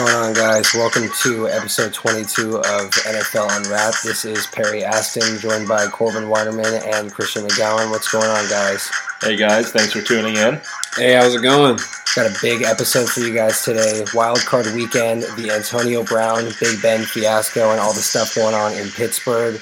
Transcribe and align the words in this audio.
What's 0.00 0.12
going 0.12 0.28
on, 0.28 0.34
guys? 0.34 0.72
Welcome 0.72 1.10
to 1.24 1.48
episode 1.48 1.92
22 1.92 2.56
of 2.56 2.90
NFL 2.90 3.54
Unwrapped. 3.54 4.02
This 4.02 4.24
is 4.24 4.46
Perry 4.46 4.82
Aston, 4.82 5.38
joined 5.40 5.68
by 5.68 5.88
Corbin 5.88 6.24
Weinerman 6.24 6.86
and 6.86 7.12
Christian 7.12 7.46
McGowan. 7.46 7.90
What's 7.90 8.10
going 8.10 8.24
on, 8.24 8.48
guys? 8.48 8.90
Hey 9.20 9.36
guys, 9.36 9.72
thanks 9.72 9.92
for 9.92 10.00
tuning 10.00 10.36
in. 10.36 10.58
Hey, 10.96 11.12
how's 11.12 11.34
it 11.34 11.42
going? 11.42 11.78
Got 12.16 12.30
a 12.30 12.38
big 12.40 12.62
episode 12.62 13.10
for 13.10 13.20
you 13.20 13.34
guys 13.34 13.62
today. 13.62 14.02
Wild 14.14 14.38
Card 14.46 14.64
Weekend, 14.74 15.20
the 15.36 15.50
Antonio 15.54 16.02
Brown, 16.02 16.48
Big 16.60 16.80
Ben 16.80 17.04
fiasco, 17.04 17.70
and 17.70 17.78
all 17.78 17.92
the 17.92 18.00
stuff 18.00 18.34
going 18.34 18.54
on 18.54 18.72
in 18.72 18.88
Pittsburgh, 18.88 19.60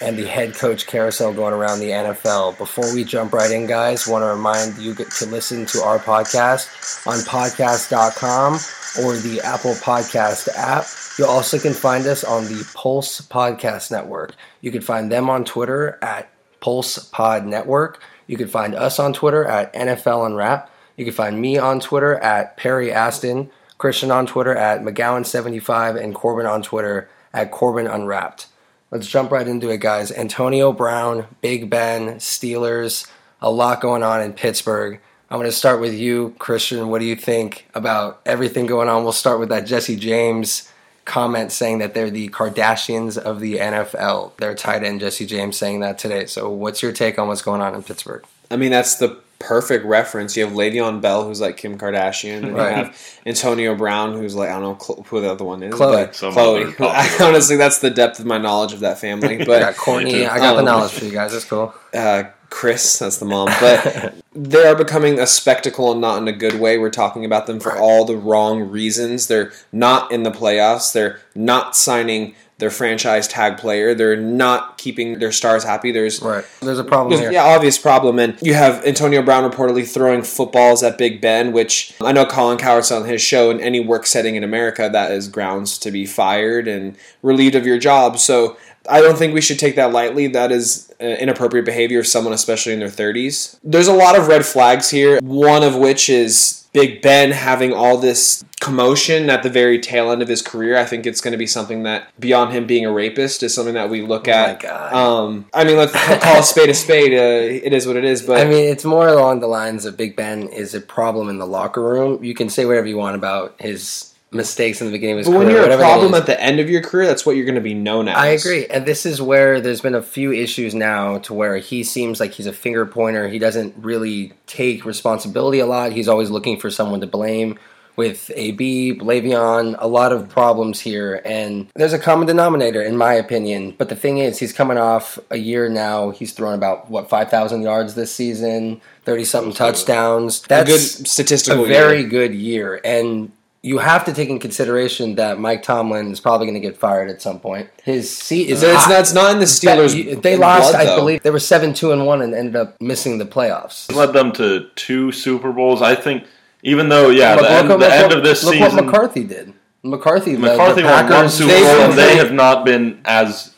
and 0.00 0.16
the 0.16 0.26
head 0.26 0.54
coach 0.54 0.86
carousel 0.86 1.32
going 1.32 1.52
around 1.52 1.80
the 1.80 1.90
NFL. 1.90 2.56
Before 2.58 2.94
we 2.94 3.02
jump 3.02 3.32
right 3.32 3.50
in, 3.50 3.66
guys, 3.66 4.06
want 4.06 4.22
to 4.22 4.28
remind 4.28 4.78
you 4.78 4.94
to 4.94 5.26
listen 5.26 5.66
to 5.66 5.82
our 5.82 5.98
podcast 5.98 7.08
on 7.08 7.18
podcast.com 7.18 8.60
or 8.98 9.16
the 9.16 9.40
Apple 9.42 9.74
Podcast 9.74 10.48
app. 10.56 10.86
You 11.18 11.26
also 11.26 11.58
can 11.58 11.74
find 11.74 12.06
us 12.06 12.24
on 12.24 12.44
the 12.44 12.68
Pulse 12.74 13.20
Podcast 13.20 13.90
Network. 13.90 14.34
You 14.60 14.70
can 14.70 14.80
find 14.80 15.12
them 15.12 15.30
on 15.30 15.44
Twitter 15.44 15.98
at 16.02 16.30
Pulse 16.60 16.98
Pod 16.98 17.46
Network. 17.46 18.02
You 18.26 18.36
can 18.36 18.48
find 18.48 18.74
us 18.74 18.98
on 18.98 19.12
Twitter 19.12 19.44
at 19.44 19.72
NFL 19.74 20.26
Unwrap. 20.26 20.70
You 20.96 21.04
can 21.04 21.14
find 21.14 21.40
me 21.40 21.58
on 21.58 21.80
Twitter 21.80 22.16
at 22.16 22.56
Perry 22.56 22.92
Aston, 22.92 23.50
Christian 23.78 24.10
on 24.10 24.26
Twitter 24.26 24.54
at 24.54 24.82
McGowan75, 24.82 26.02
and 26.02 26.14
Corbin 26.14 26.46
on 26.46 26.62
Twitter 26.62 27.08
at 27.32 27.50
Corbin 27.50 27.86
Unwrapped. 27.86 28.46
Let's 28.90 29.06
jump 29.06 29.30
right 29.30 29.46
into 29.46 29.70
it, 29.70 29.78
guys. 29.78 30.10
Antonio 30.10 30.72
Brown, 30.72 31.26
Big 31.40 31.70
Ben, 31.70 32.16
Steelers, 32.16 33.08
a 33.40 33.50
lot 33.50 33.80
going 33.80 34.02
on 34.02 34.20
in 34.20 34.32
Pittsburgh. 34.32 35.00
I'm 35.30 35.38
going 35.38 35.48
to 35.48 35.56
start 35.56 35.80
with 35.80 35.94
you, 35.94 36.34
Christian. 36.38 36.88
What 36.88 36.98
do 37.00 37.04
you 37.04 37.14
think 37.16 37.66
about 37.74 38.20
everything 38.26 38.66
going 38.66 38.88
on? 38.88 39.04
We'll 39.04 39.12
start 39.12 39.38
with 39.38 39.48
that 39.50 39.64
Jesse 39.66 39.94
James 39.96 40.68
comment 41.04 41.52
saying 41.52 41.78
that 41.78 41.94
they're 41.94 42.10
the 42.10 42.28
Kardashians 42.30 43.16
of 43.16 43.38
the 43.40 43.56
NFL. 43.58 44.36
Their 44.38 44.54
tight 44.54 44.82
end, 44.82 45.00
Jesse 45.00 45.26
James, 45.26 45.56
saying 45.56 45.80
that 45.80 45.98
today. 45.98 46.26
So, 46.26 46.50
what's 46.50 46.82
your 46.82 46.92
take 46.92 47.18
on 47.18 47.28
what's 47.28 47.42
going 47.42 47.60
on 47.60 47.74
in 47.74 47.82
Pittsburgh? 47.84 48.24
I 48.50 48.56
mean, 48.56 48.72
that's 48.72 48.96
the 48.96 49.20
perfect 49.38 49.84
reference. 49.86 50.36
You 50.36 50.44
have 50.44 50.52
Le'Veon 50.54 51.00
Bell, 51.00 51.24
who's 51.24 51.40
like 51.40 51.56
Kim 51.56 51.78
Kardashian, 51.78 52.42
and 52.42 52.54
Right. 52.56 52.70
you 52.78 52.84
have 52.84 53.20
Antonio 53.24 53.74
Brown, 53.76 54.12
who's 54.14 54.34
like 54.34 54.48
I 54.50 54.54
don't 54.54 54.62
know 54.62 54.74
Chlo- 54.74 55.06
who 55.06 55.20
the 55.20 55.30
other 55.30 55.44
one 55.44 55.62
is, 55.62 55.74
Chloe. 55.74 56.06
Chloe. 56.08 56.62
other 56.64 56.72
popular 56.72 56.96
Honestly, 57.28 57.56
that's 57.56 57.78
the 57.78 57.90
depth 57.90 58.18
of 58.18 58.26
my 58.26 58.36
knowledge 58.38 58.72
of 58.72 58.80
that 58.80 58.98
family. 58.98 59.40
I 59.40 59.44
But 59.46 59.60
got 59.60 59.76
Courtney. 59.76 60.26
I 60.26 60.38
got 60.38 60.54
the 60.54 60.58
Um, 60.58 60.64
knowledge 60.66 60.90
for 60.92 61.04
you 61.04 61.12
guys. 61.12 61.32
That's 61.32 61.44
cool. 61.44 61.72
uh, 61.94 62.24
Chris, 62.50 62.98
that's 62.98 63.16
the 63.18 63.24
mom. 63.24 63.48
But 63.60 64.14
they 64.34 64.66
are 64.66 64.74
becoming 64.76 65.18
a 65.18 65.26
spectacle 65.26 65.92
and 65.92 66.00
not 66.00 66.18
in 66.20 66.28
a 66.28 66.32
good 66.32 66.60
way. 66.60 66.78
We're 66.78 66.90
talking 66.90 67.24
about 67.24 67.46
them 67.46 67.60
for 67.60 67.70
Right. 67.70 67.80
all 67.80 68.04
the 68.04 68.16
wrong 68.16 68.68
reasons. 68.68 69.28
They're 69.28 69.52
not 69.72 70.10
in 70.12 70.24
the 70.24 70.30
playoffs. 70.32 70.92
They're 70.92 71.20
not 71.34 71.76
signing 71.76 72.34
their 72.58 72.68
franchise 72.70 73.26
tag 73.26 73.56
player. 73.56 73.94
They're 73.94 74.16
not 74.18 74.76
keeping 74.76 75.18
their 75.18 75.32
stars 75.32 75.64
happy. 75.64 75.92
There's 75.92 76.20
Right. 76.20 76.44
There's 76.60 76.78
a 76.78 76.84
problem 76.84 77.10
There's- 77.10 77.22
here. 77.22 77.32
Yeah, 77.32 77.44
obvious 77.54 77.78
problem. 77.78 78.18
And 78.18 78.36
you 78.42 78.52
have 78.52 78.84
Antonio 78.84 79.22
Brown 79.22 79.50
reportedly 79.50 79.88
throwing 79.88 80.22
footballs 80.22 80.82
at 80.82 80.98
Big 80.98 81.22
Ben, 81.22 81.52
which 81.52 81.94
I 82.02 82.12
know 82.12 82.26
Colin 82.26 82.58
Cowherd 82.58 82.84
said 82.84 82.96
on 83.00 83.04
his 83.08 83.22
show 83.22 83.50
in 83.50 83.60
any 83.60 83.80
work 83.80 84.06
setting 84.06 84.34
in 84.36 84.44
America, 84.44 84.90
that 84.92 85.10
is 85.12 85.28
grounds 85.28 85.78
to 85.78 85.90
be 85.90 86.04
fired 86.04 86.68
and 86.68 86.96
relieved 87.22 87.54
of 87.54 87.64
your 87.66 87.78
job. 87.78 88.18
So 88.18 88.58
I 88.88 89.00
don't 89.00 89.16
think 89.18 89.34
we 89.34 89.40
should 89.40 89.58
take 89.58 89.76
that 89.76 89.92
lightly. 89.92 90.26
That 90.28 90.50
is 90.52 90.92
uh, 91.00 91.04
inappropriate 91.04 91.64
behavior 91.66 92.00
of 92.00 92.06
someone, 92.06 92.32
especially 92.32 92.72
in 92.72 92.78
their 92.80 92.88
30s. 92.88 93.58
There's 93.62 93.88
a 93.88 93.92
lot 93.92 94.18
of 94.18 94.26
red 94.26 94.44
flags 94.46 94.90
here, 94.90 95.18
one 95.22 95.62
of 95.62 95.76
which 95.76 96.08
is 96.08 96.66
Big 96.72 97.02
Ben 97.02 97.32
having 97.32 97.72
all 97.72 97.98
this 97.98 98.44
commotion 98.60 99.28
at 99.30 99.42
the 99.42 99.48
very 99.48 99.78
tail 99.80 100.10
end 100.12 100.22
of 100.22 100.28
his 100.28 100.40
career. 100.42 100.76
I 100.76 100.84
think 100.84 101.04
it's 101.06 101.20
going 101.20 101.32
to 101.32 101.38
be 101.38 101.46
something 101.46 101.82
that, 101.84 102.08
beyond 102.20 102.52
him 102.52 102.66
being 102.66 102.84
a 102.86 102.92
rapist, 102.92 103.42
is 103.42 103.52
something 103.54 103.74
that 103.74 103.90
we 103.90 104.02
look 104.02 104.28
Oh 104.28 104.32
my 104.32 104.36
at. 104.50 104.60
God. 104.60 104.92
Um, 104.92 105.46
I 105.52 105.64
mean, 105.64 105.76
let's 105.76 105.92
call 106.22 106.38
a 106.38 106.42
spade 106.42 106.68
a 106.70 106.74
spade. 106.74 107.12
Uh, 107.12 107.64
it 107.66 107.72
is 107.72 107.86
what 107.86 107.96
it 107.96 108.04
is. 108.04 108.22
But 108.22 108.38
I 108.46 108.48
mean, 108.48 108.64
it's 108.70 108.84
more 108.84 109.08
along 109.08 109.40
the 109.40 109.46
lines 109.48 109.84
of 109.84 109.96
Big 109.96 110.14
Ben 110.14 110.44
is 110.48 110.74
a 110.74 110.80
problem 110.80 111.28
in 111.28 111.38
the 111.38 111.46
locker 111.46 111.82
room. 111.82 112.22
You 112.22 112.34
can 112.34 112.48
say 112.48 112.64
whatever 112.66 112.86
you 112.86 112.96
want 112.98 113.16
about 113.16 113.54
his 113.60 114.09
mistakes 114.32 114.80
in 114.80 114.86
the 114.86 114.92
beginning 114.92 115.14
of 115.14 115.18
his 115.18 115.26
but 115.26 115.32
career. 115.32 115.46
when 115.46 115.54
you're 115.56 115.70
a 115.70 115.76
problem 115.76 116.14
at 116.14 116.26
the 116.26 116.40
end 116.40 116.60
of 116.60 116.70
your 116.70 116.82
career, 116.82 117.06
that's 117.06 117.26
what 117.26 117.36
you're 117.36 117.44
going 117.44 117.56
to 117.56 117.60
be 117.60 117.74
known 117.74 118.08
as. 118.08 118.16
I 118.16 118.26
agree. 118.28 118.66
And 118.66 118.86
this 118.86 119.04
is 119.04 119.20
where 119.20 119.60
there's 119.60 119.80
been 119.80 119.94
a 119.94 120.02
few 120.02 120.32
issues 120.32 120.74
now 120.74 121.18
to 121.18 121.34
where 121.34 121.56
he 121.56 121.82
seems 121.82 122.20
like 122.20 122.32
he's 122.32 122.46
a 122.46 122.52
finger 122.52 122.86
pointer. 122.86 123.28
He 123.28 123.38
doesn't 123.38 123.74
really 123.76 124.32
take 124.46 124.84
responsibility 124.84 125.58
a 125.58 125.66
lot. 125.66 125.92
He's 125.92 126.08
always 126.08 126.30
looking 126.30 126.58
for 126.58 126.70
someone 126.70 127.00
to 127.00 127.06
blame. 127.06 127.58
With 127.96 128.30
AB, 128.34 128.94
Le'Veon, 129.00 129.76
a 129.78 129.86
lot 129.86 130.12
of 130.12 130.30
problems 130.30 130.80
here, 130.80 131.20
and 131.22 131.68
there's 131.74 131.92
a 131.92 131.98
common 131.98 132.26
denominator, 132.26 132.80
in 132.80 132.96
my 132.96 133.12
opinion. 133.12 133.74
But 133.76 133.90
the 133.90 133.96
thing 133.96 134.18
is, 134.18 134.38
he's 134.38 134.54
coming 134.54 134.78
off 134.78 135.18
a 135.28 135.36
year 135.36 135.68
now. 135.68 136.08
He's 136.08 136.32
thrown 136.32 136.54
about 136.54 136.88
what 136.88 137.10
five 137.10 137.28
thousand 137.30 137.60
yards 137.60 137.96
this 137.96 138.14
season, 138.14 138.80
thirty 139.04 139.24
something 139.24 139.52
touchdowns. 139.52 140.42
A 140.44 140.48
That's 140.48 140.70
good 140.70 141.08
statistical 141.08 141.64
a 141.64 141.68
very 141.68 142.00
year. 142.00 142.08
good 142.08 142.32
year, 142.34 142.80
and 142.84 143.32
you 143.62 143.78
have 143.78 144.04
to 144.06 144.12
take 144.14 144.30
in 144.30 144.38
consideration 144.38 145.16
that 145.16 145.38
Mike 145.38 145.62
Tomlin 145.62 146.10
is 146.10 146.18
probably 146.20 146.46
going 146.46 146.60
to 146.60 146.66
get 146.66 146.78
fired 146.78 147.10
at 147.10 147.20
some 147.20 147.38
point. 147.38 147.68
His 147.84 148.10
seat 148.14 148.48
is 148.48 148.60
So 148.60 148.68
it's 148.72 148.88
not, 148.88 149.00
it's 149.00 149.12
not 149.12 149.32
in 149.32 149.38
the 149.38 149.44
Steelers. 149.44 149.92
That- 150.14 150.22
they 150.22 150.36
lost, 150.36 150.72
blood, 150.72 150.86
I 150.86 150.96
believe, 150.96 151.22
they 151.22 151.30
were 151.30 151.38
seven 151.38 151.74
two 151.74 151.92
and 151.92 152.06
one 152.06 152.22
and 152.22 152.34
ended 152.34 152.56
up 152.56 152.80
missing 152.80 153.18
the 153.18 153.26
playoffs. 153.26 153.94
led 153.94 154.12
them 154.14 154.32
to 154.32 154.68
two 154.76 155.12
Super 155.12 155.52
Bowls. 155.52 155.82
I 155.82 155.94
think, 155.94 156.24
even 156.62 156.88
though, 156.88 157.10
yeah, 157.10 157.34
Look- 157.34 157.42
the, 157.42 157.48
look 157.50 157.58
end, 157.60 157.68
what- 157.68 157.78
the 157.80 157.84
look 157.86 157.92
end 157.94 158.12
of 158.14 158.22
this 158.24 158.40
season. 158.40 158.58
look 158.60 158.70
season, 158.70 158.76
what 158.86 158.92
McCarthy 158.92 159.24
did. 159.24 159.52
McCarthy, 159.82 160.36
led 160.36 160.52
McCarthy 160.56 160.82
the 160.82 160.88
won 160.88 160.94
one 161.04 161.08
Packers. 161.12 161.34
Super 161.34 161.52
Bowl, 161.54 161.64
and 161.82 161.92
they 161.92 162.06
they- 162.08 162.16
have 162.16 162.32
not 162.32 162.64
been 162.64 163.00
as 163.04 163.54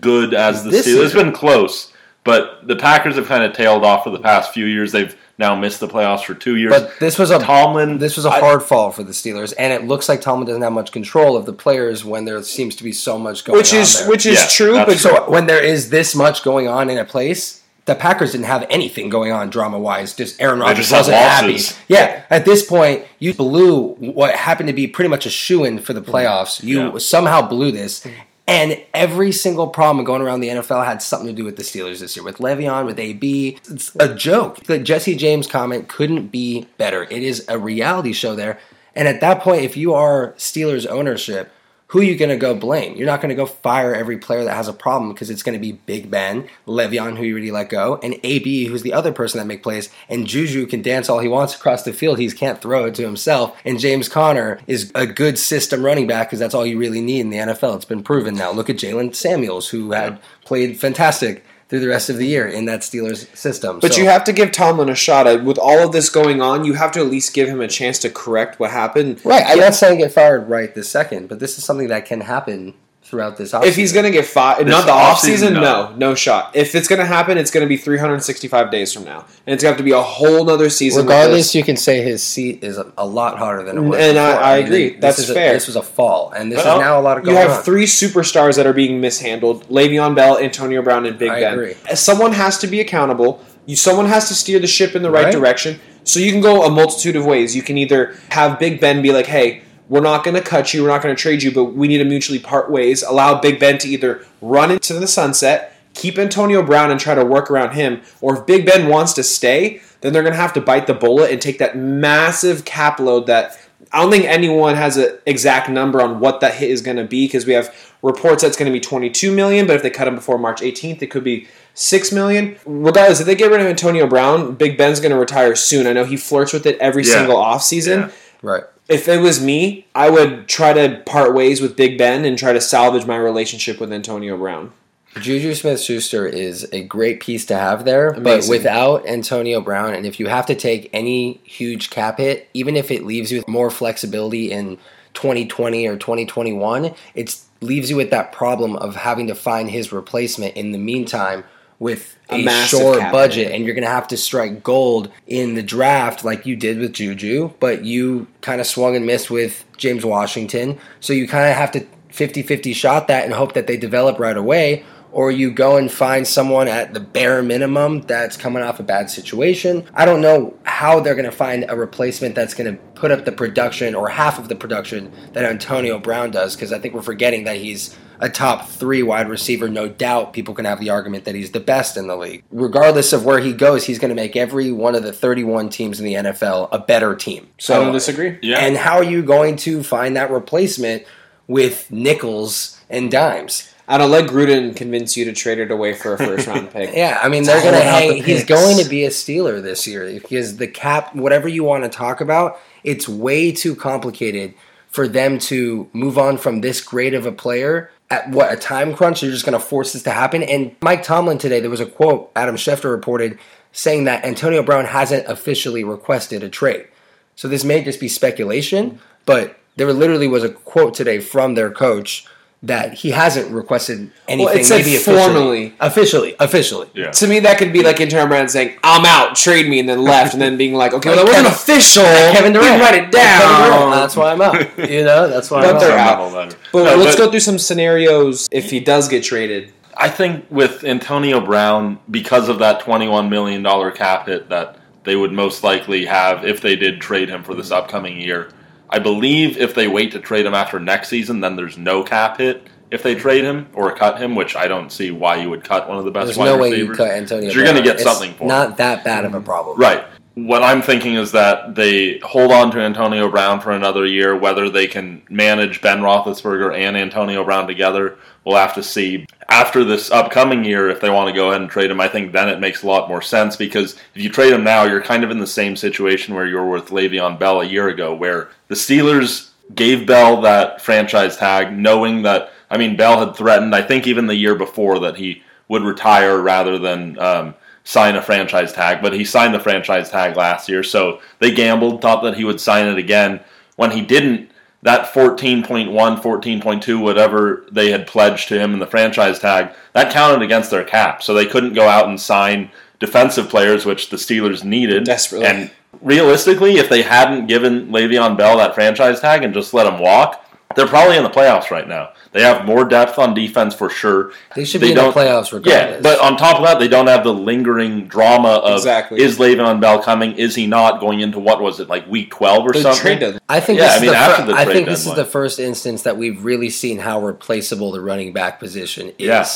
good 0.00 0.32
as 0.34 0.64
the 0.64 0.70
This 0.70 0.86
Steelers. 0.86 1.04
It's 1.06 1.14
year. 1.14 1.24
been 1.24 1.32
close, 1.32 1.92
but 2.24 2.66
the 2.66 2.76
Packers 2.76 3.16
have 3.16 3.26
kind 3.26 3.42
of 3.44 3.52
tailed 3.54 3.84
off 3.84 4.04
for 4.04 4.10
the 4.10 4.18
past 4.18 4.52
few 4.54 4.64
years. 4.66 4.92
They've 4.92 5.14
now 5.42 5.54
missed 5.56 5.80
the 5.80 5.88
playoffs 5.88 6.22
for 6.24 6.34
two 6.34 6.56
years. 6.56 6.70
But 6.72 6.98
this 7.00 7.18
was 7.18 7.30
a 7.30 7.38
Tomlin, 7.40 7.98
This 7.98 8.16
was 8.16 8.24
a 8.24 8.30
hard 8.30 8.62
fall 8.62 8.90
for 8.92 9.02
the 9.02 9.12
Steelers, 9.12 9.52
and 9.58 9.72
it 9.72 9.84
looks 9.86 10.08
like 10.08 10.20
Tomlin 10.20 10.46
doesn't 10.46 10.62
have 10.62 10.72
much 10.72 10.92
control 10.92 11.36
of 11.36 11.44
the 11.46 11.52
players 11.52 12.04
when 12.04 12.24
there 12.24 12.40
seems 12.42 12.76
to 12.76 12.84
be 12.84 12.92
so 12.92 13.18
much 13.18 13.44
going 13.44 13.56
which 13.58 13.74
on. 13.74 13.80
is 13.80 13.98
there. 13.98 14.08
which 14.08 14.24
is 14.24 14.38
Yeah, 14.40 14.46
true, 14.46 14.72
that's 14.74 14.88
but 14.90 14.98
So 14.98 15.30
when 15.30 15.46
there 15.46 15.62
is 15.62 15.90
this 15.90 16.14
much 16.14 16.42
going 16.44 16.68
on 16.68 16.88
in 16.88 16.96
a 16.96 17.04
place, 17.04 17.60
the 17.86 17.96
Packers 17.96 18.30
didn't 18.32 18.46
have 18.46 18.64
anything 18.70 19.08
going 19.08 19.32
on 19.32 19.50
drama 19.50 19.76
wise. 19.78 20.14
Just 20.14 20.40
Aaron 20.40 20.60
Rodgers 20.60 20.88
just 20.88 20.92
wasn't 20.92 21.16
happy. 21.16 21.58
Yeah, 21.88 22.22
at 22.30 22.44
this 22.44 22.64
point, 22.64 23.04
you 23.18 23.34
blew 23.34 23.94
what 23.98 24.36
happened 24.36 24.68
to 24.68 24.72
be 24.72 24.86
pretty 24.86 25.08
much 25.08 25.26
a 25.26 25.30
shoe 25.30 25.64
in 25.64 25.80
for 25.80 25.92
the 25.92 26.00
playoffs. 26.02 26.62
You 26.62 26.92
Yeah. 26.92 26.98
somehow 26.98 27.42
blew 27.42 27.72
this. 27.72 28.06
And 28.52 28.84
every 28.92 29.32
single 29.32 29.66
problem 29.66 30.04
going 30.04 30.20
around 30.20 30.40
the 30.40 30.48
NFL 30.48 30.84
had 30.84 31.00
something 31.00 31.26
to 31.26 31.32
do 31.32 31.42
with 31.42 31.56
the 31.56 31.62
Steelers 31.62 32.00
this 32.00 32.14
year, 32.14 32.22
with 32.22 32.36
Le'Veon, 32.36 32.84
with 32.84 32.98
AB. 32.98 33.58
It's 33.70 33.96
a 33.98 34.14
joke. 34.14 34.64
The 34.64 34.78
Jesse 34.78 35.16
James 35.16 35.46
comment 35.46 35.88
couldn't 35.88 36.28
be 36.28 36.68
better. 36.76 37.04
It 37.04 37.22
is 37.22 37.46
a 37.48 37.58
reality 37.58 38.12
show 38.12 38.36
there. 38.36 38.58
And 38.94 39.08
at 39.08 39.22
that 39.22 39.40
point, 39.40 39.62
if 39.62 39.74
you 39.74 39.94
are 39.94 40.34
Steelers 40.36 40.86
ownership, 40.86 41.50
who 41.92 41.98
are 41.98 42.04
you 42.04 42.16
going 42.16 42.30
to 42.30 42.38
go 42.38 42.54
blame? 42.54 42.96
You're 42.96 43.06
not 43.06 43.20
going 43.20 43.28
to 43.28 43.34
go 43.34 43.44
fire 43.44 43.94
every 43.94 44.16
player 44.16 44.44
that 44.44 44.56
has 44.56 44.66
a 44.66 44.72
problem 44.72 45.12
because 45.12 45.28
it's 45.28 45.42
going 45.42 45.52
to 45.52 45.60
be 45.60 45.72
Big 45.72 46.10
Ben, 46.10 46.48
Le'Veon, 46.66 47.18
who 47.18 47.24
you 47.24 47.34
already 47.34 47.50
let 47.50 47.68
go, 47.68 48.00
and 48.02 48.18
AB, 48.22 48.64
who's 48.64 48.80
the 48.80 48.94
other 48.94 49.12
person 49.12 49.36
that 49.36 49.44
make 49.44 49.62
plays. 49.62 49.90
And 50.08 50.26
Juju 50.26 50.64
can 50.68 50.80
dance 50.80 51.10
all 51.10 51.18
he 51.18 51.28
wants 51.28 51.54
across 51.54 51.82
the 51.82 51.92
field. 51.92 52.18
He 52.18 52.30
can't 52.30 52.62
throw 52.62 52.86
it 52.86 52.94
to 52.94 53.02
himself. 53.02 53.60
And 53.66 53.78
James 53.78 54.08
Conner 54.08 54.58
is 54.66 54.90
a 54.94 55.06
good 55.06 55.38
system 55.38 55.84
running 55.84 56.06
back 56.06 56.28
because 56.28 56.38
that's 56.38 56.54
all 56.54 56.64
you 56.64 56.78
really 56.78 57.02
need 57.02 57.20
in 57.20 57.28
the 57.28 57.36
NFL. 57.36 57.76
It's 57.76 57.84
been 57.84 58.02
proven 58.02 58.36
now. 58.36 58.52
Look 58.52 58.70
at 58.70 58.76
Jaylen 58.76 59.14
Samuels, 59.14 59.68
who 59.68 59.92
had 59.92 60.18
played 60.46 60.80
fantastic 60.80 61.44
through 61.72 61.80
the 61.80 61.88
rest 61.88 62.10
of 62.10 62.18
the 62.18 62.26
year 62.26 62.46
in 62.46 62.66
that 62.66 62.80
Steelers 62.80 63.34
system. 63.34 63.78
But 63.80 63.94
So- 63.94 64.02
you 64.02 64.06
have 64.06 64.24
to 64.24 64.32
give 64.34 64.52
Tomlin 64.52 64.90
a 64.90 64.94
shot. 64.94 65.42
With 65.42 65.56
all 65.56 65.86
of 65.86 65.92
this 65.92 66.10
going 66.10 66.42
on, 66.42 66.66
you 66.66 66.74
have 66.74 66.92
to 66.92 67.00
at 67.00 67.06
least 67.06 67.32
give 67.32 67.48
him 67.48 67.62
a 67.62 67.66
chance 67.66 67.98
to 68.00 68.10
correct 68.10 68.60
what 68.60 68.72
happened. 68.72 69.20
Right, 69.24 69.42
I'm 69.46 69.58
not 69.58 69.74
saying 69.74 70.00
get 70.00 70.12
fired 70.12 70.50
right 70.50 70.74
this 70.74 70.90
second, 70.90 71.30
but 71.30 71.38
this 71.38 71.56
is 71.56 71.64
something 71.64 71.88
that 71.88 72.04
can 72.04 72.20
happen 72.20 72.74
throughout 73.12 73.36
this 73.36 73.52
offseason. 73.52 73.66
If 73.66 73.76
he's 73.76 73.92
going 73.92 74.06
to 74.06 74.10
get 74.10 74.24
fired, 74.24 74.66
not 74.66 74.86
the 74.86 74.90
offseason, 74.90 75.50
offseason, 75.50 75.52
no. 75.52 75.90
no, 75.90 75.94
no 75.96 76.14
shot. 76.14 76.56
If 76.56 76.74
it's 76.74 76.88
going 76.88 76.98
to 76.98 77.04
happen, 77.04 77.36
it's 77.36 77.50
going 77.50 77.62
to 77.62 77.68
be 77.68 77.76
365 77.76 78.70
days 78.70 78.90
from 78.90 79.04
now. 79.04 79.26
And 79.46 79.52
it's 79.52 79.62
going 79.62 79.72
to 79.72 79.76
have 79.76 79.76
to 79.76 79.82
be 79.84 79.90
a 79.90 80.00
whole 80.00 80.46
nother 80.46 80.70
season. 80.70 81.02
Regardless, 81.04 81.54
you 81.54 81.62
can 81.62 81.76
say 81.76 82.00
his 82.02 82.22
seat 82.22 82.64
is 82.64 82.78
a, 82.78 82.90
a 82.96 83.04
lot 83.06 83.36
harder 83.38 83.64
than 83.64 83.76
it 83.76 83.80
was. 83.82 83.98
And 83.98 84.18
I- 84.18 84.30
before. 84.32 84.42
I 84.44 84.56
mean, 84.56 84.66
agree. 84.66 84.88
this 84.92 85.00
That's 85.02 85.18
is 85.18 85.30
a- 85.30 85.34
fair. 85.34 85.52
this 85.52 85.66
was 85.66 85.76
a 85.76 85.82
fall, 85.82 86.32
and 86.34 86.50
this 86.50 86.64
Well, 86.64 86.78
is 86.78 86.80
now 86.80 86.98
a 86.98 87.02
lot 87.02 87.18
of 87.18 87.24
You 87.24 87.32
going 87.32 87.46
have 87.46 87.58
on. 87.58 87.62
three 87.62 87.84
superstars 87.84 88.56
that 88.56 88.66
are 88.66 88.72
being 88.72 88.98
mishandled: 88.98 89.68
Le'Veon 89.68 90.14
Bell, 90.14 90.38
Antonio 90.38 90.80
Brown, 90.80 91.04
and 91.04 91.18
Big 91.18 91.30
I 91.30 91.40
Ben. 91.40 91.52
agree. 91.52 91.74
Uh, 91.90 91.94
someone 91.94 92.32
has 92.32 92.56
to 92.60 92.66
be 92.66 92.80
accountable. 92.80 93.42
You, 93.66 93.76
someone 93.76 94.06
has 94.06 94.26
to 94.28 94.34
steer 94.34 94.58
the 94.58 94.66
ship 94.66 94.96
in 94.96 95.02
the 95.02 95.10
right, 95.10 95.24
Right. 95.26 95.32
direction. 95.32 95.78
So 96.04 96.18
you 96.18 96.32
can 96.32 96.40
go 96.40 96.64
a 96.64 96.70
multitude 96.70 97.14
of 97.14 97.26
ways. 97.26 97.54
You 97.54 97.62
can 97.62 97.76
either 97.78 98.16
have 98.30 98.58
Big 98.58 98.80
Ben 98.80 99.02
be 99.02 99.12
like, 99.12 99.26
"Hey, 99.26 99.60
we're 99.92 100.00
not 100.00 100.24
going 100.24 100.34
to 100.34 100.40
cut 100.40 100.72
you. 100.72 100.82
We're 100.82 100.88
not 100.88 101.02
going 101.02 101.14
to 101.14 101.20
trade 101.20 101.42
you, 101.42 101.52
but 101.52 101.64
we 101.64 101.86
need 101.86 101.98
to 101.98 102.04
mutually 102.04 102.38
part 102.38 102.70
ways." 102.70 103.02
Allow 103.02 103.40
Big 103.40 103.60
Ben 103.60 103.76
to 103.78 103.88
either 103.88 104.24
run 104.40 104.70
into 104.70 104.94
the 104.94 105.06
sunset, 105.06 105.76
keep 105.92 106.18
Antonio 106.18 106.62
Brown, 106.62 106.90
and 106.90 106.98
try 106.98 107.14
to 107.14 107.24
work 107.24 107.50
around 107.50 107.74
him, 107.74 108.00
or 108.22 108.38
if 108.38 108.46
Big 108.46 108.64
Ben 108.64 108.88
wants 108.88 109.12
to 109.12 109.22
stay, 109.22 109.82
then 110.00 110.12
they're 110.14 110.22
going 110.22 110.32
to 110.32 110.40
have 110.40 110.54
to 110.54 110.60
bite 110.62 110.86
the 110.86 110.94
bullet 110.94 111.30
and 111.30 111.42
take 111.42 111.58
that 111.58 111.76
massive 111.76 112.64
cap 112.64 112.98
load 112.98 113.26
that 113.26 113.58
I 113.92 114.00
don't 114.00 114.10
think 114.10 114.24
anyone 114.24 114.74
has 114.76 114.96
an 114.96 115.18
exact 115.26 115.68
number 115.68 116.00
on 116.00 116.18
what 116.18 116.40
that 116.40 116.54
hit 116.54 116.70
is 116.70 116.80
going 116.80 116.96
to 116.96 117.04
be 117.04 117.26
because 117.26 117.44
we 117.44 117.52
have 117.52 117.68
reports 118.00 118.42
that's 118.42 118.56
going 118.56 118.66
to 118.66 118.72
be 118.72 118.80
22 118.80 119.30
million, 119.30 119.66
but 119.66 119.76
if 119.76 119.82
they 119.82 119.90
cut 119.90 120.08
him 120.08 120.14
before 120.14 120.38
March 120.38 120.62
18th, 120.62 121.02
it 121.02 121.08
could 121.08 121.22
be 121.22 121.46
6 121.74 122.10
million. 122.12 122.56
Regardless, 122.64 123.20
if 123.20 123.26
they 123.26 123.34
get 123.34 123.50
rid 123.50 123.60
of 123.60 123.66
Antonio 123.66 124.06
Brown, 124.06 124.54
Big 124.54 124.78
Ben's 124.78 124.98
going 124.98 125.12
to 125.12 125.18
retire 125.18 125.54
soon. 125.54 125.86
I 125.86 125.92
know 125.92 126.06
he 126.06 126.16
flirts 126.16 126.54
with 126.54 126.64
it 126.64 126.78
every 126.78 127.04
Yeah. 127.04 127.12
single 127.18 127.36
offseason. 127.36 128.06
Yeah. 128.08 128.10
Right. 128.40 128.64
If 128.88 129.08
it 129.08 129.20
was 129.20 129.42
me, 129.42 129.86
I 129.94 130.10
would 130.10 130.48
try 130.48 130.72
to 130.72 131.02
part 131.06 131.34
ways 131.34 131.60
with 131.60 131.76
Big 131.76 131.96
Ben 131.96 132.24
and 132.24 132.36
try 132.36 132.52
to 132.52 132.60
salvage 132.60 133.06
my 133.06 133.16
relationship 133.16 133.80
with 133.80 133.92
Antonio 133.92 134.36
Brown. 134.36 134.72
Juju 135.20 135.54
Smith 135.54 135.80
Schuster 135.80 136.26
is 136.26 136.66
a 136.72 136.82
great 136.82 137.20
piece 137.20 137.44
to 137.46 137.56
have 137.56 137.84
there, 137.84 138.12
but 138.12 138.46
without 138.48 139.06
Antonio 139.06 139.60
Brown, 139.60 139.92
and 139.92 140.06
if 140.06 140.18
you 140.18 140.26
have 140.26 140.46
to 140.46 140.54
take 140.54 140.88
any 140.94 141.40
huge 141.44 141.90
cap 141.90 142.16
hit, 142.18 142.48
even 142.54 142.76
if 142.76 142.90
it 142.90 143.04
leaves 143.04 143.30
you 143.30 143.38
with 143.38 143.48
more 143.48 143.70
flexibility 143.70 144.50
in 144.50 144.78
2020 145.12 145.86
or 145.86 145.96
2021, 145.96 146.94
it 147.14 147.38
leaves 147.60 147.90
you 147.90 147.96
with 147.96 148.10
that 148.10 148.32
problem 148.32 148.74
of 148.76 148.96
having 148.96 149.26
to 149.26 149.34
find 149.34 149.70
his 149.70 149.92
replacement 149.92 150.56
in 150.56 150.72
the 150.72 150.78
meantime 150.78 151.44
with 151.82 152.16
A 152.30 152.36
a, 152.36 152.44
massive 152.44 152.78
short 152.78 153.00
budget, 153.10 153.50
and 153.50 153.64
you're 153.64 153.74
going 153.74 153.82
to 153.82 153.90
have 153.90 154.06
to 154.08 154.16
strike 154.16 154.62
gold 154.62 155.10
in 155.26 155.54
the 155.56 155.64
draft 155.64 156.24
like 156.24 156.46
you 156.46 156.54
did 156.54 156.78
with 156.78 156.92
Juju, 156.92 157.50
but 157.58 157.84
you 157.84 158.28
kind 158.40 158.60
of 158.60 158.68
swung 158.68 158.94
and 158.94 159.04
missed 159.04 159.32
with 159.32 159.64
James 159.78 160.04
Washington, 160.04 160.78
so 161.00 161.12
you 161.12 161.26
kind 161.26 161.50
of 161.50 161.56
have 161.56 161.72
to 161.72 161.80
50-50 162.10 162.72
shot 162.72 163.08
that 163.08 163.24
and 163.24 163.34
hope 163.34 163.54
that 163.54 163.66
they 163.66 163.76
develop 163.76 164.20
right 164.20 164.36
away 164.36 164.84
or 165.12 165.30
you 165.30 165.50
go 165.50 165.76
and 165.76 165.92
find 165.92 166.26
someone 166.26 166.66
at 166.68 166.94
the 166.94 167.00
bare 167.00 167.42
minimum 167.42 168.00
that's 168.02 168.36
coming 168.36 168.62
off 168.62 168.80
a 168.80 168.82
bad 168.82 169.10
situation. 169.10 169.84
I 169.92 170.06
don't 170.06 170.22
know 170.22 170.54
how 170.64 171.00
they're 171.00 171.14
going 171.14 171.26
to 171.26 171.30
find 171.30 171.66
a 171.68 171.76
replacement 171.76 172.34
that's 172.34 172.54
going 172.54 172.74
to 172.74 172.82
put 173.02 173.10
up 173.10 173.24
the 173.24 173.32
production 173.32 173.96
or 173.96 174.08
half 174.08 174.38
of 174.38 174.46
the 174.46 174.54
production 174.54 175.10
that 175.32 175.44
Antonio 175.44 175.98
Brown 175.98 176.30
does 176.30 176.54
because 176.54 176.72
I 176.72 176.78
think 176.78 176.94
we're 176.94 177.02
forgetting 177.02 177.42
that 177.44 177.56
he's 177.56 177.98
a 178.20 178.28
top 178.28 178.68
three 178.68 179.02
wide 179.02 179.28
receiver. 179.28 179.68
No 179.68 179.88
doubt 179.88 180.32
people 180.32 180.54
can 180.54 180.66
have 180.66 180.78
the 180.78 180.90
argument 180.90 181.24
that 181.24 181.34
he's 181.34 181.50
the 181.50 181.58
best 181.58 181.96
in 181.96 182.06
the 182.06 182.14
league. 182.14 182.44
Regardless 182.52 183.12
of 183.12 183.24
where 183.24 183.40
he 183.40 183.52
goes, 183.54 183.84
he's 183.86 183.98
going 183.98 184.10
to 184.10 184.14
make 184.14 184.36
every 184.36 184.70
one 184.70 184.94
of 184.94 185.02
the 185.02 185.12
31 185.12 185.68
teams 185.70 185.98
in 185.98 186.06
the 186.06 186.14
NFL 186.14 186.68
a 186.70 186.78
better 186.78 187.16
team. 187.16 187.48
So 187.58 187.74
I 187.74 187.82
don't 187.82 187.92
disagree. 187.92 188.38
Yeah. 188.40 188.58
And 188.58 188.76
how 188.76 188.98
are 188.98 189.04
you 189.04 189.24
going 189.24 189.56
to 189.56 189.82
find 189.82 190.14
that 190.14 190.30
replacement 190.30 191.02
with 191.48 191.90
nickels 191.90 192.80
and 192.88 193.10
dimes? 193.10 193.68
I 193.88 193.98
don't 193.98 194.12
let 194.12 194.30
Gruden 194.30 194.76
convince 194.76 195.16
you 195.16 195.24
to 195.24 195.32
trade 195.32 195.58
it 195.58 195.72
away 195.72 195.94
for 195.94 196.14
a 196.14 196.18
first 196.18 196.46
round 196.46 196.70
pick. 196.70 196.94
Yeah, 196.94 197.18
I 197.20 197.28
mean 197.28 197.42
they're 197.42 197.60
going 197.60 197.74
to 197.74 197.80
about 197.80 198.00
hang. 198.00 198.10
the 198.10 198.22
He's 198.22 198.44
going 198.44 198.78
to 198.78 198.88
be 198.88 199.04
a 199.04 199.10
Steeler 199.10 199.60
this 199.60 199.88
year 199.88 200.08
because 200.08 200.58
the 200.58 200.68
cap, 200.68 201.16
whatever 201.16 201.48
you 201.48 201.64
want 201.64 201.82
to 201.82 201.90
talk 201.90 202.20
about, 202.20 202.60
it's 202.84 203.08
way 203.08 203.52
too 203.52 203.74
complicated 203.74 204.54
for 204.88 205.08
them 205.08 205.38
to 205.38 205.88
move 205.92 206.18
on 206.18 206.36
from 206.36 206.60
this 206.60 206.80
great 206.82 207.14
of 207.14 207.24
a 207.24 207.32
player 207.32 207.90
at 208.10 208.28
what 208.28 208.52
a 208.52 208.56
time 208.56 208.94
crunch. 208.94 209.22
You're 209.22 209.32
just 209.32 209.46
going 209.46 209.58
to 209.58 209.64
force 209.64 209.94
this 209.94 210.02
to 210.02 210.10
happen. 210.10 210.42
And 210.42 210.76
Mike 210.82 211.02
Tomlin 211.02 211.38
today, 211.38 211.60
there 211.60 211.70
was 211.70 211.80
a 211.80 211.86
quote 211.86 212.30
Adam 212.36 212.56
Schefter 212.56 212.90
reported 212.90 213.38
saying 213.72 214.04
that 214.04 214.24
Antonio 214.24 214.62
Brown 214.62 214.84
hasn't 214.84 215.26
officially 215.26 215.82
requested 215.82 216.42
a 216.42 216.50
trade. 216.50 216.88
So 217.36 217.48
this 217.48 217.64
may 217.64 217.82
just 217.82 218.00
be 218.00 218.08
speculation, 218.08 219.00
but 219.24 219.58
there 219.76 219.90
literally 219.92 220.28
was 220.28 220.44
a 220.44 220.50
quote 220.50 220.92
today 220.92 221.20
from 221.20 221.54
their 221.54 221.70
coach 221.70 222.26
that 222.64 222.94
he 222.94 223.10
hasn't 223.10 223.50
requested 223.52 224.10
anything. 224.28 224.60
it 224.60 224.64
said 224.64 224.84
maybe 224.84 224.96
formally. 224.96 225.74
officially, 225.80 226.36
officially. 226.38 226.88
Yeah. 226.94 227.10
To 227.10 227.26
me, 227.26 227.40
that 227.40 227.58
could 227.58 227.72
be 227.72 227.82
like 227.82 228.00
Antonio 228.00 228.26
Brown 228.28 228.48
saying, 228.48 228.76
"I'm 228.84 229.04
out, 229.04 229.34
trade 229.34 229.68
me," 229.68 229.80
and 229.80 229.88
then 229.88 230.02
left, 230.04 230.32
and 230.32 230.40
then 230.40 230.56
being 230.56 230.74
like, 230.74 230.92
"Okay, 230.94 231.08
well, 231.10 231.24
that 231.24 231.26
wasn't 231.26 231.48
official." 231.48 232.04
Kevin 232.04 232.52
Durant. 232.52 232.76
You 232.76 232.80
write 232.82 232.94
it 232.94 233.02
Like 233.02 233.12
Kevin 233.12 233.48
Durant. 233.48 233.70
down. 233.72 233.90
That's 233.90 234.16
why 234.16 234.32
I'm 234.32 234.40
out. 234.40 234.88
You 234.90 235.04
know, 235.04 235.28
that's 235.28 235.50
why 235.50 235.62
But 235.62 235.74
I'm 235.74 235.80
they're 235.80 235.98
out. 235.98 236.18
out. 236.34 236.56
But 236.72 236.84
No, 236.84 236.96
let's 236.96 237.16
but 237.16 237.24
go 237.24 237.30
through 237.30 237.40
some 237.40 237.58
scenarios 237.58 238.48
if 238.52 238.70
he 238.70 238.78
does 238.80 239.08
get 239.08 239.24
traded. 239.24 239.72
I 239.96 240.08
think 240.08 240.44
with 240.48 240.84
Antonio 240.84 241.40
Brown, 241.40 241.98
because 242.10 242.48
of 242.48 242.60
that 242.60 242.80
$21 242.80 243.28
million 243.28 243.62
cap 243.92 244.26
hit 244.26 244.48
that 244.48 244.78
they 245.04 245.16
would 245.16 245.32
most 245.32 245.62
likely 245.64 246.06
have 246.06 246.44
if 246.46 246.60
they 246.60 246.76
did 246.76 247.00
trade 247.00 247.28
him 247.28 247.42
for 247.42 247.54
this 247.54 247.70
upcoming 247.70 248.18
year, 248.20 248.48
I 248.92 248.98
believe 248.98 249.56
if 249.56 249.74
they 249.74 249.88
wait 249.88 250.12
to 250.12 250.20
trade 250.20 250.44
him 250.44 250.52
after 250.52 250.78
next 250.78 251.08
season, 251.08 251.40
then 251.40 251.56
there's 251.56 251.78
no 251.78 252.04
cap 252.04 252.36
hit 252.36 252.68
if 252.90 253.02
they 253.02 253.14
trade 253.14 253.42
him 253.42 253.66
or 253.72 253.90
cut 253.96 254.20
him, 254.20 254.34
which 254.36 254.54
I 254.54 254.68
don't 254.68 254.92
see 254.92 255.10
why 255.10 255.36
you 255.36 255.48
would 255.48 255.64
cut 255.64 255.88
one 255.88 255.96
of 255.96 256.04
the 256.04 256.10
best 256.10 256.26
There's 256.26 256.36
wide 256.36 256.44
no 256.44 256.58
way 256.58 256.76
you 256.76 256.92
cut 256.92 257.10
Antonio. 257.10 257.50
You're 257.50 257.64
gonna 257.64 257.80
get 257.80 257.94
It's 257.94 258.04
something 258.04 258.34
for 258.34 258.44
him. 258.44 258.48
Not 258.48 258.76
that 258.76 259.02
bad 259.02 259.24
of 259.24 259.32
a 259.32 259.40
problem. 259.40 259.78
Right. 259.78 260.04
What 260.34 260.62
I'm 260.62 260.82
thinking 260.82 261.14
is 261.14 261.32
that 261.32 261.74
they 261.74 262.18
hold 262.18 262.52
on 262.52 262.70
to 262.72 262.80
Antonio 262.80 263.30
Brown 263.30 263.60
for 263.60 263.70
another 263.70 264.04
year. 264.04 264.36
Whether 264.36 264.68
they 264.68 264.86
can 264.86 265.22
manage 265.30 265.80
Ben 265.80 266.00
Roethlisberger 266.00 266.76
and 266.76 266.94
Antonio 266.94 267.42
Brown 267.44 267.66
together, 267.66 268.18
we'll 268.44 268.56
have 268.56 268.74
to 268.74 268.82
see. 268.82 269.26
After 269.48 269.84
this 269.84 270.10
upcoming 270.10 270.64
year, 270.64 270.88
if 270.88 271.00
they 271.00 271.10
want 271.10 271.28
to 271.28 271.34
go 271.34 271.50
ahead 271.50 271.60
and 271.60 271.70
trade 271.70 271.90
him, 271.90 272.00
I 272.00 272.08
think 272.08 272.32
then 272.32 272.48
it 272.48 272.60
makes 272.60 272.82
a 272.82 272.86
lot 272.86 273.08
more 273.08 273.22
sense 273.22 273.56
because 273.56 273.94
if 274.14 274.22
you 274.22 274.30
trade 274.30 274.52
him 274.52 274.64
now, 274.64 274.84
you're 274.84 275.02
kind 275.02 275.24
of 275.24 275.30
in 275.30 275.38
the 275.38 275.46
same 275.46 275.76
situation 275.76 276.34
where 276.34 276.46
you 276.46 276.56
were 276.56 276.70
with 276.70 276.88
Le'Veon 276.88 277.38
Bell 277.38 277.60
a 277.60 277.66
year 277.66 277.88
ago, 277.88 278.14
where 278.14 278.48
the 278.68 278.74
Steelers 278.74 279.50
gave 279.74 280.06
Bell 280.06 280.40
that 280.42 280.80
franchise 280.80 281.36
tag, 281.36 281.76
knowing 281.76 282.22
that 282.22 282.50
I 282.70 282.78
mean 282.78 282.96
Bell 282.96 283.24
had 283.24 283.36
threatened, 283.36 283.74
I 283.74 283.82
think 283.82 284.06
even 284.06 284.26
the 284.26 284.34
year 284.34 284.54
before, 284.54 284.98
that 285.00 285.16
he 285.16 285.42
would 285.68 285.82
retire 285.82 286.40
rather 286.40 286.78
than 286.78 287.18
um, 287.18 287.54
sign 287.84 288.16
a 288.16 288.22
franchise 288.22 288.72
tag. 288.72 289.02
But 289.02 289.12
he 289.12 289.24
signed 289.24 289.54
the 289.54 289.60
franchise 289.60 290.10
tag 290.10 290.36
last 290.36 290.68
year, 290.68 290.82
so 290.82 291.20
they 291.38 291.52
gambled, 291.52 292.00
thought 292.00 292.22
that 292.22 292.36
he 292.36 292.44
would 292.44 292.60
sign 292.60 292.86
it 292.86 292.98
again. 292.98 293.40
When 293.76 293.90
he 293.90 294.02
didn't, 294.02 294.50
that 294.82 295.12
14.1, 295.12 295.92
14.2, 295.92 297.00
whatever 297.00 297.64
they 297.70 297.90
had 297.90 298.06
pledged 298.06 298.48
to 298.48 298.58
him 298.58 298.72
in 298.72 298.80
the 298.80 298.86
franchise 298.86 299.38
tag, 299.38 299.72
that 299.92 300.12
counted 300.12 300.42
against 300.42 300.70
their 300.70 300.84
cap. 300.84 301.22
So 301.22 301.32
they 301.32 301.46
couldn't 301.46 301.74
go 301.74 301.88
out 301.88 302.08
and 302.08 302.20
sign 302.20 302.70
defensive 302.98 303.48
players, 303.48 303.86
which 303.86 304.10
the 304.10 304.16
Steelers 304.16 304.64
needed. 304.64 305.04
Desperately. 305.04 305.46
And 305.46 305.70
realistically, 306.00 306.78
if 306.78 306.88
they 306.88 307.02
hadn't 307.02 307.46
given 307.46 307.88
Le'Veon 307.88 308.36
Bell 308.36 308.58
that 308.58 308.74
franchise 308.74 309.20
tag 309.20 309.44
and 309.44 309.54
just 309.54 309.72
let 309.72 309.86
him 309.86 310.00
walk, 310.00 310.44
they're 310.74 310.86
probably 310.86 311.16
in 311.16 311.22
the 311.22 311.30
playoffs 311.30 311.70
right 311.70 311.86
now. 311.88 312.10
They 312.32 312.42
have 312.42 312.64
more 312.64 312.84
depth 312.84 313.18
on 313.18 313.34
defense 313.34 313.74
for 313.74 313.90
sure. 313.90 314.32
They 314.56 314.64
should 314.64 314.80
be 314.80 314.90
in 314.90 314.94
the 314.96 315.02
don't- 315.02 315.14
playoffs 315.14 315.52
regardless. 315.52 315.96
Yeah, 315.96 316.00
but 316.02 316.18
on 316.20 316.36
top 316.36 316.56
of 316.56 316.64
that, 316.64 316.78
they 316.78 316.88
don't 316.88 317.06
have 317.06 317.24
the 317.24 317.34
lingering 317.34 318.06
drama 318.08 318.48
of 318.50 318.78
Exactly. 318.78 319.20
is 319.20 319.38
Le'Veon 319.38 319.80
Bell 319.80 320.02
coming? 320.02 320.32
Is 320.36 320.54
he 320.54 320.66
not 320.66 321.00
going 321.00 321.20
into 321.20 321.38
what 321.38 321.60
was 321.60 321.80
it 321.80 321.88
like 321.88 322.06
week 322.08 322.30
twelve 322.30 322.64
or 322.66 322.72
The 322.72 322.80
something? 322.82 323.18
trade. 323.18 323.38
I 323.48 323.60
think 323.60 323.78
Yeah, 323.78 323.84
this 323.86 323.92
I 323.92 323.96
is 323.96 324.02
mean, 324.02 324.10
the 324.12 324.16
after 324.16 324.42
fir- 324.42 324.48
the 324.52 324.54
I 324.58 324.64
think 324.64 324.88
this 324.88 325.06
is 325.06 325.14
the 325.14 325.24
first 325.24 325.58
instance 325.60 326.02
that 326.02 326.16
we've 326.16 326.44
really 326.44 326.70
seen 326.70 326.98
how 327.00 327.20
replaceable 327.20 327.92
the 327.92 328.00
running 328.00 328.32
back 328.32 328.58
position 328.58 329.08
is. 329.18 329.26
Yeah. 329.26 329.46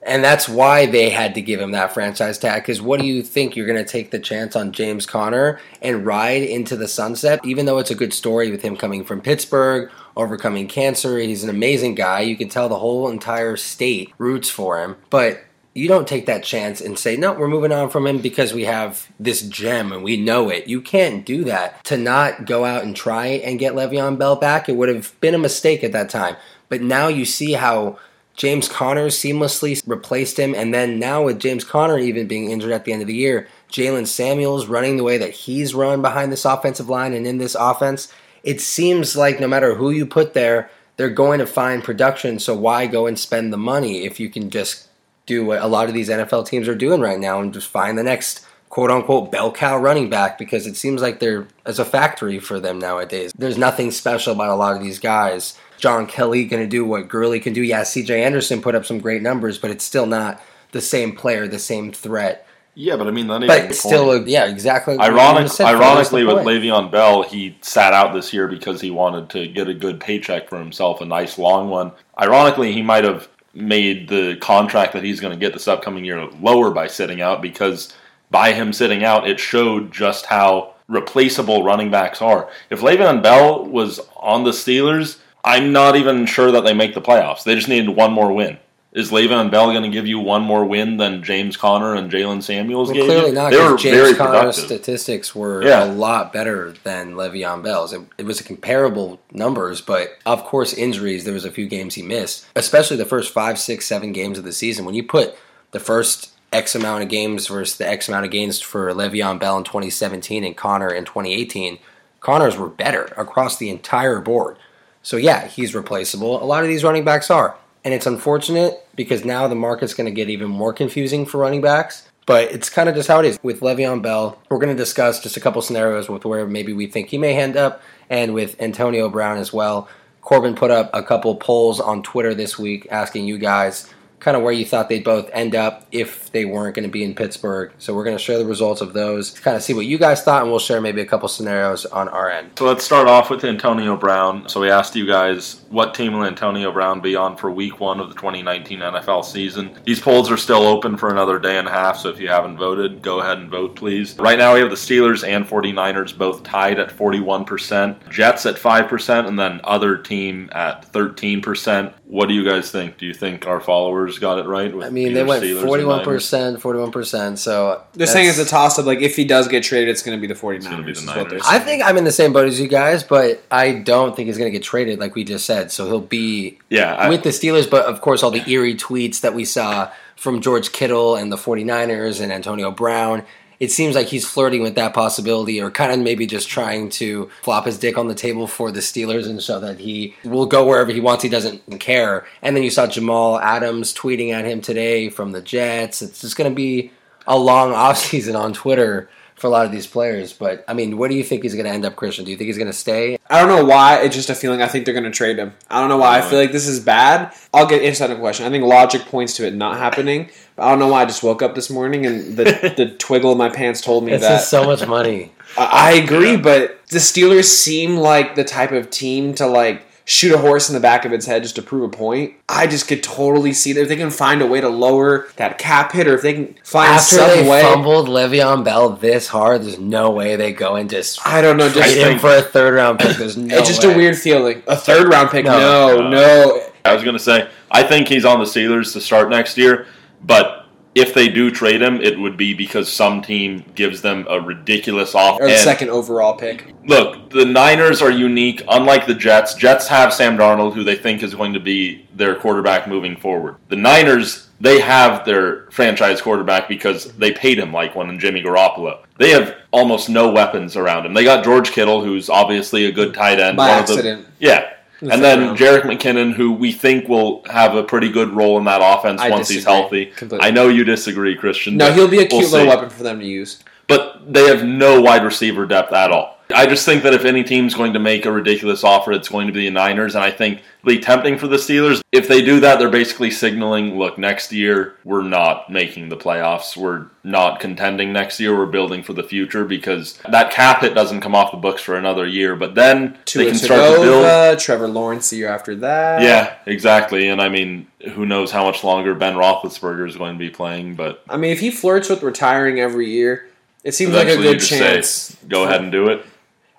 And 0.00 0.22
that's 0.24 0.48
why 0.48 0.86
they 0.86 1.10
had 1.10 1.34
to 1.34 1.42
give 1.42 1.60
him 1.60 1.72
that 1.72 1.92
franchise 1.92 2.38
tag. 2.38 2.62
Because 2.62 2.80
what 2.80 3.00
do 3.00 3.04
you 3.06 3.20
think? 3.20 3.56
You're 3.56 3.66
going 3.66 3.84
to 3.84 3.90
take 3.90 4.10
the 4.10 4.18
chance 4.20 4.54
on 4.56 4.72
James 4.72 5.04
Conner 5.06 5.60
and 5.82 6.06
ride 6.06 6.42
into 6.44 6.76
the 6.76 6.88
sunset? 6.88 7.40
Even 7.44 7.66
though 7.66 7.78
it's 7.78 7.90
a 7.90 7.96
good 7.96 8.14
story 8.14 8.50
with 8.50 8.62
him 8.62 8.76
coming 8.76 9.04
from 9.04 9.20
Pittsburgh, 9.20 9.90
overcoming 10.18 10.66
cancer, 10.66 11.18
he's 11.18 11.44
an 11.44 11.50
amazing 11.50 11.94
guy. 11.94 12.20
You 12.20 12.36
can 12.36 12.48
tell 12.48 12.68
the 12.68 12.78
whole 12.78 13.08
entire 13.08 13.56
state 13.56 14.12
roots 14.18 14.50
for 14.50 14.82
him. 14.82 14.96
But 15.08 15.44
you 15.74 15.86
don't 15.86 16.08
take 16.08 16.26
that 16.26 16.42
chance 16.42 16.80
and 16.80 16.98
say, 16.98 17.16
no, 17.16 17.32
we're 17.32 17.46
moving 17.46 17.70
on 17.70 17.88
from 17.88 18.06
him 18.06 18.18
because 18.18 18.52
we 18.52 18.64
have 18.64 19.08
this 19.20 19.42
gem 19.42 19.92
and 19.92 20.02
we 20.02 20.16
know 20.16 20.50
it. 20.50 20.66
You 20.66 20.80
can't 20.80 21.24
do 21.24 21.44
that. 21.44 21.84
To 21.84 21.96
not 21.96 22.46
go 22.46 22.64
out 22.64 22.82
and 22.82 22.96
try 22.96 23.26
and 23.26 23.60
get 23.60 23.74
Le'Veon 23.74 24.18
Bell 24.18 24.34
back, 24.34 24.68
it 24.68 24.76
would 24.76 24.88
have 24.88 25.18
been 25.20 25.36
a 25.36 25.38
mistake 25.38 25.84
at 25.84 25.92
that 25.92 26.10
time. 26.10 26.36
But 26.68 26.82
now 26.82 27.06
you 27.06 27.24
see 27.24 27.52
how 27.52 27.98
James 28.34 28.68
Conner 28.68 29.06
seamlessly 29.06 29.80
replaced 29.86 30.38
him. 30.38 30.54
And 30.54 30.74
then 30.74 30.98
now 30.98 31.24
with 31.24 31.38
James 31.40 31.64
Conner 31.64 31.98
even 31.98 32.26
being 32.26 32.50
injured 32.50 32.72
at 32.72 32.84
the 32.84 32.92
end 32.92 33.02
of 33.02 33.08
the 33.08 33.14
year, 33.14 33.46
Jaylen 33.70 34.06
Samuels 34.06 34.66
running 34.66 34.96
the 34.96 35.04
way 35.04 35.18
that 35.18 35.30
he's 35.30 35.74
run 35.74 36.02
behind 36.02 36.32
this 36.32 36.44
offensive 36.44 36.88
line 36.88 37.12
and 37.12 37.26
in 37.26 37.38
this 37.38 37.54
offense, 37.54 38.12
it 38.48 38.62
seems 38.62 39.14
like 39.14 39.40
no 39.40 39.46
matter 39.46 39.74
who 39.74 39.90
you 39.90 40.06
put 40.06 40.32
there, 40.32 40.70
they're 40.96 41.10
going 41.10 41.38
to 41.38 41.46
find 41.46 41.84
production. 41.84 42.38
So 42.38 42.54
why 42.54 42.86
go 42.86 43.06
and 43.06 43.18
spend 43.18 43.52
the 43.52 43.58
money 43.58 44.06
if 44.06 44.18
you 44.18 44.30
can 44.30 44.48
just 44.48 44.88
do 45.26 45.44
what 45.44 45.60
a 45.60 45.66
lot 45.66 45.88
of 45.88 45.94
these 45.94 46.08
NFL 46.08 46.46
teams 46.46 46.66
are 46.66 46.74
doing 46.74 47.02
right 47.02 47.18
now 47.18 47.42
and 47.42 47.52
just 47.52 47.68
find 47.68 47.98
the 47.98 48.02
next 48.02 48.46
quote 48.70 48.90
unquote 48.90 49.30
bell 49.30 49.52
cow 49.52 49.76
running 49.76 50.08
back 50.08 50.38
because 50.38 50.66
it 50.66 50.76
seems 50.76 51.02
like 51.02 51.20
they're 51.20 51.46
as 51.66 51.78
a 51.78 51.84
factory 51.84 52.38
for 52.38 52.58
them 52.58 52.78
nowadays. 52.78 53.34
There's 53.36 53.58
nothing 53.58 53.90
special 53.90 54.32
about 54.32 54.48
a 54.48 54.54
lot 54.54 54.74
of 54.74 54.82
these 54.82 54.98
guys. 54.98 55.58
John 55.76 56.06
Kelly 56.06 56.46
going 56.46 56.62
to 56.62 56.66
do 56.66 56.86
what 56.86 57.06
Gurley 57.06 57.40
can 57.40 57.52
do. 57.52 57.62
Yeah, 57.62 57.82
CJ 57.82 58.18
Anderson 58.18 58.62
put 58.62 58.74
up 58.74 58.86
some 58.86 58.98
great 58.98 59.20
numbers, 59.20 59.58
but 59.58 59.70
it's 59.70 59.84
still 59.84 60.06
not 60.06 60.42
the 60.72 60.80
same 60.80 61.14
player, 61.14 61.46
the 61.46 61.58
same 61.58 61.92
threat. 61.92 62.47
Yeah, 62.80 62.96
but 62.96 63.08
I 63.08 63.10
mean 63.10 63.26
that 63.26 63.44
But 63.44 63.74
still, 63.74 64.12
a, 64.12 64.22
yeah, 64.22 64.46
exactly. 64.46 64.96
Ironic, 65.00 65.50
said, 65.50 65.66
Phil, 65.68 65.80
that's 65.80 66.10
the 66.10 66.18
ironically, 66.18 66.24
with. 66.24 66.62
Le'Veon 66.62 66.92
Bell, 66.92 67.24
he 67.24 67.58
sat 67.60 67.92
out 67.92 68.14
this 68.14 68.32
year 68.32 68.46
because 68.46 68.80
he 68.80 68.92
wanted 68.92 69.28
to 69.30 69.48
get 69.48 69.66
a 69.66 69.74
good 69.74 69.98
paycheck 69.98 70.48
for 70.48 70.60
himself, 70.60 71.00
a 71.00 71.04
nice 71.04 71.38
long 71.38 71.70
one. 71.70 71.90
Ironically, 72.20 72.72
he 72.72 72.80
might 72.80 73.02
have 73.02 73.28
made 73.52 74.08
the 74.08 74.36
contract 74.36 74.92
that 74.92 75.02
he's 75.02 75.18
going 75.18 75.32
to 75.32 75.38
get 75.38 75.54
this 75.54 75.66
upcoming 75.66 76.04
year 76.04 76.24
lower 76.40 76.70
by 76.70 76.86
sitting 76.86 77.20
out 77.20 77.42
because 77.42 77.92
by 78.30 78.52
him 78.52 78.72
sitting 78.72 79.02
out, 79.02 79.28
it 79.28 79.40
showed 79.40 79.90
just 79.90 80.26
how 80.26 80.74
replaceable 80.86 81.64
running 81.64 81.90
backs 81.90 82.22
are. 82.22 82.48
If 82.70 82.80
Le'Veon 82.80 83.24
Bell 83.24 83.64
was 83.64 83.98
on 84.14 84.44
the 84.44 84.52
Steelers, 84.52 85.18
I'm 85.42 85.72
not 85.72 85.96
even 85.96 86.26
sure 86.26 86.52
that 86.52 86.62
they 86.62 86.74
make 86.74 86.94
the 86.94 87.02
playoffs. 87.02 87.42
They 87.42 87.56
just 87.56 87.68
needed 87.68 87.88
one 87.88 88.12
more 88.12 88.32
win. 88.32 88.58
Is 88.90 89.10
Le'Veon 89.10 89.50
Bell 89.50 89.70
going 89.72 89.82
to 89.82 89.90
give 89.90 90.06
you 90.06 90.18
one 90.18 90.40
more 90.42 90.64
win 90.64 90.96
than 90.96 91.22
James 91.22 91.58
Conner 91.58 91.94
and 91.94 92.10
Jaylen 92.10 92.42
Samuels 92.42 92.88
Well, 92.88 92.94
gave 92.96 93.04
clearly 93.04 93.28
you? 93.28 93.34
not. 93.34 93.50
They 93.50 93.58
were 93.58 93.64
Because 93.72 93.82
James 93.82 93.96
very 93.96 94.14
Conner's 94.14 94.40
productive. 94.40 94.64
statistics 94.64 95.34
were 95.34 95.62
Yeah. 95.62 95.84
a 95.84 95.92
lot 95.92 96.32
better 96.32 96.72
than 96.84 97.12
Le'Veon 97.14 97.62
Bell's. 97.62 97.92
It, 97.92 98.00
it 98.16 98.24
was 98.24 98.40
comparable 98.40 99.20
numbers, 99.30 99.82
but 99.82 100.12
of 100.24 100.42
course, 100.44 100.72
injuries. 100.72 101.24
There 101.24 101.34
was 101.34 101.44
a 101.44 101.50
few 101.50 101.66
games 101.66 101.96
he 101.96 102.02
missed, 102.02 102.46
especially 102.56 102.96
the 102.96 103.04
first 103.04 103.32
five, 103.34 103.58
six, 103.58 103.84
seven 103.86 104.12
games 104.12 104.38
of 104.38 104.44
the 104.44 104.52
season. 104.52 104.86
When 104.86 104.94
you 104.94 105.02
put 105.02 105.36
the 105.72 105.80
first 105.80 106.30
X 106.50 106.74
amount 106.74 107.02
of 107.02 107.10
games 107.10 107.46
versus 107.46 107.76
the 107.76 107.86
X 107.86 108.08
amount 108.08 108.24
of 108.24 108.30
games 108.30 108.58
for 108.62 108.90
Le'Veon 108.94 109.38
Bell 109.38 109.58
in 109.58 109.64
2017 109.64 110.44
and 110.44 110.56
Conner 110.56 110.88
in 110.88 111.04
2018, 111.04 111.78
Conner's 112.20 112.56
were 112.56 112.70
better 112.70 113.12
across 113.18 113.58
the 113.58 113.68
entire 113.68 114.18
board. 114.18 114.56
So 115.02 115.18
yeah, 115.18 115.46
he's 115.46 115.74
replaceable. 115.74 116.42
A 116.42 116.46
lot 116.46 116.62
of 116.62 116.68
these 116.68 116.82
running 116.84 117.04
backs 117.04 117.30
are. 117.30 117.54
And 117.84 117.94
it's 117.94 118.06
unfortunate 118.06 118.86
because 118.96 119.24
now 119.24 119.48
the 119.48 119.54
market's 119.54 119.94
going 119.94 120.06
to 120.06 120.12
get 120.12 120.28
even 120.28 120.48
more 120.48 120.72
confusing 120.72 121.24
for 121.24 121.38
running 121.38 121.60
backs. 121.60 122.08
But 122.26 122.52
it's 122.52 122.68
kind 122.68 122.90
of 122.90 122.94
just 122.94 123.08
how 123.08 123.20
it 123.20 123.24
is. 123.24 123.38
With 123.42 123.60
Le'Veon 123.60 124.02
Bell, 124.02 124.38
we're 124.50 124.58
going 124.58 124.76
to 124.76 124.82
discuss 124.82 125.22
just 125.22 125.38
a 125.38 125.40
couple 125.40 125.62
scenarios 125.62 126.10
with 126.10 126.26
where 126.26 126.46
maybe 126.46 126.74
we 126.74 126.86
think 126.86 127.08
he 127.08 127.16
may 127.16 127.40
end 127.40 127.56
up, 127.56 127.80
and 128.10 128.34
with 128.34 128.60
Antonio 128.60 129.08
Brown 129.08 129.38
as 129.38 129.50
well. 129.50 129.88
Corbin 130.20 130.54
put 130.54 130.70
up 130.70 130.90
a 130.92 131.02
couple 131.02 131.34
polls 131.36 131.80
on 131.80 132.02
Twitter 132.02 132.34
this 132.34 132.58
week 132.58 132.86
asking 132.90 133.24
you 133.24 133.38
guys 133.38 133.88
kind 134.20 134.36
of 134.36 134.42
where 134.42 134.52
you 134.52 134.64
thought 134.64 134.88
they'd 134.88 135.04
both 135.04 135.30
end 135.32 135.54
up 135.54 135.86
if 135.92 136.30
they 136.32 136.44
weren't 136.44 136.74
going 136.74 136.86
to 136.86 136.90
be 136.90 137.04
in 137.04 137.14
Pittsburgh. 137.14 137.72
So 137.78 137.94
we're 137.94 138.04
going 138.04 138.16
to 138.16 138.22
share 138.22 138.36
the 138.36 138.44
results 138.44 138.80
of 138.80 138.92
those 138.92 139.32
to 139.32 139.40
kind 139.40 139.56
of 139.56 139.62
see 139.62 139.74
what 139.74 139.86
you 139.86 139.96
guys 139.96 140.22
thought, 140.22 140.42
and 140.42 140.50
we'll 140.50 140.58
share 140.58 140.80
maybe 140.80 141.00
a 141.00 141.06
couple 141.06 141.28
scenarios 141.28 141.86
on 141.86 142.08
our 142.08 142.28
end. 142.28 142.50
So 142.58 142.66
let's 142.66 142.84
start 142.84 143.08
off 143.08 143.30
with 143.30 143.44
Antonio 143.44 143.96
Brown. 143.96 144.48
So 144.48 144.60
we 144.60 144.70
asked 144.70 144.96
you 144.96 145.06
guys 145.06 145.64
what 145.70 145.94
team 145.94 146.14
will 146.14 146.24
Antonio 146.24 146.72
Brown 146.72 147.00
be 147.00 147.16
on 147.16 147.36
for 147.36 147.50
week 147.50 147.80
one 147.80 148.00
of 148.00 148.08
the 148.08 148.14
2019 148.14 148.80
NFL 148.80 149.24
season. 149.24 149.76
These 149.84 150.00
polls 150.00 150.30
are 150.30 150.36
still 150.36 150.62
open 150.62 150.96
for 150.96 151.10
another 151.10 151.38
day 151.38 151.58
and 151.58 151.68
a 151.68 151.70
half, 151.70 151.98
so 151.98 152.08
if 152.08 152.18
you 152.18 152.28
haven't 152.28 152.56
voted, 152.56 153.02
go 153.02 153.20
ahead 153.20 153.38
and 153.38 153.50
vote, 153.50 153.76
please. 153.76 154.16
Right 154.18 154.38
now 154.38 154.54
we 154.54 154.60
have 154.60 154.70
the 154.70 154.76
Steelers 154.76 155.26
and 155.26 155.46
49ers 155.46 156.16
both 156.16 156.42
tied 156.42 156.78
at 156.78 156.90
41%, 156.90 158.08
Jets 158.10 158.46
at 158.46 158.56
5%, 158.56 159.26
and 159.28 159.38
then 159.38 159.60
other 159.64 159.96
team 159.96 160.48
at 160.52 160.90
13%. 160.92 161.92
What 162.08 162.28
do 162.28 162.34
you 162.34 162.42
guys 162.42 162.70
think? 162.70 162.96
Do 162.96 163.04
you 163.04 163.12
think 163.12 163.46
our 163.46 163.60
followers 163.60 164.18
got 164.18 164.38
it 164.38 164.46
right? 164.46 164.74
With 164.74 164.86
I 164.86 164.90
mean, 164.90 165.12
they 165.12 165.20
either 165.20 165.28
went 165.28 165.44
Steelers 165.44 165.62
41%, 165.62 166.60
forty-one 166.60 166.90
percent. 166.90 167.38
So 167.38 167.82
this 167.92 168.14
thing 168.14 168.24
is 168.24 168.38
a 168.38 168.46
toss 168.46 168.78
up. 168.78 168.86
Like 168.86 169.00
if 169.00 169.14
he 169.14 169.26
does 169.26 169.46
get 169.46 169.62
traded, 169.62 169.90
it's 169.90 170.02
going 170.02 170.16
to 170.16 170.20
be 170.20 170.26
the 170.26 170.38
49ers. 170.38 170.86
be 170.86 170.92
the 170.92 170.98
is 171.00 171.06
what 171.06 171.16
Niners. 171.16 171.30
they're 171.30 171.40
I 171.44 171.58
think 171.58 171.84
I'm 171.84 171.98
in 171.98 172.04
the 172.04 172.12
same 172.12 172.32
boat 172.32 172.48
as 172.48 172.58
you 172.58 172.66
guys, 172.66 173.02
but 173.02 173.42
I 173.50 173.72
don't 173.72 174.16
think 174.16 174.28
he's 174.28 174.38
going 174.38 174.50
to 174.50 174.58
get 174.58 174.64
traded, 174.64 174.98
like 174.98 175.14
we 175.14 175.22
just 175.24 175.44
said. 175.44 175.57
So 175.70 175.86
he'll 175.86 176.00
be 176.00 176.58
Yeah, 176.70 176.94
I- 176.94 177.08
with 177.08 177.22
the 177.22 177.30
Steelers, 177.30 177.68
but 177.68 177.84
of 177.86 178.00
course, 178.00 178.22
all 178.22 178.30
the 178.30 178.48
eerie 178.48 178.74
tweets 178.76 179.20
that 179.20 179.34
we 179.34 179.44
saw 179.44 179.90
from 180.16 180.40
George 180.40 180.72
Kittle 180.72 181.16
and 181.16 181.30
the 181.32 181.36
49ers 181.36 182.20
and 182.20 182.32
Antonio 182.32 182.70
Brown. 182.70 183.22
It 183.60 183.72
seems 183.72 183.96
like 183.96 184.06
he's 184.06 184.24
flirting 184.24 184.62
with 184.62 184.76
that 184.76 184.94
possibility, 184.94 185.60
or 185.60 185.68
kind 185.70 185.90
of 185.90 185.98
maybe 185.98 186.26
just 186.26 186.48
trying 186.48 186.90
to 186.90 187.28
flop 187.42 187.66
his 187.66 187.76
dick 187.76 187.98
on 187.98 188.06
the 188.06 188.14
table 188.14 188.46
for 188.46 188.70
the 188.70 188.78
Steelers 188.78 189.26
and 189.28 189.42
show 189.42 189.58
that 189.58 189.80
he 189.80 190.14
will 190.24 190.46
go 190.46 190.64
wherever 190.64 190.92
he 190.92 191.00
wants. 191.00 191.24
He 191.24 191.28
doesn't 191.28 191.80
care. 191.80 192.24
And 192.40 192.54
then 192.54 192.62
you 192.62 192.70
saw 192.70 192.86
Jamal 192.86 193.40
Adams 193.40 193.92
tweeting 193.92 194.32
at 194.32 194.44
him 194.44 194.60
today 194.60 195.08
from 195.08 195.32
the 195.32 195.40
Jets. 195.42 196.02
It's 196.02 196.20
just 196.20 196.36
going 196.36 196.48
to 196.48 196.54
be 196.54 196.92
a 197.26 197.36
long 197.36 197.72
offseason 197.86 198.38
on 198.38 198.52
Twitter 198.52 199.08
for 199.38 199.46
a 199.46 199.50
lot 199.50 199.64
of 199.66 199.72
these 199.72 199.86
players. 199.86 200.32
But 200.32 200.64
I 200.68 200.74
mean, 200.74 200.98
what 200.98 201.10
do 201.10 201.16
you 201.16 201.22
think 201.24 201.42
he's 201.42 201.54
going 201.54 201.64
to 201.66 201.70
end 201.70 201.84
up, 201.84 201.96
Christian? 201.96 202.24
Do 202.24 202.30
you 202.30 202.36
think 202.36 202.46
he's 202.48 202.58
going 202.58 202.66
to 202.70 202.72
stay? 202.76 203.18
I 203.30 203.40
don't 203.40 203.48
know 203.48 203.64
why. 203.64 204.00
It's 204.02 204.14
just 204.14 204.30
a 204.30 204.34
feeling. 204.34 204.62
I 204.62 204.66
think 204.66 204.84
they're 204.84 204.94
going 204.94 205.04
to 205.04 205.10
trade 205.10 205.38
him. 205.38 205.54
I 205.70 205.80
don't 205.80 205.88
know 205.88 205.98
why. 205.98 206.18
I 206.18 206.22
feel 206.22 206.38
like 206.38 206.52
this 206.52 206.66
is 206.66 206.80
bad. 206.80 207.32
I'll 207.54 207.66
get 207.66 207.82
inside 207.82 208.08
the 208.08 208.16
question. 208.16 208.46
I 208.46 208.50
think 208.50 208.64
logic 208.64 209.02
points 209.02 209.34
to 209.36 209.46
it 209.46 209.54
not 209.54 209.78
happening. 209.78 210.30
But 210.56 210.64
I 210.64 210.70
don't 210.70 210.78
know 210.78 210.88
why. 210.88 211.02
I 211.02 211.04
just 211.06 211.22
woke 211.22 211.42
up 211.42 211.54
this 211.54 211.70
morning 211.70 212.04
and 212.06 212.36
the 212.36 212.44
the 212.76 212.86
twiggle 212.98 213.32
in 213.32 213.38
my 213.38 213.48
pants 213.48 213.80
told 213.80 214.04
me 214.04 214.12
It's 214.12 214.22
that. 214.26 214.42
so 214.42 214.64
much 214.64 214.86
money. 214.86 215.32
I 215.56 215.68
I 215.88 215.92
agree, 215.92 216.36
but 216.36 216.86
the 216.88 216.98
Steelers 216.98 217.44
seem 217.44 217.96
like 217.96 218.34
the 218.34 218.44
type 218.44 218.72
of 218.72 218.90
team 218.90 219.34
to 219.34 219.46
like 219.46 219.82
shoot 220.10 220.34
a 220.34 220.38
horse 220.38 220.70
in 220.70 220.74
the 220.74 220.80
back 220.80 221.04
of 221.04 221.12
its 221.12 221.26
head 221.26 221.42
just 221.42 221.54
to 221.56 221.60
prove 221.62 221.82
a 221.82 221.88
point. 221.94 222.32
I 222.48 222.66
just 222.66 222.88
could 222.88 223.02
totally 223.02 223.52
see 223.52 223.74
that 223.74 223.82
if 223.82 223.88
they 223.88 223.96
can 223.96 224.08
find 224.10 224.40
a 224.40 224.46
way 224.46 224.58
to 224.60 224.68
lower 224.70 225.28
that 225.36 225.58
cap 225.58 225.92
hit, 225.92 226.08
or 226.08 226.14
if 226.14 226.22
they 226.22 226.32
can 226.32 226.54
find 226.64 226.98
some 226.98 227.18
way 227.20 227.24
After 227.24 227.34
some 227.36 227.44
they 227.44 227.50
way. 227.50 227.62
fumbled 227.62 228.08
Le'Veon 228.08 228.64
Bell 228.64 228.88
this 228.88 229.28
hard, 229.28 229.62
there's 229.64 229.78
no 229.78 230.10
way 230.10 230.34
they 230.36 230.52
go 230.52 230.76
and 230.76 230.88
just 230.88 231.24
I 231.26 231.42
don't 231.42 231.58
know. 231.58 231.68
Just 231.68 231.92
trade 231.94 232.06
him 232.12 232.18
for 232.18 232.34
a 232.34 232.40
third 232.40 232.74
round 232.74 232.98
pick. 232.98 233.18
There's 233.18 233.36
no 233.36 233.58
it's 233.58 233.68
just 233.68 233.84
way. 233.84 233.92
a 233.92 233.96
weird 233.96 234.16
feeling. 234.16 234.62
A 234.66 234.76
third 234.76 235.08
round 235.08 235.28
pick? 235.30 235.44
No. 235.44 235.58
No, 235.58 235.96
No. 235.98 236.10
no. 236.10 236.62
I 236.86 236.94
was 236.94 237.02
going 237.04 237.16
to 237.16 237.22
say, 237.22 237.46
I 237.70 237.82
think 237.82 238.08
he's 238.08 238.24
on 238.24 238.38
the 238.38 238.46
Steelers 238.46 238.94
to 238.94 239.00
start 239.02 239.28
next 239.28 239.58
year, 239.58 239.86
but 240.24 240.67
if 240.94 241.14
they 241.14 241.28
do 241.28 241.50
trade 241.50 241.80
him, 241.82 242.00
it 242.00 242.18
would 242.18 242.36
be 242.36 242.54
because 242.54 242.90
some 242.92 243.22
team 243.22 243.64
gives 243.74 244.02
them 244.02 244.26
a 244.28 244.40
ridiculous 244.40 245.14
offer. 245.14 245.44
Or 245.44 245.48
the 245.48 245.56
second 245.58 245.90
overall 245.90 246.36
pick. 246.36 246.74
Look, 246.84 247.30
the 247.30 247.44
Niners 247.44 248.02
are 248.02 248.10
unique. 248.10 248.62
Unlike 248.68 249.06
the 249.06 249.14
Jets, 249.14 249.54
Jets 249.54 249.86
have 249.88 250.12
Sam 250.12 250.36
Darnold, 250.36 250.74
who 250.74 250.84
they 250.84 250.96
think 250.96 251.22
is 251.22 251.34
going 251.34 251.52
to 251.52 251.60
be 251.60 252.08
their 252.14 252.34
quarterback 252.34 252.88
moving 252.88 253.16
forward. 253.16 253.56
The 253.68 253.76
Niners, 253.76 254.48
they 254.60 254.80
have 254.80 255.24
their 255.24 255.70
franchise 255.70 256.20
quarterback 256.20 256.68
because 256.68 257.12
they 257.12 257.32
paid 257.32 257.58
him 257.58 257.72
like 257.72 257.94
one 257.94 258.08
in 258.10 258.18
Jimmy 258.18 258.42
Garoppolo. 258.42 259.00
They 259.18 259.30
have 259.30 259.54
almost 259.70 260.08
no 260.08 260.30
weapons 260.30 260.76
around 260.76 261.06
him. 261.06 261.14
They 261.14 261.24
got 261.24 261.44
George 261.44 261.70
Kittle, 261.70 262.02
who's 262.02 262.28
obviously 262.30 262.86
a 262.86 262.92
good 262.92 263.14
tight 263.14 263.38
end. 263.38 263.56
By 263.56 263.68
one 263.68 263.80
of 263.80 263.86
the- 263.86 263.92
accident. 263.94 264.26
yeah. 264.38 264.72
And 265.00 265.22
then 265.22 265.40
round. 265.40 265.58
Jerick 265.58 265.82
McKinnon, 265.82 266.32
who 266.34 266.52
we 266.52 266.72
think 266.72 267.08
will 267.08 267.44
have 267.50 267.74
a 267.74 267.84
pretty 267.84 268.10
good 268.10 268.30
role 268.30 268.58
in 268.58 268.64
that 268.64 268.80
offense 268.82 269.20
I 269.20 269.30
once 269.30 269.48
he's 269.48 269.64
healthy. 269.64 270.06
completely. 270.06 270.46
I 270.46 270.50
know 270.50 270.68
you 270.68 270.84
disagree, 270.84 271.36
Christian. 271.36 271.76
No, 271.76 271.92
he'll 271.92 272.08
be 272.08 272.16
a 272.16 272.20
we'll 272.20 272.28
cute 272.40 272.50
little 272.50 272.60
see. 272.60 272.66
weapon 272.66 272.90
for 272.90 273.02
them 273.04 273.20
to 273.20 273.26
use. 273.26 273.62
But 273.86 274.32
they 274.32 274.46
have 274.48 274.64
no 274.64 275.00
wide 275.00 275.24
receiver 275.24 275.66
depth 275.66 275.92
at 275.92 276.10
all. 276.10 276.37
I 276.54 276.66
just 276.66 276.86
think 276.86 277.02
that 277.02 277.12
if 277.12 277.24
any 277.24 277.44
team's 277.44 277.74
going 277.74 277.92
to 277.92 277.98
make 277.98 278.24
a 278.24 278.32
ridiculous 278.32 278.82
offer, 278.82 279.12
it's 279.12 279.28
going 279.28 279.46
to 279.48 279.52
be 279.52 279.66
the 279.66 279.70
Niners, 279.70 280.14
and 280.14 280.24
I 280.24 280.30
think 280.30 280.60
it'll 280.82 280.96
be 280.96 281.00
tempting 281.00 281.38
for 281.38 281.46
the 281.46 281.56
Steelers. 281.56 282.00
If 282.10 282.26
they 282.26 282.42
do 282.42 282.60
that, 282.60 282.78
they're 282.78 282.88
basically 282.88 283.30
signaling, 283.30 283.98
look, 283.98 284.16
next 284.16 284.50
year 284.52 284.96
we're 285.04 285.22
not 285.22 285.70
making 285.70 286.08
the 286.08 286.16
playoffs. 286.16 286.76
We're 286.76 287.06
not 287.22 287.60
contending 287.60 288.12
next 288.12 288.40
year. 288.40 288.56
We're 288.56 288.66
building 288.66 289.02
for 289.02 289.12
the 289.12 289.22
future 289.22 289.64
because 289.64 290.18
that 290.30 290.50
cap 290.50 290.80
hit 290.80 290.94
doesn't 290.94 291.20
come 291.20 291.34
off 291.34 291.50
the 291.50 291.58
books 291.58 291.82
for 291.82 291.96
another 291.96 292.26
year. 292.26 292.56
But 292.56 292.74
then 292.74 293.18
they 293.34 293.46
can 293.46 293.54
start 293.54 293.96
to 293.96 294.02
build. 294.02 294.58
Trevor 294.58 294.88
Lawrence 294.88 295.30
the 295.30 295.36
year 295.36 295.48
after 295.48 295.76
that. 295.76 296.22
Yeah, 296.22 296.56
exactly. 296.64 297.28
And 297.28 297.42
I 297.42 297.50
mean, 297.50 297.86
who 298.14 298.24
knows 298.24 298.50
how 298.50 298.64
much 298.64 298.82
longer 298.82 299.14
Ben 299.14 299.34
Roethlisberger 299.34 300.08
is 300.08 300.16
going 300.16 300.34
to 300.34 300.38
be 300.38 300.50
playing? 300.50 300.94
But 300.94 301.22
I 301.28 301.36
mean, 301.36 301.52
if 301.52 301.60
he 301.60 301.70
flirts 301.70 302.08
with 302.08 302.22
retiring 302.22 302.80
every 302.80 303.10
year, 303.10 303.48
it 303.84 303.94
seems 303.94 304.14
like 304.14 304.28
a 304.28 304.36
good 304.36 304.60
chance. 304.60 305.08
say, 305.08 305.48
go 305.48 305.64
ahead 305.64 305.82
and 305.82 305.92
do 305.92 306.08
it. 306.08 306.24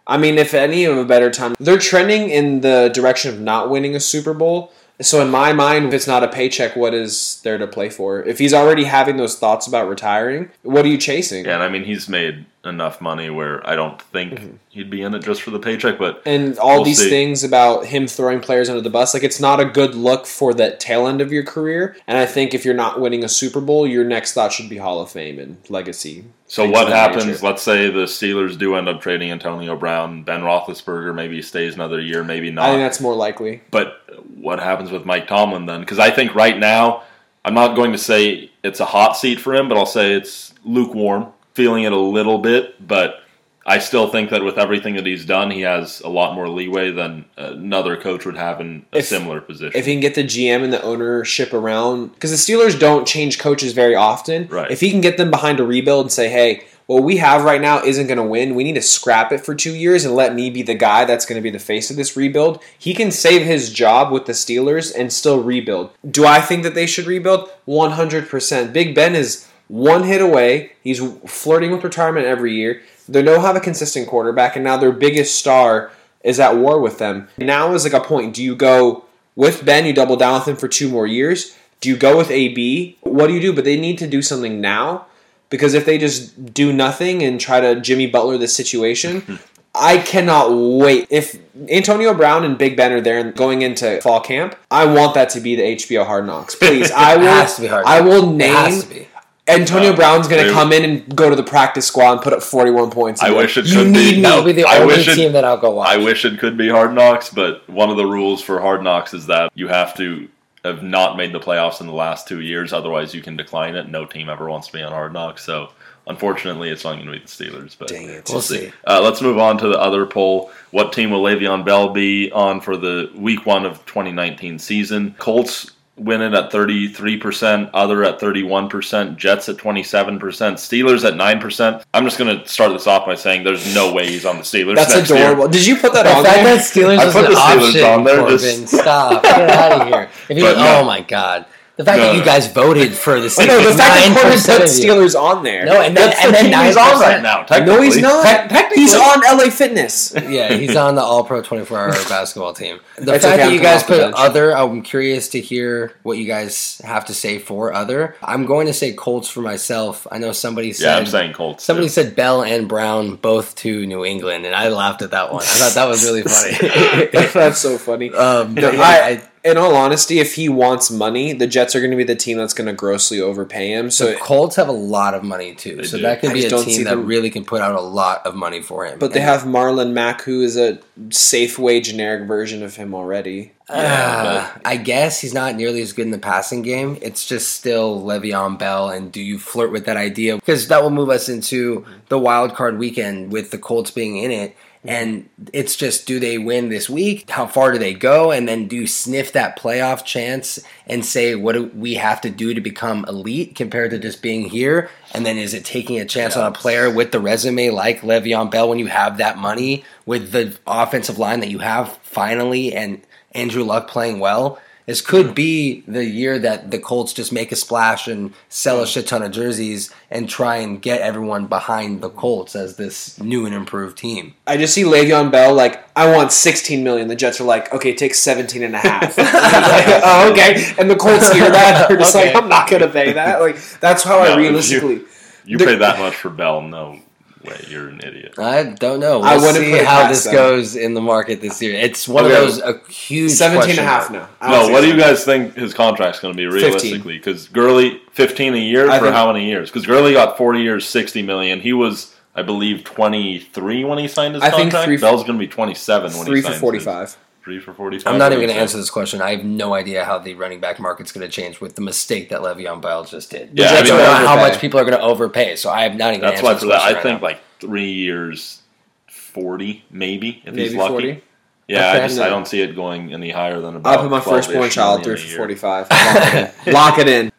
I 0.10 0.18
mean, 0.18 0.40
if 0.40 0.56
any 0.56 0.86
of 0.86 0.98
a 0.98 1.06
better 1.06 1.30
time, 1.30 1.56
they're 1.60 1.78
trending 1.78 2.32
in 2.32 2.62
the 2.62 2.90
direction 2.92 3.32
of 3.32 3.40
not 3.40 3.70
winning 3.70 3.96
a 3.96 4.00
Super 4.00 4.34
Bowl. 4.34 4.74
So 5.02 5.22
in 5.22 5.30
my 5.30 5.54
mind, 5.54 5.86
if 5.86 5.94
it's 5.94 6.08
not 6.08 6.24
a 6.24 6.28
paycheck, 6.28 6.76
what 6.76 6.94
is 6.96 7.40
there 7.44 7.60
to 7.60 7.68
play 7.68 7.90
for? 7.90 8.22
If 8.24 8.40
he's 8.40 8.54
already 8.54 8.86
having 8.86 9.18
those 9.18 9.38
thoughts 9.38 9.68
about 9.68 9.88
retiring, 9.88 10.50
what 10.64 10.84
are 10.84 10.90
you 10.90 10.98
chasing? 10.98 11.46
Yeah, 11.46 11.54
and 11.54 11.64
I 11.64 11.70
mean, 11.70 11.86
he's 11.86 12.10
made 12.10 12.46
enough 12.66 13.00
money 13.00 13.30
where 13.30 13.66
I 13.68 13.76
don't 13.76 14.02
think 14.02 14.34
Mm-hmm. 14.34 14.56
he'd 14.70 14.90
be 14.90 15.02
in 15.02 15.14
it 15.14 15.24
just 15.24 15.42
for 15.42 15.50
the 15.52 15.60
paycheck. 15.60 15.98
But 15.98 16.22
And 16.26 16.58
all 16.60 16.76
We'll 16.78 16.84
these 16.84 17.00
see. 17.02 17.10
things 17.10 17.44
about 17.44 17.86
him 17.86 18.06
throwing 18.06 18.42
players 18.42 18.68
under 18.70 18.82
the 18.82 18.90
bus, 18.90 19.14
like 19.14 19.24
it's 19.24 19.40
not 19.40 19.62
a 19.62 19.66
good 19.66 19.96
look 19.96 20.26
for 20.26 20.54
that 20.56 20.80
tail 20.82 21.08
end 21.08 21.22
of 21.22 21.32
your 21.32 21.44
career. 21.44 21.96
And 22.06 22.18
I 22.18 22.26
think 22.26 22.54
if 22.54 22.66
you're 22.66 22.74
not 22.74 23.00
winning 23.00 23.24
a 23.24 23.30
Super 23.30 23.62
Bowl, 23.62 23.88
your 23.88 24.04
next 24.04 24.34
thought 24.34 24.52
should 24.52 24.68
be 24.70 24.76
Hall 24.78 25.02
of 25.02 25.10
Fame 25.10 25.40
and 25.40 25.56
legacy. 25.70 26.26
so 26.48 26.70
what 26.70 26.90
happens? 26.90 27.26
nature. 27.26 27.40
Let's 27.46 27.62
say 27.64 27.90
the 27.90 28.04
Steelers 28.06 28.58
do 28.58 28.76
end 28.76 28.90
up 28.90 29.00
trading 29.02 29.32
Antonio 29.32 29.78
Brown, 29.78 30.24
Ben 30.24 30.42
Roethlisberger 30.42 31.16
maybe 31.16 31.42
stays 31.42 31.76
another 31.76 32.02
year, 32.02 32.26
maybe 32.26 32.52
not. 32.52 32.66
I 32.66 32.72
think 32.72 32.82
that's 32.82 33.00
more 33.00 33.16
likely. 33.16 33.62
But 33.72 34.02
what 34.36 34.60
happens 34.60 34.92
with 34.92 35.06
Mike 35.06 35.28
Tomlin 35.28 35.66
then? 35.66 35.80
Because 35.80 36.00
I 36.00 36.10
think 36.12 36.36
right 36.36 36.58
now, 36.60 37.04
I'm 37.46 37.54
not 37.54 37.76
going 37.78 37.94
to 37.94 37.98
say 37.98 38.52
it's 38.66 38.82
a 38.82 38.86
hot 38.86 39.16
seat 39.16 39.40
for 39.40 39.56
him, 39.56 39.70
but 39.70 39.78
I'll 39.78 39.86
say 39.86 40.12
it's 40.14 40.54
lukewarm, 40.66 41.28
feeling 41.54 41.84
it 41.84 41.92
a 41.92 41.98
little 42.00 42.38
bit, 42.40 42.86
but. 42.86 43.22
I 43.66 43.78
still 43.78 44.08
think 44.08 44.32
that 44.32 44.44
with 44.44 44.58
everything 44.58 44.96
that 44.96 45.06
he's 45.06 45.26
done, 45.26 45.52
he 45.52 45.62
has 45.62 46.00
a 46.02 46.08
lot 46.10 46.34
more 46.34 46.50
leeway 46.50 46.90
than 46.92 47.26
another 47.38 47.98
coach 47.98 48.26
would 48.26 48.38
have 48.38 48.60
in 48.60 48.84
a 48.94 49.00
If- 49.00 49.06
similar 49.08 49.42
position. 49.42 49.74
if 49.78 49.86
he 49.86 49.92
can 49.92 50.00
get 50.00 50.16
the 50.16 50.24
GM 50.24 50.64
and 50.64 50.74
the 50.74 50.82
ownership 50.82 51.54
around, 51.54 52.14
because 52.16 52.32
the 52.32 52.38
Steelers 52.54 52.80
don't 52.80 53.06
change 53.08 53.38
coaches 53.38 53.74
very 53.74 53.94
often. 53.94 54.48
Right. 54.50 54.72
If 54.72 54.80
he 54.80 54.90
can 54.90 55.02
get 55.02 55.18
them 55.18 55.30
behind 55.30 55.60
a 55.60 55.64
rebuild 55.66 56.06
and 56.06 56.12
say, 56.12 56.30
"Hey, 56.30 56.64
what 56.88 57.04
we 57.04 57.18
have 57.18 57.44
right 57.44 57.62
now 57.62 57.84
isn't 57.84 58.08
going 58.08 58.18
to 58.18 58.24
win. 58.24 58.56
We 58.56 58.64
need 58.64 58.74
to 58.76 58.82
scrap 58.82 59.32
it 59.32 59.46
for 59.46 59.54
two 59.54 59.76
years 59.76 60.04
and 60.04 60.16
let 60.16 60.34
me 60.34 60.50
be 60.50 60.64
the 60.64 60.74
guy 60.74 61.06
that's 61.06 61.26
going 61.26 61.38
to 61.40 61.44
be 61.44 61.52
the 61.52 61.60
face 61.60 61.92
of 61.92 61.96
this 61.96 62.18
rebuild," 62.18 62.64
he 62.80 62.96
can 62.96 63.12
save 63.12 63.44
his 63.44 63.72
job 63.72 64.12
with 64.12 64.26
the 64.26 64.34
Steelers 64.34 64.92
and 64.98 65.14
still 65.14 65.44
rebuild. 65.44 65.92
Do 66.10 66.26
I 66.26 66.42
think 66.42 66.64
that 66.64 66.74
they 66.74 66.88
should 66.88 67.06
rebuild? 67.06 67.52
One 67.66 67.92
hundred 67.92 68.30
percent. 68.30 68.74
Big 68.74 68.96
Ben 68.96 69.14
is 69.16 69.46
one 69.70 70.04
hit 70.04 70.22
away. 70.22 70.74
He's 70.84 71.00
flirting 71.26 71.72
with 71.72 71.84
retirement 71.84 72.26
every 72.26 72.54
year. 72.54 72.82
They 73.08 73.22
don't 73.22 73.42
have 73.42 73.56
a 73.56 73.62
consistent 73.62 74.08
quarterback, 74.08 74.56
and 74.56 74.64
now 74.66 74.76
their 74.78 74.92
biggest 74.92 75.36
star 75.36 75.92
is 76.24 76.40
at 76.40 76.58
war 76.58 76.80
with 76.82 76.98
them. 76.98 77.30
Now 77.38 77.74
is 77.74 77.86
like 77.86 77.94
a 77.94 78.06
point. 78.06 78.36
Do 78.36 78.44
you 78.44 78.56
go 78.56 79.06
with 79.36 79.66
Ben? 79.66 79.86
You 79.86 79.94
double 79.94 80.18
down 80.18 80.34
with 80.34 80.48
him 80.48 80.58
for 80.58 80.68
two 80.68 80.90
more 80.90 81.08
years. 81.08 81.56
Do 81.82 81.88
you 81.90 81.96
go 81.96 82.18
with 82.18 82.30
AB? 82.30 82.98
What 83.02 83.28
do 83.28 83.34
you 83.34 83.40
do? 83.40 83.54
But 83.54 83.64
they 83.64 83.80
need 83.80 83.98
to 84.00 84.08
do 84.08 84.22
something 84.22 84.60
now 84.60 85.06
because 85.50 85.74
if 85.74 85.86
they 85.86 85.98
just 85.98 86.54
do 86.54 86.74
nothing 86.74 87.24
and 87.24 87.40
try 87.40 87.62
to 87.62 87.80
Jimmy 87.80 88.06
Butler 88.08 88.38
this 88.38 88.56
situation, 88.56 89.40
I 89.76 90.00
cannot 90.00 90.50
wait. 90.52 91.08
If 91.10 91.40
Antonio 91.70 92.14
Brown 92.14 92.44
and 92.44 92.58
Big 92.58 92.76
Ben 92.76 92.92
are 92.92 93.02
there 93.02 93.20
and 93.20 93.36
going 93.36 93.62
into 93.62 94.02
fall 94.02 94.20
camp, 94.20 94.56
I 94.70 94.86
want 94.86 95.14
that 95.14 95.30
to 95.32 95.40
be 95.40 95.56
the 95.56 95.62
HBO 95.62 96.06
Hard 96.06 96.26
Knocks. 96.26 96.56
Please, 96.56 96.92
I 96.92 97.16
will. 97.18 97.28
has 97.28 97.56
to 97.56 97.62
be 97.62 97.68
Hard 97.68 97.86
I 97.86 98.02
will 98.02 98.40
It 98.40 98.46
has 98.48 98.74
name 98.74 98.82
to 98.82 98.90
be. 98.90 99.08
Antonio 99.50 99.92
Uh, 99.94 99.96
Brown's 99.96 100.28
going 100.28 100.46
to 100.46 100.52
come 100.54 100.72
in 100.72 100.84
and 100.84 101.16
go 101.16 101.30
to 101.30 101.36
the 101.36 101.44
practice 101.44 101.86
squad 101.88 102.14
and 102.14 102.22
put 102.22 102.34
up 102.34 102.42
forty-one 102.44 102.92
points. 102.92 103.22
I 103.22 103.32
wish 103.32 103.58
it 103.58 103.66
you 103.66 103.76
could 103.78 103.88
need 103.88 104.12
be. 104.12 104.16
me. 104.18 104.22
That'll 104.22 104.44
be 104.46 104.52
the 104.54 104.66
I 104.66 104.78
only 104.80 104.96
wish 104.98 105.08
it- 105.08 105.16
team 105.16 105.32
that 105.34 105.44
I'll 105.44 105.58
go 105.58 105.72
watch. 105.72 105.90
I 105.90 105.98
wish 105.98 106.26
it 106.26 106.40
could 106.40 106.58
be 106.58 106.70
Hard 106.70 106.94
Knocks, 106.94 107.30
but 107.30 107.68
one 107.70 107.90
of 107.90 107.98
the 107.98 108.06
rules 108.06 108.42
for 108.42 108.60
Hard 108.62 108.84
Knocks 108.84 109.14
is 109.14 109.26
that 109.28 109.52
you 109.56 109.68
have 109.68 109.96
to 109.98 110.28
have 110.66 110.84
not 110.84 111.16
made 111.18 111.34
the 111.34 111.40
playoffs 111.40 111.80
in 111.82 111.88
the 111.88 111.94
last 111.94 112.28
two 112.28 112.42
years. 112.42 112.74
Otherwise, 112.74 113.14
you 113.16 113.22
can 113.22 113.36
decline 113.38 113.76
it. 113.76 113.88
No 113.90 114.06
team 114.06 114.30
ever 114.30 114.50
wants 114.50 114.68
to 114.68 114.74
be 114.74 114.82
on 114.84 114.92
Hard 114.92 115.14
Knocks. 115.14 115.44
So, 115.46 115.70
unfortunately, 116.06 116.70
it's 116.70 116.84
not 116.84 116.96
going 116.96 117.06
to 117.06 117.12
be 117.14 117.20
the 117.20 117.26
Steelers. 117.28 117.78
But 117.80 117.88
Dang 117.88 118.10
it. 118.10 118.30
We'll 118.30 118.42
see. 118.42 118.72
Uh, 118.86 119.00
let's 119.02 119.22
move 119.22 119.38
on 119.38 119.58
to 119.60 119.68
the 119.70 119.80
other 119.80 120.06
poll. 120.06 120.52
What 120.72 120.92
team 120.92 121.12
will 121.12 121.24
Le'Veon 121.24 121.64
Bell 121.64 121.90
be 121.90 122.30
on 122.32 122.60
for 122.60 122.76
the 122.76 123.10
week 123.16 123.46
one 123.46 123.66
of 123.66 123.86
2019 123.86 124.60
season? 124.60 125.16
Colts 125.18 125.72
win 126.00 126.22
it 126.22 126.34
at 126.34 126.52
33%, 126.52 127.70
other 127.74 128.04
at 128.04 128.20
31%, 128.20 129.16
Jets 129.18 129.50
at 129.50 129.58
27%, 129.58 130.20
Steelers 130.20 131.06
at 131.06 131.14
9%. 131.16 131.84
I'm 131.94 132.04
just 132.06 132.18
going 132.18 132.40
to 132.40 132.48
start 132.48 132.72
this 132.74 132.88
off 132.88 133.06
by 133.06 133.16
saying 133.16 133.44
there's 133.44 133.74
no 133.76 133.94
way 133.94 134.08
he's 134.08 134.26
on 134.26 134.38
the 134.38 134.44
Steelers 134.44 134.76
That's 134.76 134.96
next 134.96 135.10
year. 135.10 135.20
adorable. 135.32 135.48
Did 135.50 135.66
you 135.66 135.76
put 135.78 135.94
that 135.94 136.04
The 136.04 136.16
on 136.16 136.24
fact 136.24 136.44
there? 136.44 136.56
that 136.56 136.64
Steelers 136.64 136.98
I 137.00 137.12
put 137.12 137.30
the 137.30 137.36
Steelers 137.36 137.66
option, 137.68 137.84
on 137.84 138.04
there, 138.04 138.18
Corbin, 138.20 138.38
just- 138.40 138.68
stop. 138.70 139.24
Get 139.24 139.50
out 139.50 139.82
of 139.82 139.88
here. 139.88 140.10
If 140.30 140.38
you, 140.38 140.44
But 140.44 140.58
no. 140.58 140.80
oh 140.80 140.86
my 140.86 141.02
god, 141.02 141.46
the 141.80 141.86
fact 141.86 141.98
No, 142.00 142.08
that 142.12 142.16
you 142.18 142.26
guys 142.26 142.52
voted 142.52 142.94
for 142.94 143.22
the 143.22 143.28
Steelers, 143.32 143.48
no, 143.48 143.58
the 143.72 143.78
fact 143.78 143.96
that 143.96 144.20
Corbin 144.22 144.38
put. 144.60 144.68
Steelers 144.70 145.16
on 145.18 145.44
there. 145.44 145.66
No, 145.66 145.80
and 145.82 145.96
then 145.96 146.10
That's 146.10 146.20
and 146.20 146.28
the 146.30 146.32
then 146.34 146.44
team 146.44 146.52
nine 146.52 146.66
he's 146.68 146.76
on 146.78 147.00
right 147.00 147.22
now. 147.24 147.46
no, 147.66 147.82
he's 147.82 147.98
not. 147.98 148.22
Te- 148.24 148.50
technically- 148.54 148.84
he's 148.84 148.94
on 148.96 149.22
LA 149.22 149.50
Fitness. 149.50 150.14
Yeah, 150.28 150.54
he's 150.56 150.76
on 150.76 150.96
the 150.96 151.02
All 151.02 151.24
Pro 151.24 151.42
24 151.42 151.80
hour 151.80 151.92
basketball 152.10 152.54
team. 152.54 152.82
The 152.98 153.06
That's 153.06 153.24
fact 153.24 153.36
okay, 153.36 153.44
that 153.44 153.48
I'm 153.48 153.54
you 153.54 153.62
guys 153.62 153.84
put 153.84 153.98
bench. 154.00 154.16
other, 154.18 154.56
I'm 154.58 154.82
curious 154.82 155.30
to 155.30 155.40
hear 155.40 155.94
what 156.04 156.18
you 156.18 156.26
guys 156.26 156.82
have 156.84 157.06
to 157.06 157.14
say 157.14 157.40
for 157.40 157.74
other. 157.74 158.16
I'm 158.22 158.46
going 158.46 158.68
to 158.68 158.74
say 158.74 158.92
Colts 158.92 159.30
for 159.30 159.40
myself. 159.42 160.06
I 160.12 160.18
know 160.18 160.34
somebody 160.34 160.74
said 160.74 160.86
Yeah, 160.86 160.98
I'm 160.98 161.06
saying 161.06 161.32
Colts. 161.32 161.64
somebody 161.64 161.88
too. 161.88 161.94
said 161.94 162.14
Bell 162.14 162.44
and 162.44 162.68
Brown 162.68 163.16
both 163.16 163.56
to 163.56 163.86
New 163.86 164.04
England, 164.04 164.46
and 164.46 164.54
I 164.54 164.68
laughed 164.68 165.02
at 165.02 165.12
that 165.12 165.32
one. 165.32 165.44
I 165.44 165.46
thought 165.46 165.76
that 165.76 165.88
was 165.88 166.04
really 166.04 166.24
funny. 166.24 167.08
That's 167.34 167.60
so 167.60 167.78
funny. 167.78 168.12
um, 168.14 168.54
No, 168.54 168.70
yeah, 168.72 168.82
I- 168.82 169.08
I- 169.12 169.22
In 169.44 169.56
all 169.58 169.74
honesty, 169.76 170.20
if 170.20 170.36
he 170.36 170.50
wants 170.50 170.92
money, 170.92 171.32
the 171.32 171.48
Jets 171.48 171.74
are 171.76 171.80
going 171.80 171.92
to 171.92 171.98
be 171.98 172.04
the 172.04 172.16
team 172.16 172.38
that's 172.38 172.54
going 172.54 172.68
to 172.68 172.74
grossly 172.74 173.22
overpay 173.22 173.70
him. 173.72 173.90
So, 173.90 174.12
the 174.12 174.18
Colts 174.18 174.58
have 174.58 174.68
a 174.68 174.74
lot 174.74 175.14
of 175.14 175.24
money 175.24 175.56
too, 175.56 175.84
so 175.86 175.96
do. 175.98 176.04
that 176.04 176.20
could 176.20 176.32
I 176.32 176.34
be 176.34 176.46
a 176.46 176.50
don't 176.50 176.66
team 176.66 176.84
that 176.84 176.90
them- 176.92 177.06
really 177.06 177.30
can 177.30 177.46
put 177.46 177.62
out 177.62 177.74
a 177.76 177.80
lot 177.82 178.26
of 178.26 178.36
money 178.36 178.62
for 178.62 178.86
him. 178.86 179.00
but 179.00 179.14
they 179.14 179.22
have 179.22 179.44
Marlon 179.44 179.94
Mack, 179.94 180.22
who 180.24 180.42
is 180.42 180.58
a 180.58 180.80
Safeway 181.08 181.82
generic 181.82 182.28
version 182.28 182.64
of 182.64 182.76
him 182.76 182.94
already. 182.94 183.54
Uh, 183.70 184.50
I 184.66 184.78
guess 184.78 185.22
he's 185.22 185.34
not 185.34 185.56
nearly 185.56 185.82
as 185.82 185.94
good 185.94 186.06
in 186.06 186.12
the 186.12 186.18
passing 186.18 186.62
game. 186.64 186.98
It's 187.02 187.26
just 187.26 187.52
still 187.54 188.02
Le'Veon 188.02 188.58
Bell, 188.58 188.90
and 188.90 189.12
do 189.12 189.22
you 189.22 189.38
flirt 189.40 189.72
with 189.72 189.86
that 189.86 189.96
idea? 189.96 190.36
Because 190.38 190.68
that 190.68 190.82
will 190.84 190.90
move 190.90 191.10
us 191.10 191.30
into 191.30 191.86
the 192.10 192.18
wild 192.20 192.56
card 192.56 192.78
weekend 192.80 193.32
with 193.32 193.52
the 193.52 193.58
Colts 193.60 193.92
being 193.92 194.18
in 194.18 194.32
it. 194.32 194.56
And 194.84 195.30
it's 195.52 195.76
just, 195.76 196.08
do 196.08 196.20
they 196.20 196.38
win 196.38 196.70
this 196.70 196.90
week? 196.90 197.30
How 197.30 197.48
far 197.48 197.74
do 197.74 197.78
they 197.78 197.94
go? 197.94 198.32
And 198.32 198.48
then 198.48 198.68
do 198.68 198.78
you 198.78 198.88
sniff 198.88 199.34
that 199.34 199.60
playoff 199.60 200.06
chance 200.06 200.58
and 200.88 201.06
say, 201.06 201.36
what 201.36 201.54
do 201.54 201.66
we 201.76 201.96
have 201.96 202.22
to 202.22 202.30
do 202.30 202.54
to 202.54 202.62
become 202.62 203.04
elite 203.08 203.56
compared 203.56 203.92
to 203.92 204.00
just 204.00 204.22
being 204.22 204.50
here? 204.50 204.90
And 205.14 205.26
then 205.26 205.38
is 205.38 205.54
it 205.54 205.66
taking 205.66 206.00
a 206.00 206.06
chance 206.06 206.38
on 206.38 206.46
a 206.46 206.56
player 206.56 206.90
with 206.90 207.12
the 207.12 207.20
resume 207.20 207.72
like 207.72 208.02
Le'Veon 208.02 208.50
Bell 208.50 208.70
when 208.70 208.80
you 208.80 208.88
have 208.88 209.18
that 209.18 209.38
money 209.38 209.84
with 210.06 210.32
the 210.32 210.58
offensive 210.66 211.20
line 211.20 211.42
that 211.42 211.50
you 211.50 211.60
have 211.60 211.98
finally 212.04 212.74
and 212.74 213.02
Andrew 213.34 213.64
Luck 213.64 213.90
playing 213.90 214.20
well. 214.20 214.60
This 214.90 215.02
could 215.02 215.36
be 215.36 215.84
the 215.88 216.04
year 216.04 216.40
that 216.40 216.72
the 216.72 216.80
Colts 216.80 217.14
just 217.14 217.32
make 217.32 217.52
a 217.52 217.56
splash 217.56 218.08
and 218.08 218.34
sell 218.48 218.82
a 218.82 218.88
shit 218.88 219.06
ton 219.06 219.22
of 219.22 219.30
jerseys 219.32 219.94
and 220.10 220.28
try 220.28 220.56
and 220.56 220.82
get 220.82 221.00
everyone 221.02 221.46
behind 221.46 222.02
the 222.02 222.10
Colts 222.10 222.56
as 222.56 222.78
this 222.78 223.22
new 223.22 223.46
and 223.46 223.54
improved 223.54 224.00
team. 224.00 224.34
I 224.48 224.58
just 224.58 224.74
see 224.74 224.82
Le'Veon 224.82 225.32
Bell 225.32 225.54
like, 225.54 225.88
I 225.96 226.12
want 226.12 226.32
16 226.32 226.84
million. 226.84 227.08
The 227.08 227.16
Jets 227.16 227.40
are 227.40 227.44
like, 227.44 227.72
okay, 227.72 227.94
take 227.94 228.16
17 228.16 228.64
and 228.64 228.74
a 228.74 228.80
half. 228.80 229.16
Like, 229.16 229.28
oh, 230.04 230.32
okay. 230.32 230.74
And 230.80 230.90
the 230.90 230.96
Colts 230.96 231.32
hear 231.32 231.52
that. 231.52 231.88
They're 231.88 231.96
just 231.98 232.16
Okay. 232.16 232.34
like, 232.34 232.42
I'm 232.44 232.50
not 232.50 232.68
going 232.68 232.82
to 232.82 232.90
pay 232.90 233.14
that. 233.14 233.42
Like, 233.42 233.58
that's 233.80 234.02
how 234.02 234.16
No, 234.16 234.22
I 234.24 234.32
if 234.32 234.38
realistically. 234.38 235.02
You 235.46 235.60
The- 235.60 235.66
pay 235.66 235.76
that 235.76 236.00
much 236.00 236.16
for 236.16 236.32
Bell? 236.32 236.64
No 236.64 237.00
way. 237.44 237.66
You're 237.68 237.90
an 237.90 238.00
idiot. 238.04 238.36
I 238.38 238.64
don't 238.64 239.00
know. 239.00 239.20
We'll 239.20 239.28
I 239.30 239.36
wouldn't 239.38 239.56
see 239.58 239.72
put 239.72 239.80
it 239.82 239.86
how 239.86 240.02
past 240.04 240.10
this 240.10 240.24
them. 240.26 240.34
goes 240.34 240.76
in 240.76 240.94
the 240.94 241.02
market 241.02 241.42
this 241.42 241.62
year. 241.62 241.74
It's 241.76 242.08
one 242.08 242.26
Okay. 242.26 242.36
of 242.36 242.42
those 242.42 242.60
a 242.62 242.80
huge 242.92 243.32
17 243.32 243.62
and 243.62 243.62
a 243.62 243.66
question 243.66 243.84
half 243.84 244.12
mark. 244.12 244.24
now. 244.24 244.30
I 244.48 244.52
don't 244.52 244.60
No, 244.62 244.68
see 244.68 244.74
what 244.74 244.82
do 244.82 244.88
you 244.88 245.00
17. 245.00 245.14
guys 245.16 245.26
think 245.26 245.56
his 245.56 245.74
contract's 245.74 246.20
going 246.20 246.34
to 246.34 246.38
be 246.38 246.46
realistically? 246.48 247.18
Because 247.18 247.48
Gurley, 247.48 248.02
fifteen 248.12 248.54
a 248.54 248.58
year 248.58 248.90
I 248.90 248.98
for 249.00 249.06
think- 249.06 249.16
how 249.16 249.32
many 249.32 249.46
years? 249.48 249.70
Because 249.70 249.86
Gurley 249.86 250.14
got 250.14 250.38
four 250.38 250.56
years, 250.56 250.88
sixty 250.88 251.22
million. 251.22 251.62
He 251.62 251.74
was, 251.74 252.14
I 252.36 252.42
believe, 252.42 252.84
twenty 252.84 253.40
three 253.40 253.84
when 253.84 254.00
he 254.00 254.08
signed 254.08 254.36
his 254.36 254.44
I 254.44 254.50
think 254.50 254.64
contract. 254.72 254.86
three- 254.86 254.98
Bell's 254.98 255.24
going 255.24 255.40
to 255.40 255.46
be 255.46 255.48
twenty 255.52 255.76
seven 255.76 256.12
when 256.18 256.26
Three 256.26 256.38
he 256.40 256.42
for 256.42 256.50
signs 256.50 256.62
45. 256.62 257.02
His, 257.08 257.18
three 257.44 257.60
for 257.60 257.74
forty 257.74 258.00
five. 258.00 258.14
I'm 258.14 258.20
not 258.20 258.32
even 258.32 258.46
going 258.46 258.56
to 258.56 258.62
answer 258.62 258.78
this 258.78 258.90
question. 258.90 259.22
I 259.22 259.36
have 259.36 259.46
no 259.46 259.74
idea 259.74 260.04
how 260.06 260.18
the 260.20 260.34
running 260.36 260.60
back 260.60 260.80
market's 260.80 261.12
going 261.12 261.26
to 261.28 261.32
change 261.32 261.62
with 261.62 261.76
the 261.76 261.82
mistake 261.82 262.30
that 262.30 262.42
Le'Veon 262.42 262.82
Bell 262.82 263.04
just 263.06 263.32
did. 263.32 263.52
Yeah, 263.54 263.68
I 263.68 263.78
I 263.78 263.82
don't 263.84 263.98
mean, 263.98 264.06
know 264.06 264.28
how 264.28 264.36
much 264.36 264.60
people 264.60 264.80
are 264.80 264.84
going 264.86 264.98
to 264.98 265.04
overpay, 265.04 265.56
so 265.56 265.70
I 265.70 265.84
have 265.84 265.96
not 265.96 266.10
even. 266.14 266.22
That's 266.22 266.42
answered 266.42 266.46
why 266.46 266.54
this 266.54 266.64
for 266.64 266.70
that, 266.70 266.82
I 266.82 266.94
right 266.94 267.04
think 267.04 267.22
now. 267.22 267.28
like 267.28 267.40
three 267.60 267.92
years, 267.92 268.62
forty 269.08 269.84
maybe 269.90 270.42
if 270.46 270.54
Maybe 270.54 270.64
he's 270.64 270.76
lucky. 270.76 270.92
40. 270.92 271.24
Yeah, 271.68 271.92
Okay. 271.92 272.04
I 272.04 272.08
just 272.08 272.20
I 272.20 272.30
don't 272.30 272.48
see 272.48 272.62
it 272.62 272.76
going 272.76 273.14
any 273.14 273.30
higher 273.30 273.60
than 273.62 273.76
about. 273.76 273.98
I'll 273.98 274.02
put 274.02 274.10
my 274.12 274.20
firstborn 274.20 274.70
child 274.72 275.02
million 275.02 275.18
through 275.18 275.30
for 275.30 275.38
45. 275.38 275.88
Lock 275.92 276.08
it 276.28 276.58
in. 276.68 276.74
Lock 276.74 276.98
it 276.98 277.08
in. 277.08 277.32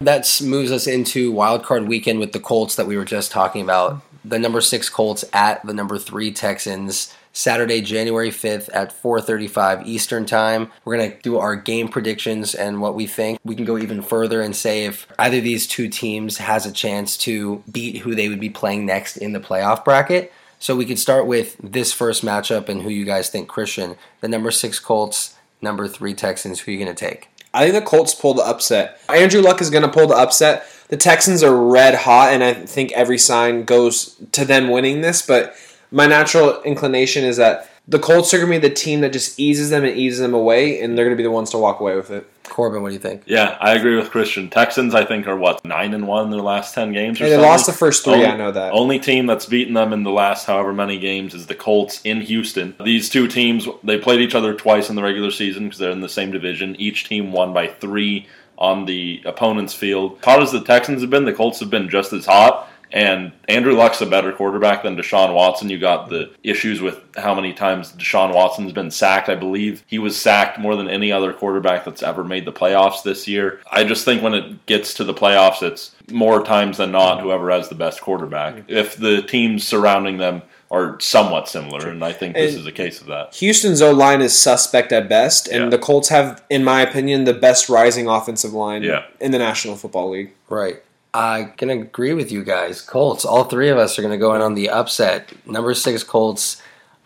That 0.00 0.40
moves 0.42 0.72
us 0.72 0.86
into 0.86 1.30
wild 1.30 1.62
card 1.64 1.86
weekend 1.86 2.18
with 2.18 2.32
the 2.32 2.40
Colts 2.40 2.74
that 2.76 2.86
we 2.86 2.96
were 2.96 3.04
just 3.04 3.30
talking 3.30 3.62
about. 3.62 4.00
The 4.24 4.38
number 4.38 4.60
six 4.60 4.88
Colts 4.88 5.24
at 5.32 5.64
the 5.64 5.72
number 5.74 5.98
three 5.98 6.32
Texans. 6.32 7.14
Saturday, 7.32 7.80
January 7.80 8.30
fifth 8.30 8.68
at 8.70 8.92
four 8.92 9.20
thirty-five 9.20 9.86
Eastern 9.86 10.26
time. 10.26 10.70
We're 10.84 10.96
gonna 10.96 11.16
do 11.22 11.38
our 11.38 11.56
game 11.56 11.88
predictions 11.88 12.54
and 12.54 12.80
what 12.80 12.94
we 12.94 13.06
think. 13.06 13.38
We 13.44 13.54
can 13.54 13.64
go 13.64 13.78
even 13.78 14.02
further 14.02 14.42
and 14.42 14.54
say 14.54 14.84
if 14.84 15.06
either 15.18 15.38
of 15.38 15.44
these 15.44 15.66
two 15.66 15.88
teams 15.88 16.38
has 16.38 16.66
a 16.66 16.72
chance 16.72 17.16
to 17.18 17.62
beat 17.70 17.98
who 17.98 18.14
they 18.14 18.28
would 18.28 18.40
be 18.40 18.50
playing 18.50 18.86
next 18.86 19.16
in 19.16 19.32
the 19.32 19.40
playoff 19.40 19.84
bracket. 19.84 20.32
So 20.58 20.76
we 20.76 20.84
could 20.84 20.98
start 20.98 21.26
with 21.26 21.56
this 21.62 21.92
first 21.92 22.24
matchup 22.24 22.68
and 22.68 22.82
who 22.82 22.90
you 22.90 23.04
guys 23.04 23.30
think. 23.30 23.48
Christian, 23.48 23.96
the 24.20 24.28
number 24.28 24.50
six 24.50 24.78
Colts, 24.78 25.36
number 25.60 25.88
three 25.88 26.14
Texans. 26.14 26.60
Who 26.60 26.70
are 26.70 26.74
you 26.74 26.78
gonna 26.78 26.94
take? 26.94 27.28
I 27.54 27.64
think 27.64 27.74
the 27.74 27.88
Colts 27.90 28.14
pull 28.14 28.32
the 28.32 28.42
upset. 28.42 28.98
Andrew 29.10 29.42
Luck 29.42 29.60
is 29.60 29.68
going 29.68 29.82
to 29.82 29.88
pull 29.90 30.06
the 30.06 30.14
upset. 30.14 30.66
The 30.88 30.96
Texans 30.96 31.42
are 31.42 31.54
red 31.54 31.94
hot, 31.94 32.32
and 32.32 32.42
I 32.42 32.54
think 32.54 32.92
every 32.92 33.18
sign 33.18 33.64
goes 33.64 34.16
to 34.32 34.46
them 34.46 34.70
winning 34.70 35.02
this. 35.02 35.20
But 35.20 35.54
my 35.92 36.06
natural 36.06 36.60
inclination 36.62 37.24
is 37.24 37.36
that 37.36 37.68
the 37.88 37.98
Colts 37.98 38.32
are 38.32 38.38
going 38.38 38.50
to 38.52 38.60
be 38.60 38.68
the 38.68 38.74
team 38.74 39.00
that 39.00 39.12
just 39.12 39.38
eases 39.40 39.70
them 39.70 39.84
and 39.84 39.96
eases 39.96 40.20
them 40.20 40.34
away, 40.34 40.80
and 40.80 40.96
they're 40.96 41.04
going 41.04 41.16
to 41.16 41.20
be 41.20 41.24
the 41.24 41.30
ones 41.30 41.50
to 41.50 41.58
walk 41.58 41.80
away 41.80 41.96
with 41.96 42.10
it. 42.10 42.28
Corbin, 42.44 42.82
what 42.82 42.88
do 42.90 42.94
you 42.94 43.00
think? 43.00 43.22
Yeah, 43.26 43.56
I 43.60 43.72
agree 43.74 43.96
with 43.96 44.10
Christian. 44.10 44.50
Texans, 44.50 44.94
I 44.94 45.04
think, 45.04 45.26
are 45.26 45.36
what 45.36 45.64
nine 45.64 45.94
and 45.94 46.06
one 46.06 46.26
in 46.26 46.30
their 46.30 46.40
last 46.40 46.74
ten 46.74 46.92
games. 46.92 47.20
Or 47.20 47.24
And 47.24 47.32
they 47.32 47.36
something? 47.36 47.50
lost 47.50 47.66
the 47.66 47.72
first 47.72 48.04
three. 48.04 48.14
Only- 48.14 48.26
I 48.26 48.36
know 48.36 48.52
that. 48.52 48.72
Only 48.72 48.98
team 48.98 49.26
that's 49.26 49.46
beaten 49.46 49.74
them 49.74 49.92
in 49.92 50.02
the 50.04 50.10
last 50.10 50.46
however 50.46 50.72
many 50.72 50.98
games 50.98 51.34
is 51.34 51.46
the 51.46 51.54
Colts 51.54 52.00
in 52.04 52.20
Houston. 52.20 52.74
These 52.84 53.08
two 53.08 53.26
teams, 53.26 53.66
they 53.82 53.96
played 53.98 54.20
each 54.20 54.34
other 54.34 54.54
twice 54.54 54.90
in 54.90 54.96
the 54.96 55.02
regular 55.02 55.30
season 55.30 55.64
because 55.64 55.78
they're 55.78 55.90
in 55.90 56.00
the 56.02 56.08
same 56.08 56.30
division. 56.30 56.76
Each 56.78 57.04
team 57.08 57.32
won 57.32 57.52
by 57.54 57.68
three 57.68 58.26
on 58.58 58.84
the 58.84 59.22
opponent's 59.24 59.74
field. 59.74 60.18
Hot 60.22 60.42
as 60.42 60.52
the 60.52 60.60
Texans 60.62 61.00
have 61.00 61.10
been, 61.10 61.24
the 61.24 61.32
Colts 61.32 61.58
have 61.60 61.70
been 61.70 61.88
just 61.88 62.12
as 62.12 62.26
hot. 62.26 62.68
And 62.92 63.32
Andrew 63.48 63.72
Luck's 63.74 64.00
a 64.00 64.06
better 64.06 64.32
quarterback 64.32 64.82
than 64.82 64.96
Deshaun 64.96 65.34
Watson. 65.34 65.70
You 65.70 65.78
got 65.78 66.08
the 66.10 66.30
issues 66.42 66.80
with 66.80 66.98
how 67.16 67.34
many 67.34 67.52
times 67.52 67.92
Deshaun 67.92 68.34
Watson's 68.34 68.72
been 68.72 68.90
sacked. 68.90 69.28
I 69.28 69.34
believe 69.34 69.82
he 69.86 69.98
was 69.98 70.16
sacked 70.16 70.58
more 70.58 70.76
than 70.76 70.88
any 70.88 71.10
other 71.10 71.32
quarterback 71.32 71.84
that's 71.84 72.02
ever 72.02 72.22
made 72.24 72.44
the 72.44 72.52
playoffs 72.52 73.02
this 73.02 73.26
year. 73.26 73.60
I 73.70 73.84
just 73.84 74.04
think 74.04 74.22
when 74.22 74.34
it 74.34 74.66
gets 74.66 74.94
to 74.94 75.04
the 75.04 75.14
playoffs, 75.14 75.62
it's 75.62 75.94
more 76.10 76.44
times 76.44 76.76
than 76.78 76.92
not 76.92 77.20
whoever 77.20 77.50
has 77.50 77.68
the 77.68 77.74
best 77.74 78.00
quarterback. 78.02 78.64
If 78.68 78.96
the 78.96 79.22
teams 79.22 79.66
surrounding 79.66 80.18
them 80.18 80.42
are 80.70 80.98
somewhat 81.00 81.48
similar, 81.48 81.88
and 81.90 82.02
I 82.02 82.12
think 82.12 82.34
this 82.34 82.52
And- 82.52 82.60
is 82.62 82.66
a 82.66 82.72
case 82.72 83.00
of 83.00 83.06
that. 83.08 83.34
Houston's 83.34 83.82
O 83.82 83.90
line 83.90 84.22
is 84.22 84.36
suspect 84.38 84.90
at 84.92 85.06
best, 85.08 85.46
and 85.48 85.64
Yeah. 85.64 85.68
the 85.68 85.78
Colts 85.78 86.08
have, 86.08 86.42
in 86.48 86.64
my 86.64 86.80
opinion, 86.80 87.24
the 87.24 87.34
best 87.34 87.68
rising 87.68 88.08
offensive 88.08 88.54
line 88.54 88.82
Yeah. 88.82 89.02
in 89.20 89.32
the 89.32 89.38
National 89.38 89.76
Football 89.76 90.10
League. 90.10 90.30
Right. 90.48 90.76
I 91.14 91.52
can 91.56 91.68
agree 91.68 92.14
with 92.14 92.32
you 92.32 92.42
guys. 92.42 92.80
Colts. 92.80 93.24
All 93.24 93.44
three 93.44 93.68
of 93.68 93.76
us 93.76 93.98
are 93.98 94.02
going 94.02 94.12
to 94.12 94.18
go 94.18 94.34
in 94.34 94.40
on 94.40 94.54
the 94.54 94.70
upset. 94.70 95.30
Number 95.46 95.74
six 95.74 96.02
Colts 96.02 96.62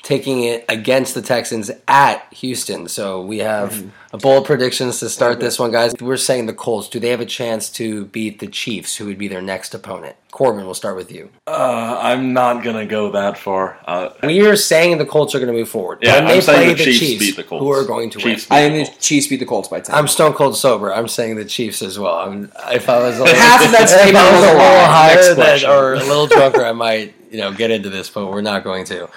taking 0.06 0.44
it 0.44 0.64
against 0.68 1.14
the 1.16 1.20
Texans 1.22 1.68
at 1.88 2.32
Houston. 2.34 2.86
So 2.86 3.20
we 3.20 3.38
have 3.38 3.72
Mm-hmm. 3.72 3.88
a 4.14 4.18
bold 4.18 4.46
predictions 4.46 5.00
to 5.00 5.08
start 5.08 5.40
this 5.40 5.58
one, 5.58 5.72
guys. 5.72 5.92
We're 6.00 6.16
saying 6.16 6.46
the 6.46 6.52
Colts. 6.54 6.88
Do 6.88 7.00
they 7.00 7.08
have 7.10 7.20
a 7.20 7.26
chance 7.26 7.68
to 7.70 8.04
beat 8.06 8.38
the 8.38 8.46
Chiefs, 8.46 8.94
who 8.96 9.06
would 9.06 9.18
be 9.18 9.26
their 9.26 9.42
next 9.42 9.74
opponent? 9.74 10.14
Corbin, 10.30 10.64
we'll 10.64 10.74
start 10.74 10.96
with 10.96 11.10
you. 11.10 11.30
Uh, 11.48 11.98
I'm 12.00 12.32
not 12.32 12.62
gonna 12.62 12.86
go 12.86 13.10
that 13.12 13.36
far. 13.36 13.78
Uh, 13.86 14.10
We 14.22 14.46
are 14.46 14.54
saying 14.54 14.98
the 14.98 15.06
Colts 15.06 15.34
are 15.34 15.38
going 15.40 15.50
to 15.52 15.58
move 15.58 15.68
forward. 15.68 15.98
yeah, 16.02 16.16
when 16.18 16.26
they 16.26 16.34
I'm 16.36 16.40
saying 16.42 16.58
play 16.58 16.74
the 16.74 16.84
the 16.84 16.98
Chiefs, 16.98 17.18
beat 17.26 17.36
the 17.36 17.42
Colts. 17.42 17.62
who 17.64 17.70
are 17.72 17.84
going 17.84 18.10
to 18.10 18.18
Chiefs 18.20 18.48
win. 18.48 18.56
I 18.58 18.60
am 18.62 18.72
the 18.74 18.78
the 18.80 18.84
Colts. 18.90 19.06
Chiefs 19.06 19.26
beat 19.28 19.40
the 19.40 19.46
Colts 19.46 19.68
by 19.68 19.80
ten. 19.80 19.94
I'm 19.96 20.06
stone 20.06 20.34
cold 20.34 20.56
sober. 20.56 20.92
I'm 20.94 21.08
saying 21.08 21.34
the 21.36 21.44
Chiefs 21.46 21.82
as 21.82 21.98
well. 21.98 22.14
I'm, 22.16 22.52
if 22.70 22.88
I 22.88 22.98
was 23.00 23.18
a 23.18 23.24
little, 23.24 23.34
Half 23.34 23.64
of 23.64 23.72
that 23.72 23.82
if 23.84 23.88
statement 23.88 24.24
was 24.24 24.32
was 24.34 24.44
a 24.44 24.52
a 24.52 24.54
little 24.54 24.86
higher 24.86 25.34
than, 25.34 25.70
or 25.70 25.94
a 25.94 25.98
little 26.10 26.26
drunker, 26.28 26.64
I 26.64 26.72
might 26.72 27.14
you 27.32 27.38
know 27.38 27.50
get 27.52 27.70
into 27.72 27.88
this, 27.90 28.08
but 28.10 28.26
we're 28.30 28.40
not 28.42 28.62
going 28.62 28.84
to. 28.86 29.08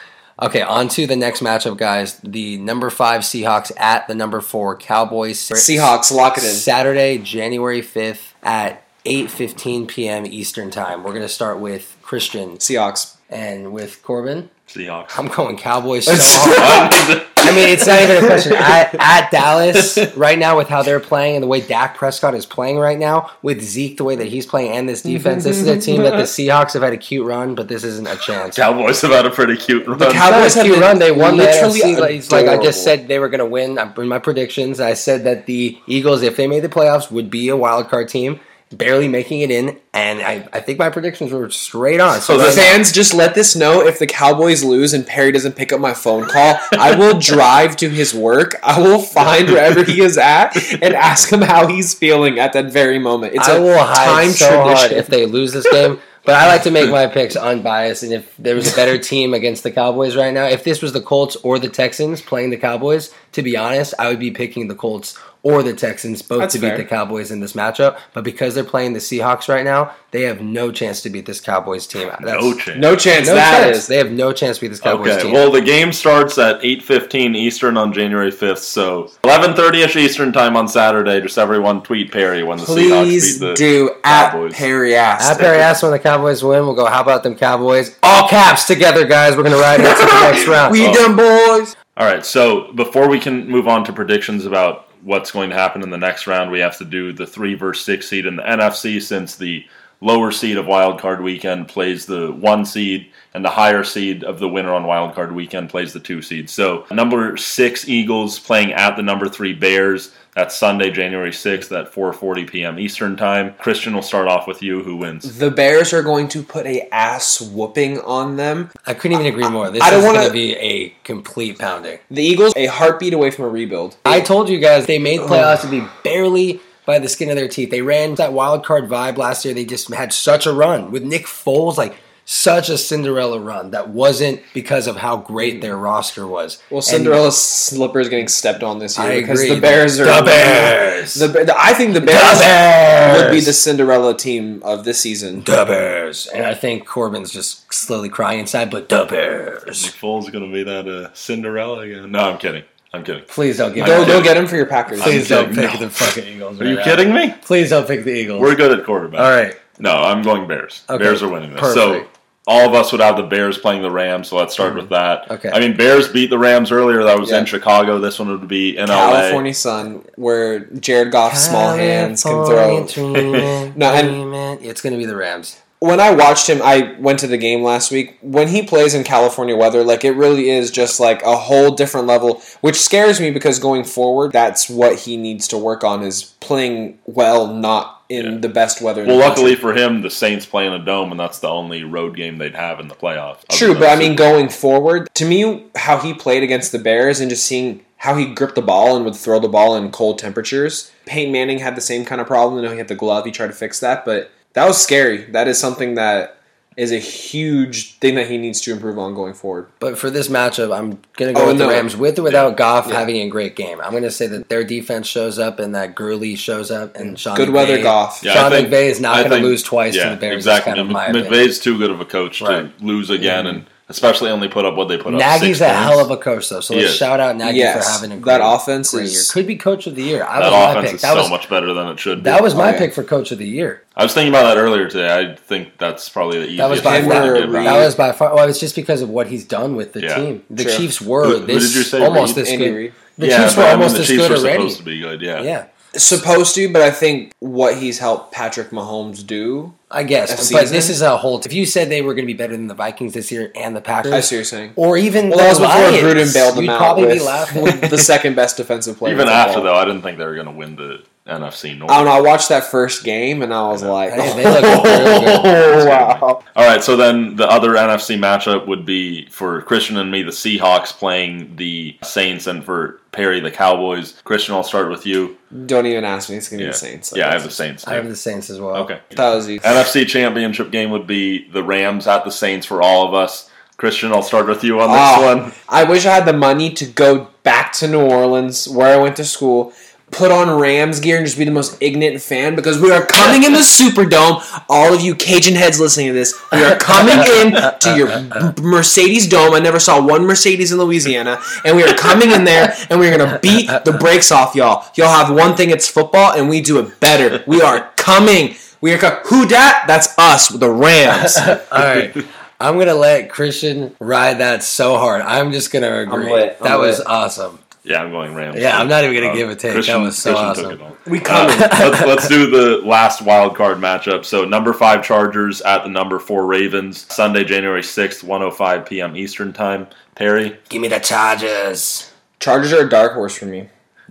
Okay, 0.42 0.62
on 0.62 0.88
to 0.90 1.06
the 1.06 1.18
next 1.18 1.42
matchup, 1.42 1.78
guys. 1.78 2.18
The 2.20 2.58
number 2.58 2.90
five 2.90 3.22
Seahawks 3.22 3.72
at 3.78 4.08
the 4.08 4.16
number 4.16 4.40
four 4.40 4.78
Cowboys. 4.78 5.38
Seahawks, 5.38 6.12
lock 6.16 6.38
it 6.38 6.46
in. 6.46 6.52
Saturday, 6.52 7.18
January 7.18 7.82
fifth 7.82 8.36
at 8.42 8.84
eight 9.06 9.30
fifteen 9.30 9.86
p.m. 9.86 10.26
Eastern 10.26 10.72
time. 10.72 11.04
We're 11.04 11.14
gonna 11.14 11.28
start 11.28 11.60
with 11.60 11.98
Christian 12.02 12.58
Seahawks. 12.58 13.18
And 13.30 13.72
with 13.72 14.02
Corbin. 14.04 14.50
Seahawks. 14.68 15.18
I'm 15.18 15.28
going 15.28 15.58
Cowboys 15.58 16.06
so 16.06 16.14
hard. 16.16 17.26
I 17.38 17.56
mean, 17.56 17.70
it's 17.70 17.88
not 17.88 18.00
even 18.02 18.24
a 18.24 18.28
question. 18.28 18.54
At, 18.56 18.94
at 19.00 19.32
Dallas, 19.32 19.98
right 20.16 20.38
now, 20.38 20.58
with 20.58 20.68
how 20.68 20.84
they're 20.84 21.00
playing 21.00 21.38
and 21.38 21.44
the 21.44 21.48
way 21.48 21.62
Dak 21.62 21.96
Prescott 21.98 22.36
is 22.36 22.46
playing 22.46 22.78
right 22.78 23.00
now, 23.00 23.32
with 23.42 23.64
Zeke 23.64 23.98
the 23.98 24.04
way 24.04 24.16
that 24.16 24.28
he's 24.28 24.46
playing 24.46 24.72
and 24.74 24.88
this 24.88 25.02
defense, 25.02 25.44
this 25.44 25.58
is 25.58 25.66
a 25.68 25.80
team 25.82 26.04
that 26.04 26.12
the 26.12 26.24
Seahawks 26.24 26.74
have 26.74 26.84
had 26.84 26.94
a 26.94 26.98
cute 26.98 27.26
run, 27.26 27.56
but 27.56 27.68
this 27.68 27.84
isn't 27.84 28.08
a 28.08 28.16
chance. 28.18 28.56
Cowboys 28.58 29.02
have 29.02 29.10
had 29.10 29.26
a 29.26 29.32
pretty 29.32 29.58
cute 29.58 29.88
run. 29.88 29.98
The 29.98 30.12
Cowboys 30.12 30.56
not 30.56 30.58
a 30.58 30.60
have 30.60 30.66
cute 30.68 30.80
run. 30.80 31.00
They 31.00 31.12
won 31.12 31.38
literally 31.38 31.80
the 31.80 31.88
NFC. 31.88 32.32
Like, 32.32 32.46
like 32.46 32.60
I 32.60 32.64
just 32.64 32.84
said, 32.84 33.08
they 33.08 33.18
were 33.18 33.30
going 33.30 33.40
to 33.40 33.46
win. 33.48 33.80
I- 33.80 33.92
In 33.98 34.08
my 34.08 34.20
predictions, 34.20 34.80
I 34.80 34.94
said 34.94 35.24
that 35.24 35.48
the 35.48 35.80
Eagles, 35.88 36.22
if 36.22 36.36
they 36.36 36.46
made 36.46 36.60
the 36.60 36.70
playoffs, 36.70 37.10
would 37.10 37.32
be 37.32 37.50
a 37.50 37.58
wild 37.58 37.90
card 37.90 38.08
team, 38.10 38.40
barely 38.72 39.08
making 39.08 39.42
it 39.42 39.50
in, 39.50 39.80
and 39.94 40.22
I, 40.22 40.48
I 40.54 40.60
think 40.60 40.78
my 40.78 40.90
predictions 40.90 41.32
were 41.32 41.50
straight 41.50 42.00
on. 42.00 42.22
So 42.22 42.38
So, 42.38 42.46
the 42.46 42.52
Fans, 42.52 42.92
just 42.92 43.14
let 43.14 43.34
this 43.34 43.56
know 43.56 43.86
if 43.86 43.98
the 44.00 44.06
Cowboys 44.08 44.64
lose 44.64 44.94
and 44.94 45.06
Perry 45.06 45.32
doesn't 45.32 45.56
pick 45.56 45.74
up 45.74 45.80
my 45.80 45.94
phone 45.94 46.28
call, 46.28 46.58
I 46.74 46.96
will 46.96 47.20
drive 47.20 47.76
to 47.78 47.90
his 47.90 48.14
work. 48.14 48.56
I 48.64 48.80
will 48.80 49.02
find 49.02 49.50
wherever 49.50 49.84
he 49.84 50.02
is 50.02 50.18
at 50.18 50.56
and 50.84 50.94
ask 50.94 51.32
him 51.32 51.42
how 51.42 51.68
he's 51.68 51.94
feeling 51.94 52.38
at 52.40 52.54
that 52.54 52.72
very 52.72 53.00
moment. 53.00 53.34
It's 53.34 53.48
I 53.48 53.56
a 53.56 53.62
will 53.62 53.78
time 53.78 54.30
so 54.30 54.64
tradition. 54.64 54.98
if 54.98 55.08
they 55.08 55.26
lose 55.26 55.54
this 55.54 55.70
game. 55.72 56.00
But 56.26 56.36
I 56.36 56.48
like 56.48 56.64
to 56.64 56.72
make 56.72 56.92
my 56.92 57.08
picks 57.08 57.36
unbiased, 57.36 58.04
and 58.04 58.12
if 58.14 58.36
there 58.38 58.54
was 58.54 58.72
a 58.72 58.76
better 58.76 59.00
team 59.00 59.34
against 59.34 59.64
the 59.64 59.72
Cowboys 59.72 60.16
right 60.16 60.32
now, 60.34 60.46
if 60.46 60.64
this 60.64 60.80
was 60.82 60.94
the 60.94 61.02
Colts 61.02 61.36
or 61.38 61.58
the 61.58 61.70
Texans 61.70 62.22
playing 62.22 62.52
the 62.52 62.58
Cowboys, 62.58 63.12
to 63.32 63.42
be 63.42 63.58
honest, 63.58 63.96
I 63.98 64.10
would 64.10 64.20
be 64.20 64.30
picking 64.30 64.68
the 64.68 64.76
Colts 64.76 65.18
or 65.42 65.64
the 65.64 65.74
Texans 65.74 66.22
both 66.22 66.40
That's 66.40 66.54
to 66.56 66.60
beat 66.60 66.68
fair. 66.70 66.78
the 66.80 66.84
Cowboys 66.86 67.32
in 67.32 67.40
this 67.40 67.54
matchup. 67.54 67.98
But 68.14 68.26
because 68.26 68.56
they're 68.56 68.64
playing 68.66 68.92
the 68.92 69.00
Seahawks 69.00 69.48
right 69.48 69.64
now, 69.64 69.94
they 70.12 70.24
have 70.24 70.42
no 70.42 70.70
chance 70.72 71.02
to 71.04 71.10
beat 71.10 71.26
this 71.26 71.40
Cowboys 71.40 71.88
team. 71.88 72.10
That's, 72.22 72.44
no 72.44 72.54
chance. 72.54 72.78
no 72.78 72.96
chance 72.98 73.28
no 73.28 73.36
that 73.36 73.64
chance. 73.64 73.78
is. 73.78 73.88
They 73.88 73.98
have 73.98 74.12
no 74.12 74.34
chance 74.34 74.58
to 74.58 74.62
beat 74.62 74.68
this 74.70 74.82
Cowboys 74.82 75.12
Okay, 75.14 75.22
team. 75.24 75.32
well, 75.32 75.50
the 75.50 75.62
game 75.62 75.94
starts 75.94 76.38
at 76.38 76.60
8.15 76.62 77.38
Eastern 77.38 77.78
on 77.78 77.94
January 77.94 78.32
5th, 78.32 78.58
so 78.58 79.04
11.30ish 79.24 79.96
Eastern 79.96 80.34
time 80.34 80.58
on 80.58 80.68
Saturday. 80.68 81.22
Just 81.22 81.38
everyone 81.38 81.84
tweet 81.84 82.12
Perry 82.12 82.44
when 82.44 82.58
the 82.58 82.66
Seahawks 82.66 83.40
beat 83.40 83.40
the 83.40 83.54
do 83.54 83.92
at 84.04 84.52
Perry 84.52 84.96
asked. 84.96 85.30
After 85.32 85.46
I 85.46 85.56
ask 85.58 85.84
when 85.84 85.92
the 85.94 86.00
Cowboys 86.00 86.44
win, 86.44 86.64
we'll 86.66 86.76
go, 86.76 86.86
how 86.86 87.02
about 87.02 87.24
them 87.24 87.36
Cowboys? 87.36 87.98
All 88.04 88.28
caps 88.28 88.68
together, 88.68 89.06
guys. 89.08 89.38
We're 89.38 89.44
going 89.44 89.56
to 89.56 89.62
ride 89.62 89.80
into 89.80 89.90
the 89.90 90.22
next 90.32 90.48
round. 90.50 90.74
We 90.74 90.86
Oh. 90.86 90.94
done, 90.94 91.16
boys. 91.16 91.76
All 91.96 92.06
right, 92.06 92.26
so 92.26 92.74
before 92.74 93.08
we 93.08 93.20
can 93.20 93.48
move 93.48 93.68
on 93.68 93.84
to 93.86 93.94
predictions 93.94 94.46
about 94.46 94.88
what's 95.04 95.32
going 95.32 95.50
to 95.50 95.56
happen 95.56 95.82
in 95.82 95.90
the 95.90 95.98
next 95.98 96.28
round, 96.28 96.52
we 96.52 96.60
have 96.60 96.78
to 96.78 96.86
do 96.86 97.14
the 97.14 97.28
three 97.28 97.56
versus 97.56 97.86
six 97.86 98.08
seed 98.08 98.26
in 98.26 98.36
the 98.36 98.44
NFC 98.44 99.02
since 99.02 99.36
the 99.36 99.66
lower 100.02 100.32
seed 100.32 100.58
of 100.58 100.66
Wild 100.66 101.00
Card 101.00 101.22
Weekend 101.22 101.68
plays 101.68 102.06
the 102.06 102.32
one 102.32 102.66
seed, 102.66 103.12
and 103.34 103.44
the 103.44 103.50
higher 103.50 103.84
seed 103.84 104.24
of 104.24 104.40
the 104.40 104.48
winner 104.48 104.74
on 104.74 104.86
Wild 104.86 105.14
Card 105.14 105.34
Weekend 105.34 105.70
plays 105.70 105.94
the 105.94 106.00
two 106.00 106.22
seed. 106.22 106.50
So 106.50 106.86
number 106.92 107.36
six 107.38 107.88
Eagles 107.88 108.40
playing 108.40 108.74
at 108.74 108.96
the 108.96 109.04
number 109.04 109.28
three 109.28 109.54
Bears. 109.54 110.14
That's 110.40 110.56
Sunday, 110.56 110.90
January 110.90 111.34
sixth 111.34 111.70
at 111.74 111.92
4:40 111.94 112.50
p.m. 112.50 112.80
Eastern 112.80 113.18
time. 113.18 113.56
Christian 113.60 113.94
will 113.94 114.02
start 114.02 114.30
off 114.30 114.48
with 114.48 114.64
you. 114.64 114.82
Who 114.84 114.96
wins? 114.96 115.38
The 115.38 115.52
Bears 115.52 115.92
are 115.92 116.02
going 116.02 116.30
to 116.30 116.42
put 116.42 116.66
a 116.66 116.88
ass 116.94 117.42
whooping 117.42 118.00
on 118.00 118.38
them. 118.38 118.70
I 118.88 118.94
couldn't 118.94 119.20
even 119.20 119.26
agree 119.34 119.50
more. 119.50 119.70
This 119.70 119.84
I 119.84 119.90
don't 119.90 120.00
is 120.00 120.06
wanna- 120.06 120.20
going 120.20 120.28
to 120.30 120.34
be 120.34 120.56
a 120.56 120.96
complete 121.04 121.60
pounding. 121.60 122.00
The 122.10 122.24
Eagles 122.24 122.54
a 122.56 122.68
heartbeat 122.68 123.14
away 123.14 123.32
from 123.32 123.44
a 123.44 123.50
rebuild. 123.50 123.98
I 124.06 124.22
told 124.22 124.48
you 124.48 124.60
guys 124.60 124.86
they 124.86 124.98
made 124.98 125.20
playoffs 125.20 125.60
to 125.64 125.68
be 125.68 125.84
barely 126.06 126.62
by 126.86 127.00
the 127.00 127.10
skin 127.10 127.30
of 127.30 127.36
their 127.36 127.50
teeth. 127.50 127.70
They 127.70 127.82
ran 127.82 128.16
that 128.16 128.32
wild 128.32 128.64
card 128.64 128.88
vibe 128.88 129.18
last 129.18 129.44
year. 129.44 129.54
They 129.54 129.66
just 129.66 129.94
had 129.94 130.14
such 130.14 130.46
a 130.46 130.54
run 130.54 130.90
with 130.90 131.04
Nick 131.04 131.26
Foles, 131.26 131.76
like 131.78 131.98
such 132.32 132.70
a 132.70 132.78
Cinderella 132.78 133.40
run 133.40 133.72
that 133.72 133.90
wasn't 133.90 134.40
because 134.54 134.86
of 134.86 134.98
how 134.98 135.18
great 135.18 135.62
their 135.62 135.76
roster 135.76 136.28
was. 136.28 136.62
Well, 136.70 136.78
And 136.78 136.84
Cinderella's 136.86 137.36
slipper 137.38 138.00
is 138.00 138.08
getting 138.08 138.28
stepped 138.28 138.62
on 138.62 138.78
this 138.78 139.00
year 139.00 139.08
I 139.08 139.22
because 139.22 139.42
agree. 139.42 139.56
the 139.56 139.62
Bears 139.62 140.00
are 140.00 140.06
The 140.06 140.22
Bears. 140.24 141.14
The, 141.16 141.28
the- 141.28 141.56
I 141.60 141.74
think 141.74 141.94
the 141.96 142.02
The 142.02 142.06
Bears 142.06 142.40
Bears 142.40 143.24
would 143.24 143.32
be 143.32 143.40
the 143.40 143.52
Cinderella 143.54 144.16
team 144.16 144.62
of 144.64 144.84
this 144.86 145.00
season. 145.00 145.40
the 145.40 145.66
Bears, 145.66 146.28
and 146.28 146.46
I 146.46 146.54
think 146.54 146.86
Corbin's 146.86 147.32
just 147.32 147.74
slowly 147.74 148.10
crying 148.10 148.40
inside. 148.42 148.70
But 148.70 148.90
the 148.90 149.00
Nick 149.00 149.10
Bears, 149.10 149.86
Foles 149.96 150.32
going 150.32 150.46
to 150.46 150.54
be 150.54 150.62
that 150.64 150.88
uh, 150.88 151.12
Cinderella 151.16 151.80
again? 151.80 152.12
No, 152.12 152.20
I'm 152.30 152.38
kidding. 152.38 152.64
I'm 152.94 153.04
kidding. 153.04 153.24
please 153.28 153.58
don't 153.58 153.74
give. 153.74 153.88
Go, 153.88 154.02
I'm 154.04 154.08
go 154.08 154.22
get 154.22 154.38
him 154.38 154.46
for 154.46 154.56
your 154.56 154.66
Packers. 154.68 155.02
Please 155.02 155.32
I'm 155.32 155.46
don't 155.46 155.56
kidding. 155.56 155.70
pick 155.72 155.80
No. 155.80 155.86
the 155.88 155.92
fucking 155.92 156.28
Eagles. 156.28 156.62
Are 156.62 156.66
you 156.66 156.76
now. 156.76 156.84
kidding 156.84 157.12
me? 157.12 157.34
Please 157.42 157.72
don't 157.72 157.88
pick 157.88 158.04
the 158.04 158.12
Eagles. 158.14 158.40
We're 158.40 158.56
good 158.56 158.78
at 158.78 158.86
quarterback. 158.86 159.20
All 159.20 159.32
right. 159.32 159.56
No, 159.80 159.92
I'm 159.96 160.22
going 160.22 160.48
Bears. 160.48 160.84
Okay. 160.90 161.04
Bears 161.04 161.24
are 161.24 161.30
winning 161.30 161.54
this. 161.54 161.74
So 161.74 161.94
Perfect. 161.94 162.19
All 162.52 162.68
of 162.68 162.74
us 162.74 162.92
would 162.92 163.00
have 163.00 163.16
the 163.16 163.22
Bears 163.24 163.60
playing 163.60 163.84
the 163.84 163.92
Rams. 163.92 164.28
So 164.30 164.36
let's 164.36 164.54
start 164.54 164.74
with 164.76 164.90
that. 164.90 165.22
Mm-hmm. 165.26 165.34
Okay. 165.34 165.52
I 165.54 165.60
mean, 165.60 165.78
Bears 165.78 166.08
beat 166.10 166.32
the 166.32 166.40
Rams 166.40 166.72
earlier. 166.72 167.04
That 167.04 167.20
was 167.20 167.30
Yeah. 167.30 167.42
in 167.42 167.46
Chicago. 167.46 168.00
This 168.00 168.18
one 168.18 168.28
would 168.30 168.48
be 168.48 168.76
in 168.76 168.88
California 168.88 169.54
Sun, 169.54 170.04
where 170.16 170.62
Jared 170.62 171.12
Goff's 171.12 171.46
small 171.48 171.76
hands 171.76 172.24
can 172.24 172.44
throw. 172.46 172.86
No, 173.76 173.92
and- 173.94 174.62
it's 174.66 174.82
going 174.82 174.94
to 174.94 174.98
be 175.00 175.06
the 175.06 175.16
Rams. 175.16 175.58
When 175.82 176.02
I 176.02 176.12
watched 176.12 176.50
him, 176.50 176.62
I 176.62 176.96
went 177.00 177.20
to 177.20 177.28
the 177.28 177.38
game 177.38 177.64
last 177.64 177.90
week. 177.90 178.18
When 178.22 178.50
he 178.50 178.64
plays 178.64 178.94
in 178.94 179.06
California 179.06 179.56
weather, 179.56 179.82
like 179.84 180.04
it 180.04 180.12
really 180.12 180.50
is 180.50 180.72
just 180.72 181.00
like 181.00 181.24
a 181.24 181.38
whole 181.38 181.72
different 181.72 182.06
level, 182.06 182.42
which 182.60 182.76
scares 182.76 183.22
me 183.22 183.32
because 183.32 183.60
going 183.60 183.86
forward, 183.86 184.34
that's 184.34 184.70
what 184.70 185.00
he 185.00 185.16
needs 185.16 185.48
to 185.50 185.58
work 185.58 185.86
on 185.86 186.04
is 186.04 186.24
playing 186.42 187.00
well, 187.06 187.48
not 187.48 188.04
in 188.10 188.26
Yeah. 188.26 188.38
the 188.40 188.50
best 188.50 188.82
weather. 188.82 189.06
Well, 189.06 189.18
luckily 189.18 189.56
for 189.56 189.74
him, 189.74 190.02
the 190.02 190.10
Saints 190.10 190.46
play 190.46 190.66
in 190.66 190.74
a 190.74 190.84
dome, 190.84 191.12
and 191.12 191.20
that's 191.20 191.40
the 191.40 191.48
only 191.48 191.84
road 191.84 192.18
game 192.18 192.40
they'd 192.40 192.56
have 192.56 192.80
in 192.82 192.90
the 192.90 192.96
playoffs. 192.96 193.48
True, 193.50 193.74
but 193.74 193.88
I 193.90 193.96
mean, 193.96 194.16
going 194.18 194.50
forward, 194.50 195.08
to 195.14 195.26
me, 195.26 195.66
how 195.76 196.00
he 196.00 196.14
played 196.14 196.44
against 196.44 196.72
the 196.74 196.80
Bears 196.80 197.22
and 197.22 197.30
just 197.30 197.46
seeing 197.46 197.86
how 197.98 198.16
he 198.16 198.26
gripped 198.26 198.56
the 198.56 198.62
ball 198.62 198.96
and 198.96 199.06
would 199.06 199.16
throw 199.16 199.40
the 199.40 199.48
ball 199.48 199.76
in 199.76 199.92
cold 199.92 200.18
temperatures. 200.18 200.92
Peyton 201.06 201.32
Manning 201.32 201.60
had 201.60 201.76
the 201.76 201.82
same 201.82 202.04
kind 202.04 202.20
of 202.20 202.28
problem. 202.28 202.60
I 202.60 202.64
know 202.66 202.72
he 202.72 202.78
had 202.80 202.88
the 202.88 202.96
glove. 202.96 203.26
He 203.26 203.32
tried 203.32 203.48
to 203.48 203.54
fix 203.54 203.80
that, 203.82 204.06
but 204.06 204.32
that 204.54 204.66
was 204.68 204.82
scary. 204.82 205.24
That 205.32 205.48
is 205.48 205.60
something 205.60 205.96
that 205.96 206.36
is 206.78 206.94
a 206.94 206.98
huge 206.98 207.96
thing 208.00 208.16
that 208.16 208.28
he 208.30 208.38
needs 208.38 208.62
to 208.62 208.72
improve 208.72 208.98
on 208.98 209.14
going 209.14 209.34
forward. 209.34 209.68
But 209.80 209.98
for 209.98 210.10
this 210.10 210.30
matchup, 210.30 210.74
I'm 210.74 210.92
going 211.18 211.34
to 211.34 211.34
go 211.34 211.42
Oh, 211.44 211.48
with 211.48 211.58
no. 211.58 211.68
the 211.68 211.74
Rams 211.74 211.98
with 211.98 212.18
or 212.20 212.24
without 212.24 212.56
Goff 212.56 212.88
Yeah. 212.88 213.00
having 213.00 213.18
a 213.18 213.28
great 213.28 213.58
game. 213.58 213.82
I'm 213.82 213.92
going 213.92 214.04
to 214.04 214.12
say 214.12 214.28
that 214.28 214.48
their 214.48 214.64
defense 214.64 215.06
shows 215.06 215.38
up 215.40 215.60
and 215.60 215.76
that 215.76 215.94
Gurley 215.94 216.36
shows 216.38 216.72
up 216.72 216.96
and 216.96 217.20
Sean 217.20 217.36
Good 217.36 217.50
McVay, 217.50 217.54
weather 217.54 217.82
Goff. 217.82 218.22
Yeah, 218.24 218.34
Sean 218.36 218.52
think- 218.52 218.70
McVay 218.70 218.90
is 218.90 219.02
not 219.02 219.18
going 219.28 219.42
to 219.42 219.46
lose 219.46 219.62
twice 219.62 219.94
yeah, 219.96 220.06
to 220.06 220.10
the 220.12 220.16
Bears. 220.22 220.38
Exactly. 220.38 220.72
Is 220.72 220.76
kind 220.78 220.88
of 220.88 220.94
my 220.94 221.08
McVay's 221.10 221.26
opinion. 221.28 221.54
too 221.62 221.78
good 221.78 221.92
of 221.92 222.00
a 222.00 222.06
coach 222.06 222.42
Right. 222.42 222.78
To 222.80 222.86
lose 222.86 223.10
again, 223.10 223.46
and 223.46 223.66
especially 223.90 224.30
only 224.30 224.48
put 224.48 224.66
up 224.66 224.76
what 224.76 224.88
they 224.88 224.98
put 224.98 225.14
up. 225.14 225.20
Nagy's 225.20 225.58
six 225.58 225.62
a 225.62 225.66
points. 225.66 225.80
hell 225.80 226.00
of 226.00 226.12
a 226.12 226.18
coach, 226.18 226.48
though. 226.50 226.62
So 226.62 226.76
let's 226.76 226.94
shout 226.94 227.20
out 227.20 227.36
Nagy 227.36 227.58
Yes, 227.58 227.86
for 227.86 227.92
having 227.92 228.12
a 228.12 228.16
that 228.24 228.38
great, 228.40 228.40
offense 228.42 228.92
great 228.92 229.06
is- 229.06 229.14
year. 229.14 229.24
Could 229.34 229.48
be 229.48 229.56
coach 229.56 229.88
of 229.88 229.96
the 229.96 230.04
year. 230.04 230.24
I 230.24 230.40
That 230.40 230.52
was 230.52 230.72
offense 230.76 230.86
pick. 230.86 230.96
is 230.96 231.02
That 231.02 231.14
so 231.14 231.20
was 231.22 231.30
much 231.30 231.50
better 231.50 231.74
than 231.74 231.88
it 231.88 232.00
should 232.00 232.20
be. 232.20 232.30
that 232.30 232.42
was 232.44 232.56
my 232.56 232.70
Oh, 232.70 232.72
yeah. 232.72 232.78
pick 232.78 232.94
for 232.94 233.04
coach 233.04 233.32
of 233.32 233.38
the 233.40 233.48
year. 233.48 233.84
I 233.98 234.04
was 234.04 234.14
thinking 234.14 234.32
about 234.32 234.54
that 234.54 234.58
earlier 234.60 234.88
today. 234.88 235.14
I 235.14 235.36
think 235.36 235.78
that's 235.78 236.08
probably 236.08 236.38
the 236.40 236.46
easiest. 236.46 236.58
That 236.60 236.70
was 236.70 236.82
by 236.82 237.02
far. 237.02 237.32
or 237.32 237.34
to 237.36 237.40
give 237.42 237.50
Reid? 237.50 237.68
out. 237.68 237.74
That 237.78 237.86
was 237.86 237.96
by 237.96 238.12
far. 238.14 238.36
Well, 238.36 238.48
it's 238.48 238.60
just 238.60 238.76
because 238.76 239.02
of 239.02 239.10
what 239.10 239.28
he's 239.28 239.44
done 239.44 239.76
with 239.76 239.94
the 239.94 240.02
Yeah. 240.02 240.16
team. 240.16 240.44
The 240.50 240.64
Sure. 240.64 240.72
Chiefs 240.72 241.02
were 241.02 241.26
Who- 241.26 241.40
who 241.40 241.46
this 241.48 241.68
did 241.70 241.76
you 241.78 241.84
say, 241.84 242.06
almost 242.06 242.36
Reid? 242.36 242.46
this 242.46 242.54
Andy 242.54 242.66
good. 242.66 242.76
Reid. 242.76 242.92
The 243.18 243.28
yeah, 243.28 243.38
Chiefs 243.44 243.56
but 243.56 243.62
were 243.62 243.64
I 243.66 243.72
mean, 243.72 243.74
almost 243.80 243.96
the 243.96 244.02
as 244.02 244.08
Chiefs 244.08 244.28
good 244.28 244.38
already. 244.38 244.58
supposed 244.60 244.78
to 244.78 244.84
be 244.84 245.00
good. 245.02 245.22
Yeah. 245.22 245.42
Yeah. 245.42 245.64
Supposed 245.94 246.56
to, 246.56 246.72
but 246.72 246.82
I 246.82 246.92
think 246.92 247.32
what 247.40 247.78
he's 247.78 248.00
helped 248.00 248.32
Patrick 248.32 248.70
Mahomes 248.70 249.26
do. 249.26 249.74
I 249.92 250.04
guess, 250.04 250.30
but 250.30 250.40
season? 250.40 250.72
this 250.72 250.88
is 250.88 251.02
a 251.02 251.18
whole. 251.18 251.40
If 251.40 251.52
you 251.52 251.66
said 251.66 251.90
they 251.90 252.04
were 252.04 252.14
going 252.14 252.26
to 252.26 252.32
be 252.32 252.38
better 252.38 252.56
than 252.56 252.68
the 252.68 252.76
Vikings 252.76 253.16
this 253.16 253.32
year 253.32 253.52
and 253.56 253.76
the 253.76 253.82
Packers, 253.82 254.14
I 254.14 254.20
see 254.20 254.36
what 254.36 254.38
you're 254.38 254.44
saying. 254.46 254.74
or 254.76 254.98
even 254.98 255.30
Well, 255.30 255.38
the 255.40 255.44
that 255.44 255.50
was 255.50 255.60
before 255.60 255.92
Lions, 255.92 256.32
Gruden 256.32 256.34
bailed 256.34 256.56
them 256.58 256.64
you'd 256.66 256.72
out 256.72 256.78
probably 256.78 257.06
with, 257.08 257.18
be 257.18 257.24
laughing. 257.24 257.66
the 257.90 257.98
second 257.98 258.36
best 258.36 258.58
defensive 258.58 258.98
player. 258.98 259.14
Even 259.16 259.28
after 259.28 259.62
though, 259.62 259.74
I 259.74 259.86
didn't 259.86 260.04
think 260.04 260.20
they 260.20 260.26
were 260.26 260.36
going 260.36 260.46
to 260.46 260.52
win 260.52 260.76
the 260.76 261.02
NFC 261.30 261.78
North. 261.78 261.92
I 261.92 261.98
don't 261.98 262.06
know. 262.06 262.12
I 262.12 262.22
watched 262.22 262.50
that 262.50 262.64
first 262.66 263.04
game 263.04 263.42
and 263.42 263.54
I 263.54 263.68
was 263.68 263.84
like, 263.84 264.12
Hey, 264.12 264.34
they 264.36 264.44
look 264.44 264.64
oh. 264.64 264.84
real 264.84 265.42
good. 265.42 265.46
oh, 265.46 265.86
wow. 265.88 266.44
All 266.56 266.68
right, 266.68 266.84
so 266.84 266.96
then 266.98 267.36
the 267.36 267.50
other 267.50 267.72
NFC 267.72 268.18
matchup 268.18 268.68
would 268.68 268.86
be 268.86 269.28
for 269.28 269.62
Christian 269.62 269.98
and 269.98 270.12
me, 270.12 270.24
the 270.24 270.32
Seahawks 270.32 270.92
playing 270.92 271.56
the 271.56 271.98
Saints, 272.04 272.48
and 272.48 272.64
for 272.64 273.00
Perry, 273.12 273.40
the 273.40 273.52
Cowboys. 273.52 274.20
Christian, 274.24 274.56
I'll 274.56 274.64
start 274.64 274.90
with 274.90 275.06
you. 275.06 275.38
Don't 275.66 275.86
even 275.86 276.04
ask 276.04 276.30
me. 276.30 276.36
It's 276.38 276.50
gonna 276.50 276.64
be 276.64 276.68
the 276.68 276.74
Saints. 276.74 277.14
yeah, 277.16 277.30
I 277.30 277.34
have 277.34 277.44
the 277.44 277.52
Saints. 277.52 277.88
I 277.88 277.96
have 277.96 278.08
the 278.08 278.16
Saints 278.16 278.50
as 278.50 278.60
well. 278.60 278.76
Okay. 278.78 279.00
That 279.12 279.34
was 279.36 279.50
easy. 279.50 279.60
NFC 279.60 280.08
Championship 280.08 280.72
game 280.72 280.92
would 280.92 281.08
be 281.08 281.48
the 281.50 281.64
Rams 281.64 282.08
at 282.08 282.24
the 282.26 282.32
Saints 282.32 282.66
for 282.66 282.82
all 282.82 283.08
of 283.08 283.14
us. 283.14 283.50
Christian, 283.78 284.12
I'll 284.12 284.22
start 284.22 284.46
with 284.48 284.62
you 284.64 284.82
on 284.82 284.90
this 284.90 285.00
Oh, 285.02 285.36
one. 285.38 285.54
I 285.70 285.86
wish 285.86 286.06
I 286.06 286.14
had 286.14 286.26
the 286.26 286.34
money 286.34 286.70
to 286.74 286.86
go 286.86 287.30
back 287.44 287.72
to 287.74 287.88
New 287.88 288.02
Orleans, 288.02 288.68
where 288.68 288.94
I 288.94 289.02
went 289.02 289.16
to 289.16 289.24
school, 289.24 289.72
put 290.12 290.32
on 290.32 290.60
Rams 290.60 291.00
gear, 291.00 291.18
and 291.18 291.26
just 291.26 291.38
be 291.38 291.46
the 291.46 291.52
most 291.52 291.78
ignorant 291.82 292.22
fan 292.22 292.56
because 292.56 292.80
we 292.80 292.92
are 292.92 293.06
coming 293.06 293.44
in 293.44 293.54
the 293.54 293.60
Superdome. 293.60 294.42
All 294.70 294.94
of 294.94 295.02
you 295.02 295.16
Cajun 295.16 295.56
heads 295.56 295.80
listening 295.80 296.08
to 296.08 296.14
this, 296.14 296.34
we 296.52 296.64
are 296.64 296.76
coming 296.78 297.18
in 297.18 297.52
to 297.80 297.98
your 297.98 298.54
Mercedes 298.64 299.28
Dome. 299.28 299.54
I 299.54 299.60
never 299.60 299.80
saw 299.80 300.06
one 300.06 300.26
Mercedes 300.26 300.72
in 300.72 300.78
Louisiana, 300.80 301.40
and 301.64 301.76
we 301.76 301.84
are 301.84 301.94
coming 301.94 302.32
in 302.32 302.44
there, 302.44 302.76
and 302.90 303.00
we're 303.00 303.16
gonna 303.16 303.40
beat 303.40 303.68
the 303.86 303.96
brakes 304.00 304.32
off 304.32 304.56
y'all. 304.56 304.86
Y'all 304.96 305.08
have 305.08 305.34
one 305.36 305.56
thing: 305.56 305.70
it's 305.70 305.88
football, 305.88 306.34
and 306.34 306.50
we 306.50 306.62
do 306.62 306.80
it 306.80 307.00
better. 307.00 307.44
We 307.48 307.62
are 307.62 307.92
coming. 307.96 308.56
We 308.82 308.94
are 308.94 308.98
co- 308.98 309.22
who 309.26 309.48
dat? 309.48 309.86
That's 309.88 310.18
us, 310.18 310.50
the 310.50 310.70
Rams. 310.72 311.38
All 311.48 311.56
right. 311.72 312.16
I'm 312.62 312.78
gonna 312.78 312.94
let 312.94 313.30
Christian 313.30 313.96
ride 314.00 314.40
that 314.40 314.64
so 314.64 314.98
hard. 314.98 315.22
I'm 315.22 315.52
just 315.54 315.72
gonna 315.72 316.00
agree. 316.02 316.32
lit. 316.32 316.58
I'm 316.60 316.68
that 316.68 316.80
was 316.80 317.00
awesome. 317.00 317.60
Yeah, 317.84 318.02
I'm 318.04 318.12
going 318.12 318.36
Rams. 318.36 318.58
Yeah, 318.60 318.72
too. 318.74 318.78
I'm 318.78 318.88
not 318.90 319.04
even 319.04 319.16
gonna 319.16 319.32
Uh, 319.34 319.36
give 319.36 319.50
a 319.50 319.56
take. 319.56 319.70
That 319.72 319.74
Christian- 319.76 320.04
was 320.04 320.18
so 320.18 320.34
Christian 320.36 320.56
took 320.72 320.82
awesome. 320.82 320.82
it 320.82 320.84
all. 320.84 320.98
we 321.12 321.20
Uh, 321.22 321.68
let's, 321.90 322.06
let's 322.06 322.28
do 322.28 322.50
the 322.50 322.78
last 322.86 323.22
wild 323.22 323.56
card 323.56 323.78
matchup. 323.78 324.26
So 324.26 324.44
number 324.46 324.74
five 324.74 325.04
Chargers 325.04 325.62
at 325.62 325.84
the 325.84 325.90
number 325.90 326.20
four 326.20 326.46
Ravens. 326.46 327.06
Sunday, 327.10 327.44
January 327.46 327.82
sixth, 327.84 328.24
105 328.24 328.86
p.m. 328.86 329.16
Eastern 329.16 329.54
time. 329.54 329.88
Perry, 330.16 330.58
Give 330.68 330.82
me 330.82 330.90
the 330.90 331.00
Chargers. 331.00 332.12
Chargers 332.42 332.74
are 332.74 332.86
a 332.86 332.90
dark 332.90 333.14
horse 333.14 333.38
for 333.38 333.46
me. 333.46 333.70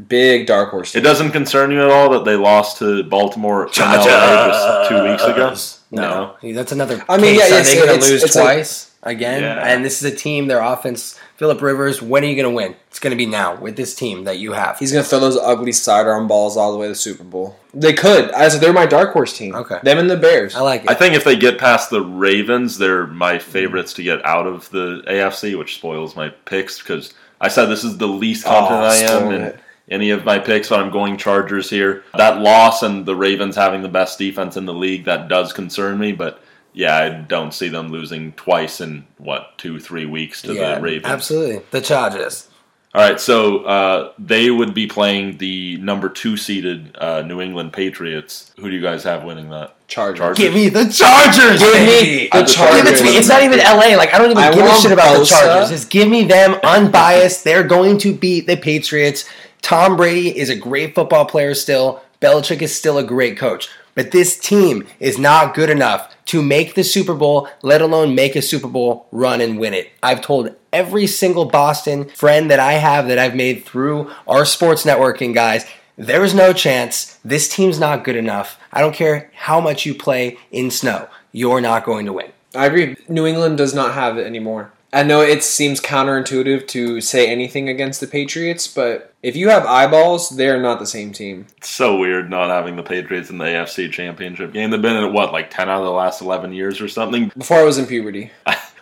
Big 0.08 0.46
dark 0.46 0.70
horse. 0.70 0.94
it 0.94 1.00
doesn't 1.00 1.32
concern 1.32 1.70
you 1.72 1.82
at 1.82 1.90
all 1.90 2.08
that 2.10 2.24
they 2.24 2.36
lost 2.36 2.78
to 2.78 3.02
Baltimore 3.02 3.64
in 3.66 3.72
just 3.72 4.88
two 4.88 5.02
weeks 5.02 5.24
ago. 5.24 5.54
No, 5.90 6.36
that's 6.54 6.70
another. 6.72 7.04
I 7.08 7.16
mean, 7.16 7.34
case. 7.34 7.50
yeah, 7.50 7.56
Are 7.56 7.60
it's- 7.60 7.70
they 7.74 7.76
going 7.86 8.00
to 8.00 8.06
lose 8.08 8.22
it's 8.22 8.36
a- 8.36 8.40
twice 8.40 8.90
again? 9.02 9.42
Yeah. 9.42 9.58
And 9.66 9.84
this 9.84 10.00
is 10.02 10.10
a 10.12 10.14
team. 10.14 10.46
Their 10.46 10.60
offense, 10.60 11.18
Philip 11.38 11.62
Rivers. 11.62 12.02
When 12.02 12.24
are 12.24 12.26
you 12.26 12.34
going 12.34 12.52
to 12.52 12.54
win? 12.54 12.74
It's 12.88 12.98
going 12.98 13.12
to 13.12 13.16
be 13.16 13.24
now 13.24 13.54
with 13.54 13.76
this 13.76 13.94
team 13.94 14.24
that 14.24 14.38
you 14.38 14.54
have. 14.54 14.76
He's 14.76 14.90
gonna 14.90 15.04
throw 15.04 15.20
those 15.20 15.36
ugly 15.36 15.70
sidearm 15.70 16.26
balls 16.26 16.56
all 16.56 16.72
the 16.72 16.78
way 16.78 16.86
to 16.86 16.90
the 16.90 16.96
Super 16.96 17.22
Bowl. 17.22 17.56
They 17.72 17.92
could. 17.92 18.32
I 18.32 18.48
said 18.48 18.60
they're 18.60 18.72
my 18.72 18.86
dark 18.86 19.12
horse 19.12 19.38
team. 19.38 19.54
Okay. 19.54 19.78
Them 19.84 19.98
and 19.98 20.10
the 20.10 20.16
Bears. 20.16 20.56
I 20.56 20.62
like 20.62 20.82
it. 20.82 20.90
I 20.90 20.94
think 20.94 21.14
if 21.14 21.22
they 21.22 21.36
get 21.36 21.56
past 21.56 21.90
the 21.90 22.02
Ravens, 22.02 22.76
they're 22.76 23.06
my 23.06 23.38
favorites 23.38 23.92
to 23.94 24.02
get 24.02 24.24
out 24.26 24.48
of 24.48 24.68
the 24.70 25.04
AFC, 25.06 25.56
which 25.56 25.76
spoils 25.76 26.16
my 26.16 26.30
picks 26.30 26.80
because 26.80 27.14
I 27.40 27.46
said 27.46 27.66
this 27.66 27.84
is 27.84 27.98
the 27.98 28.08
least 28.08 28.44
confident 28.44 28.82
I 28.82 28.96
am 28.96 29.32
in 29.32 29.40
it. 29.42 29.60
any 29.88 30.10
of 30.10 30.24
my 30.24 30.40
picks, 30.40 30.70
but 30.70 30.80
I'm 30.80 30.90
going 30.90 31.16
Chargers 31.18 31.70
here. 31.70 32.02
That 32.16 32.40
loss 32.40 32.82
and 32.82 33.06
the 33.06 33.14
Ravens 33.14 33.54
having 33.54 33.82
the 33.82 33.88
best 33.88 34.18
defense 34.18 34.56
in 34.56 34.66
the 34.66 34.74
league, 34.74 35.04
that 35.04 35.28
does 35.28 35.52
concern 35.52 35.98
me, 35.98 36.10
but 36.10 36.42
yeah, 36.78 36.96
I 36.96 37.08
don't 37.08 37.52
see 37.52 37.68
them 37.68 37.88
losing 37.88 38.30
twice 38.34 38.80
in 38.80 39.04
what, 39.16 39.58
two, 39.58 39.80
three 39.80 40.06
weeks 40.06 40.42
to 40.42 40.54
yeah, 40.54 40.76
the 40.76 40.80
Ravens. 40.80 41.06
absolutely. 41.06 41.60
The 41.72 41.80
Chargers. 41.80 42.48
All 42.94 43.02
right, 43.02 43.18
so 43.18 43.64
uh, 43.64 44.12
they 44.16 44.48
would 44.48 44.74
be 44.74 44.86
playing 44.86 45.38
the 45.38 45.76
number 45.78 46.08
two 46.08 46.36
seeded 46.36 46.96
uh, 46.96 47.22
New 47.22 47.40
England 47.40 47.72
Patriots. 47.72 48.54
Who 48.60 48.70
do 48.70 48.76
you 48.76 48.80
guys 48.80 49.02
have 49.02 49.24
winning 49.24 49.50
that? 49.50 49.74
Chargers. 49.88 50.18
Chargers. 50.18 50.38
Give 50.38 50.54
me 50.54 50.68
the 50.68 50.88
Chargers. 50.88 51.58
Give 51.58 51.74
me 51.74 52.28
the 52.32 52.42
the 52.42 52.44
Chargers. 52.44 52.82
Give 52.82 52.94
it 52.94 52.98
to 52.98 53.04
me. 53.04 53.16
It's 53.16 53.28
not 53.28 53.42
even 53.42 53.58
LA. 53.58 53.96
Like 53.96 54.14
I 54.14 54.18
don't 54.18 54.30
even 54.30 54.42
I 54.44 54.54
give 54.54 54.64
a 54.64 54.74
shit 54.76 54.92
about 54.92 55.18
the 55.18 55.24
Chargers. 55.24 55.70
Just 55.70 55.90
give 55.90 56.08
me 56.08 56.24
them 56.24 56.60
unbiased. 56.62 57.42
They're 57.42 57.64
going 57.64 57.98
to 57.98 58.14
beat 58.14 58.46
the 58.46 58.56
Patriots. 58.56 59.28
Tom 59.62 59.96
Brady 59.96 60.38
is 60.38 60.48
a 60.48 60.56
great 60.56 60.94
football 60.94 61.26
player 61.26 61.54
still. 61.54 62.02
Belichick 62.20 62.62
is 62.62 62.74
still 62.74 62.98
a 62.98 63.04
great 63.04 63.36
coach. 63.36 63.68
But 63.98 64.12
this 64.12 64.38
team 64.38 64.86
is 65.00 65.18
not 65.18 65.56
good 65.56 65.68
enough 65.68 66.14
to 66.26 66.40
make 66.40 66.76
the 66.76 66.84
Super 66.84 67.14
Bowl, 67.14 67.48
let 67.62 67.82
alone 67.82 68.14
make 68.14 68.36
a 68.36 68.42
Super 68.42 68.68
Bowl 68.68 69.08
run 69.10 69.40
and 69.40 69.58
win 69.58 69.74
it. 69.74 69.90
I've 70.04 70.20
told 70.20 70.54
every 70.72 71.08
single 71.08 71.46
Boston 71.46 72.08
friend 72.10 72.48
that 72.48 72.60
I 72.60 72.74
have 72.74 73.08
that 73.08 73.18
I've 73.18 73.34
made 73.34 73.64
through 73.64 74.08
our 74.28 74.44
sports 74.44 74.84
networking 74.84 75.34
guys, 75.34 75.66
there 75.96 76.22
is 76.22 76.32
no 76.32 76.52
chance. 76.52 77.18
This 77.24 77.48
team's 77.48 77.80
not 77.80 78.04
good 78.04 78.14
enough. 78.14 78.60
I 78.72 78.82
don't 78.82 78.94
care 78.94 79.32
how 79.34 79.60
much 79.60 79.84
you 79.84 79.96
play 79.96 80.38
in 80.52 80.70
snow. 80.70 81.08
You're 81.32 81.60
not 81.60 81.84
going 81.84 82.06
to 82.06 82.12
win. 82.12 82.30
I 82.54 82.66
agree. 82.66 82.94
New 83.08 83.26
England 83.26 83.58
does 83.58 83.74
not 83.74 83.94
have 83.94 84.16
it 84.16 84.28
anymore. 84.28 84.70
I 84.92 85.02
know 85.02 85.20
it 85.20 85.44
seems 85.44 85.80
counterintuitive 85.80 86.66
to 86.68 87.00
say 87.00 87.30
anything 87.30 87.68
against 87.68 88.00
the 88.00 88.06
Patriots, 88.06 88.66
but 88.66 89.12
if 89.22 89.36
you 89.36 89.50
have 89.50 89.66
eyeballs, 89.66 90.30
they're 90.30 90.60
not 90.60 90.78
the 90.78 90.86
same 90.86 91.12
team. 91.12 91.46
It's 91.58 91.68
so 91.68 91.98
weird 91.98 92.30
not 92.30 92.48
having 92.48 92.76
the 92.76 92.82
Patriots 92.82 93.28
in 93.28 93.38
the 93.38 93.44
AFC 93.44 93.92
Championship 93.92 94.52
game. 94.52 94.70
They've 94.70 94.80
been 94.80 94.96
in 94.96 95.12
what, 95.12 95.32
like 95.32 95.50
10 95.50 95.68
out 95.68 95.80
of 95.80 95.84
the 95.84 95.90
last 95.90 96.22
11 96.22 96.54
years 96.54 96.80
or 96.80 96.88
something? 96.88 97.30
Before 97.36 97.58
I 97.58 97.64
was 97.64 97.76
in 97.76 97.86
puberty. 97.86 98.30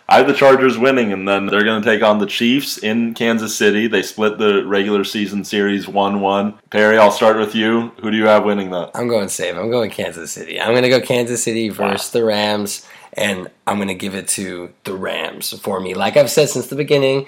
I 0.09 0.19
have 0.19 0.27
the 0.27 0.33
Chargers 0.33 0.77
winning, 0.77 1.11
and 1.11 1.27
then 1.27 1.47
they're 1.47 1.65
going 1.65 1.81
to 1.81 1.85
take 1.85 2.01
on 2.01 2.19
the 2.19 2.25
Chiefs 2.25 2.77
in 2.77 3.13
Kansas 3.13 3.53
City. 3.53 3.87
They 3.87 4.01
split 4.01 4.37
the 4.37 4.65
regular 4.65 5.03
season 5.03 5.43
series 5.43 5.85
1 5.85 6.21
1. 6.21 6.59
Perry, 6.69 6.97
I'll 6.97 7.11
start 7.11 7.37
with 7.37 7.53
you. 7.53 7.91
Who 8.01 8.11
do 8.11 8.15
you 8.15 8.25
have 8.27 8.45
winning 8.45 8.69
that? 8.69 8.91
I'm 8.95 9.09
going 9.09 9.27
safe. 9.27 9.57
I'm 9.57 9.69
going 9.69 9.91
Kansas 9.91 10.31
City. 10.31 10.61
I'm 10.61 10.71
going 10.71 10.83
to 10.83 10.89
go 10.89 11.01
Kansas 11.01 11.43
City 11.43 11.67
versus 11.67 12.11
the 12.11 12.23
Rams, 12.23 12.87
and 13.13 13.49
I'm 13.65 13.77
going 13.77 13.87
to 13.87 13.95
give 13.95 14.15
it 14.15 14.27
to 14.29 14.73
the 14.83 14.93
Rams 14.93 15.57
for 15.59 15.79
me. 15.79 15.93
Like 15.93 16.17
I've 16.17 16.29
said 16.29 16.49
since 16.49 16.67
the 16.67 16.75
beginning, 16.75 17.27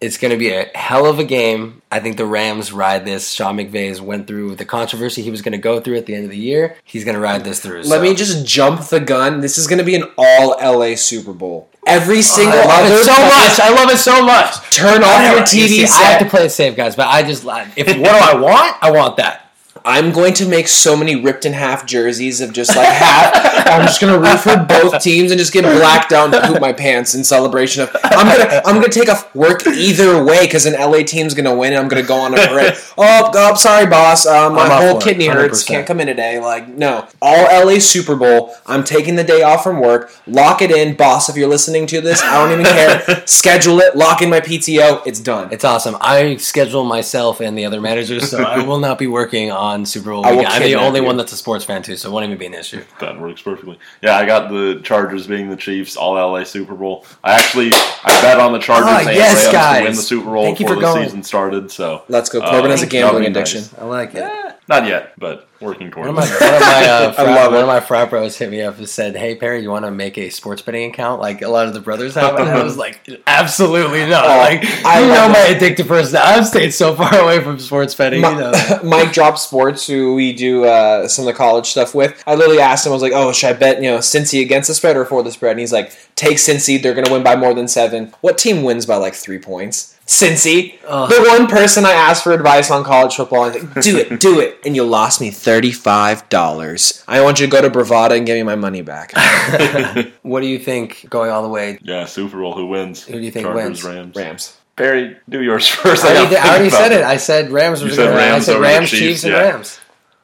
it's 0.00 0.18
going 0.18 0.32
to 0.32 0.36
be 0.36 0.50
a 0.50 0.70
hell 0.74 1.06
of 1.06 1.18
a 1.18 1.24
game. 1.24 1.82
I 1.90 2.00
think 2.00 2.16
the 2.16 2.26
Rams 2.26 2.72
ride 2.72 3.04
this. 3.04 3.30
Sean 3.30 3.56
McVay's 3.56 4.00
went 4.00 4.26
through 4.26 4.56
the 4.56 4.64
controversy 4.64 5.22
he 5.22 5.30
was 5.30 5.40
going 5.40 5.52
to 5.52 5.58
go 5.58 5.80
through 5.80 5.96
at 5.96 6.06
the 6.06 6.14
end 6.14 6.24
of 6.24 6.30
the 6.30 6.36
year. 6.36 6.76
He's 6.84 7.04
going 7.04 7.14
to 7.14 7.20
ride 7.20 7.44
this 7.44 7.60
through. 7.60 7.78
Let 7.78 7.86
so. 7.86 8.02
me 8.02 8.14
just 8.14 8.46
jump 8.46 8.86
the 8.88 9.00
gun. 9.00 9.40
This 9.40 9.56
is 9.56 9.66
going 9.66 9.78
to 9.78 9.84
be 9.84 9.94
an 9.94 10.04
all 10.18 10.56
LA 10.60 10.96
Super 10.96 11.32
Bowl. 11.32 11.70
Every 11.86 12.22
single 12.22 12.58
I 12.58 12.64
love 12.64 12.90
it 12.90 13.04
so 13.04 13.12
much. 13.12 13.60
I 13.60 13.74
love 13.74 13.90
it 13.90 13.98
so 13.98 14.24
much. 14.24 14.70
Turn 14.70 15.02
off 15.02 15.22
your 15.22 15.38
You 15.38 15.68
TV 15.68 15.86
see, 15.86 16.04
I 16.04 16.08
have 16.08 16.20
to 16.20 16.28
play 16.28 16.46
it 16.46 16.50
safe, 16.50 16.76
guys. 16.76 16.96
But 16.96 17.08
I 17.08 17.22
just 17.22 17.44
if 17.76 17.86
what 17.86 17.96
do 17.96 18.04
I 18.04 18.34
want? 18.34 18.76
I 18.82 18.90
want 18.90 19.16
that. 19.18 19.43
I'm 19.86 20.12
going 20.12 20.32
to 20.34 20.48
make 20.48 20.68
so 20.68 20.96
many 20.96 21.14
ripped 21.14 21.44
in 21.44 21.52
half 21.52 21.84
jerseys 21.84 22.40
of 22.40 22.54
just 22.54 22.74
like 22.74 22.88
half. 22.88 23.66
I'm 23.66 23.82
just 23.82 24.00
gonna 24.00 24.18
root 24.18 24.40
for 24.40 24.56
both 24.56 25.02
teams 25.02 25.30
and 25.30 25.38
just 25.38 25.52
get 25.52 25.62
blacked 25.62 26.10
out 26.10 26.34
and 26.34 26.42
poop 26.44 26.58
my 26.58 26.72
pants 26.72 27.14
in 27.14 27.22
celebration 27.22 27.82
of. 27.82 27.94
I'm 28.02 28.26
gonna 28.26 28.62
I'm 28.64 28.76
gonna 28.76 28.88
take 28.88 29.10
off 29.10 29.34
work 29.34 29.66
either 29.66 30.24
way 30.24 30.46
because 30.46 30.64
an 30.64 30.72
LA 30.72 31.02
team's 31.02 31.34
gonna 31.34 31.54
win 31.54 31.74
and 31.74 31.82
I'm 31.82 31.88
gonna 31.88 32.02
go 32.02 32.16
on 32.16 32.32
a 32.32 32.46
parade. 32.46 32.72
oh, 32.98 33.30
oh, 33.34 33.54
sorry, 33.56 33.84
boss. 33.84 34.24
Uh, 34.24 34.48
my 34.48 34.62
I'm 34.62 34.88
whole 34.88 35.00
kidney 35.00 35.26
hurts. 35.26 35.64
100%. 35.64 35.66
Can't 35.66 35.86
come 35.86 36.00
in 36.00 36.06
today. 36.06 36.40
Like 36.40 36.66
no, 36.66 37.06
all 37.20 37.66
LA 37.66 37.78
Super 37.78 38.16
Bowl. 38.16 38.54
I'm 38.64 38.84
taking 38.84 39.16
the 39.16 39.24
day 39.24 39.42
off 39.42 39.62
from 39.62 39.80
work. 39.80 40.14
Lock 40.26 40.62
it 40.62 40.70
in, 40.70 40.96
boss. 40.96 41.28
If 41.28 41.36
you're 41.36 41.48
listening 41.48 41.86
to 41.88 42.00
this, 42.00 42.22
I 42.22 42.38
don't 42.38 42.58
even 42.58 42.72
care. 42.72 43.22
Schedule 43.26 43.80
it. 43.80 43.96
Lock 43.96 44.22
in 44.22 44.30
my 44.30 44.40
PTO. 44.40 45.02
It's 45.04 45.20
done. 45.20 45.52
It's 45.52 45.64
awesome. 45.64 45.98
I 46.00 46.36
schedule 46.36 46.84
myself 46.84 47.40
and 47.40 47.58
the 47.58 47.66
other 47.66 47.82
managers, 47.82 48.30
so 48.30 48.42
I 48.42 48.64
will 48.64 48.78
not 48.78 48.98
be 48.98 49.06
working 49.06 49.50
on 49.50 49.73
Super 49.84 50.10
Bowl 50.10 50.24
I 50.24 50.30
will 50.30 50.38
weekend. 50.38 50.54
I'm 50.54 50.62
the 50.62 50.74
only 50.76 51.00
you. 51.00 51.06
one 51.06 51.16
that's 51.16 51.32
a 51.32 51.36
sports 51.36 51.64
fan 51.64 51.82
too, 51.82 51.96
so 51.96 52.08
it 52.08 52.12
won't 52.12 52.24
even 52.26 52.38
be 52.38 52.46
an 52.46 52.54
issue. 52.54 52.84
That 53.00 53.18
works 53.20 53.42
perfectly. 53.42 53.78
Yeah, 54.02 54.16
I 54.16 54.24
got 54.26 54.50
the 54.50 54.80
Chargers 54.84 55.26
being 55.26 55.50
the 55.50 55.56
Chiefs, 55.56 55.96
all 55.96 56.14
LA 56.14 56.44
Super 56.44 56.74
Bowl. 56.74 57.04
I 57.24 57.32
actually 57.32 57.70
I 58.04 58.20
bet 58.22 58.38
on 58.38 58.52
the 58.52 58.58
Chargers 58.60 58.88
Ah, 58.88 58.98
and 59.00 59.08
yes, 59.16 59.44
Rams 59.44 59.52
guys. 59.52 59.78
to 59.78 59.84
win 59.84 59.96
the 59.96 60.02
Super 60.02 60.30
Bowl 60.32 60.44
Thank 60.44 60.60
you 60.60 60.66
before 60.66 60.76
for 60.76 60.80
the 60.86 60.92
going. 60.94 61.04
season 61.06 61.22
started. 61.22 61.70
So 61.72 62.04
Let's 62.08 62.28
go. 62.28 62.40
Uh, 62.40 62.50
Corbin 62.50 62.70
has 62.70 62.82
a 62.82 62.86
gambling 62.86 63.24
addiction. 63.26 63.62
nice. 63.62 63.74
I 63.78 63.84
like 63.84 64.14
it. 64.14 64.43
Not 64.68 64.86
yet, 64.86 65.12
but 65.18 65.48
working 65.60 65.86
One 65.90 66.06
towards 66.06 66.08
of 66.10 66.14
my, 66.16 66.20
one 66.22 66.54
of 66.54 66.60
my, 66.60 66.86
uh, 66.88 67.12
frat, 67.12 67.26
love 67.26 67.52
one 67.52 67.60
it. 67.60 67.62
of 67.62 67.66
my 67.68 67.80
frat 67.80 68.10
bros 68.10 68.36
hit 68.36 68.50
me 68.50 68.60
up 68.62 68.76
and 68.78 68.88
said, 68.88 69.16
"Hey 69.16 69.34
Perry, 69.34 69.62
you 69.62 69.70
want 69.70 69.84
to 69.84 69.90
make 69.90 70.16
a 70.18 70.28
sports 70.30 70.62
betting 70.62 70.90
account 70.90 71.20
like 71.20 71.42
a 71.42 71.48
lot 71.48 71.66
of 71.66 71.74
the 71.74 71.80
brothers 71.80 72.14
have?" 72.14 72.36
And 72.36 72.48
I 72.48 72.62
was 72.62 72.76
like, 72.76 73.00
"Absolutely 73.26 74.06
not!" 74.08 74.24
Oh, 74.24 74.28
like 74.38 74.64
I 74.84 75.00
you 75.00 75.06
know 75.08 75.14
love 75.14 75.30
my 75.32 75.38
addictive 75.54 75.86
personality. 75.86 76.38
I've 76.38 76.46
stayed 76.46 76.70
so 76.70 76.94
far 76.94 77.14
away 77.22 77.42
from 77.42 77.58
sports 77.58 77.94
betting. 77.94 78.22
you 78.22 78.34
know. 78.34 78.52
Mike 78.82 79.12
Drop 79.12 79.38
Sports, 79.38 79.86
who 79.86 80.14
we 80.14 80.32
do 80.32 80.64
uh, 80.64 81.08
some 81.08 81.24
of 81.24 81.32
the 81.32 81.36
college 81.36 81.66
stuff 81.66 81.94
with, 81.94 82.22
I 82.26 82.34
literally 82.34 82.60
asked 82.60 82.86
him, 82.86 82.92
I 82.92 82.94
was 82.94 83.02
like, 83.02 83.12
"Oh, 83.14 83.32
should 83.32 83.50
I 83.50 83.52
bet 83.58 83.82
you 83.82 83.90
know 83.90 83.98
Cincy 83.98 84.40
against 84.42 84.68
the 84.68 84.74
spread 84.74 84.96
or 84.96 85.04
for 85.04 85.22
the 85.22 85.30
spread?" 85.32 85.52
And 85.52 85.60
he's 85.60 85.72
like, 85.72 85.92
"Take 86.16 86.36
Cincy. 86.38 86.82
They're 86.82 86.94
going 86.94 87.06
to 87.06 87.12
win 87.12 87.22
by 87.22 87.36
more 87.36 87.54
than 87.54 87.68
seven. 87.68 88.12
What 88.22 88.38
team 88.38 88.62
wins 88.62 88.86
by 88.86 88.96
like 88.96 89.14
three 89.14 89.38
points? 89.38 89.93
Cincy. 90.06 90.78
Ugh. 90.86 91.08
The 91.08 91.24
one 91.28 91.46
person 91.46 91.86
I 91.86 91.92
asked 91.92 92.24
for 92.24 92.32
advice 92.32 92.70
on 92.70 92.84
college 92.84 93.14
football, 93.16 93.44
and 93.44 93.54
like, 93.74 93.82
do 93.82 93.96
it, 93.96 94.20
do 94.20 94.38
it, 94.40 94.58
and 94.66 94.76
you 94.76 94.84
lost 94.84 95.20
me 95.20 95.30
thirty 95.30 95.72
five 95.72 96.28
dollars. 96.28 97.02
I 97.08 97.22
want 97.22 97.40
you 97.40 97.46
to 97.46 97.50
go 97.50 97.62
to 97.62 97.70
Bovada 97.70 98.16
and 98.16 98.26
give 98.26 98.36
me 98.36 98.42
my 98.42 98.56
money 98.56 98.82
back. 98.82 99.12
What 100.22 100.40
do 100.40 100.46
you 100.46 100.58
think 100.58 101.06
going 101.10 101.30
all 101.30 101.42
the 101.42 101.48
way? 101.48 101.78
yeah, 101.82 102.06
Super 102.06 102.38
Bowl. 102.40 102.54
Who 102.54 102.66
wins? 102.66 103.04
Who 103.04 103.14
do 103.14 103.20
you 103.20 103.30
think 103.30 103.44
Chargers, 103.46 103.82
wins? 103.82 103.84
Rams. 103.84 104.16
Rams. 104.16 104.56
Perry, 104.76 105.16
do 105.28 105.42
yours 105.42 105.68
first. 105.70 106.04
I 106.04 106.08
gotta 106.14 106.20
already, 106.20 106.36
I 106.36 106.48
already 106.48 106.70
said 106.70 106.92
it. 106.92 107.04
I 107.04 107.16
said 107.18 107.50
Rams. 107.50 107.82
Was 107.82 107.94
said 107.94 108.04
gonna 108.06 108.16
win. 108.16 108.32
I 108.32 108.38
said 108.40 108.60
Rams, 108.60 108.90
Chiefs, 108.90 109.00
Chiefs, 109.02 109.24
and 109.24 109.32
yeah. 109.34 109.40
Rams. 109.50 109.80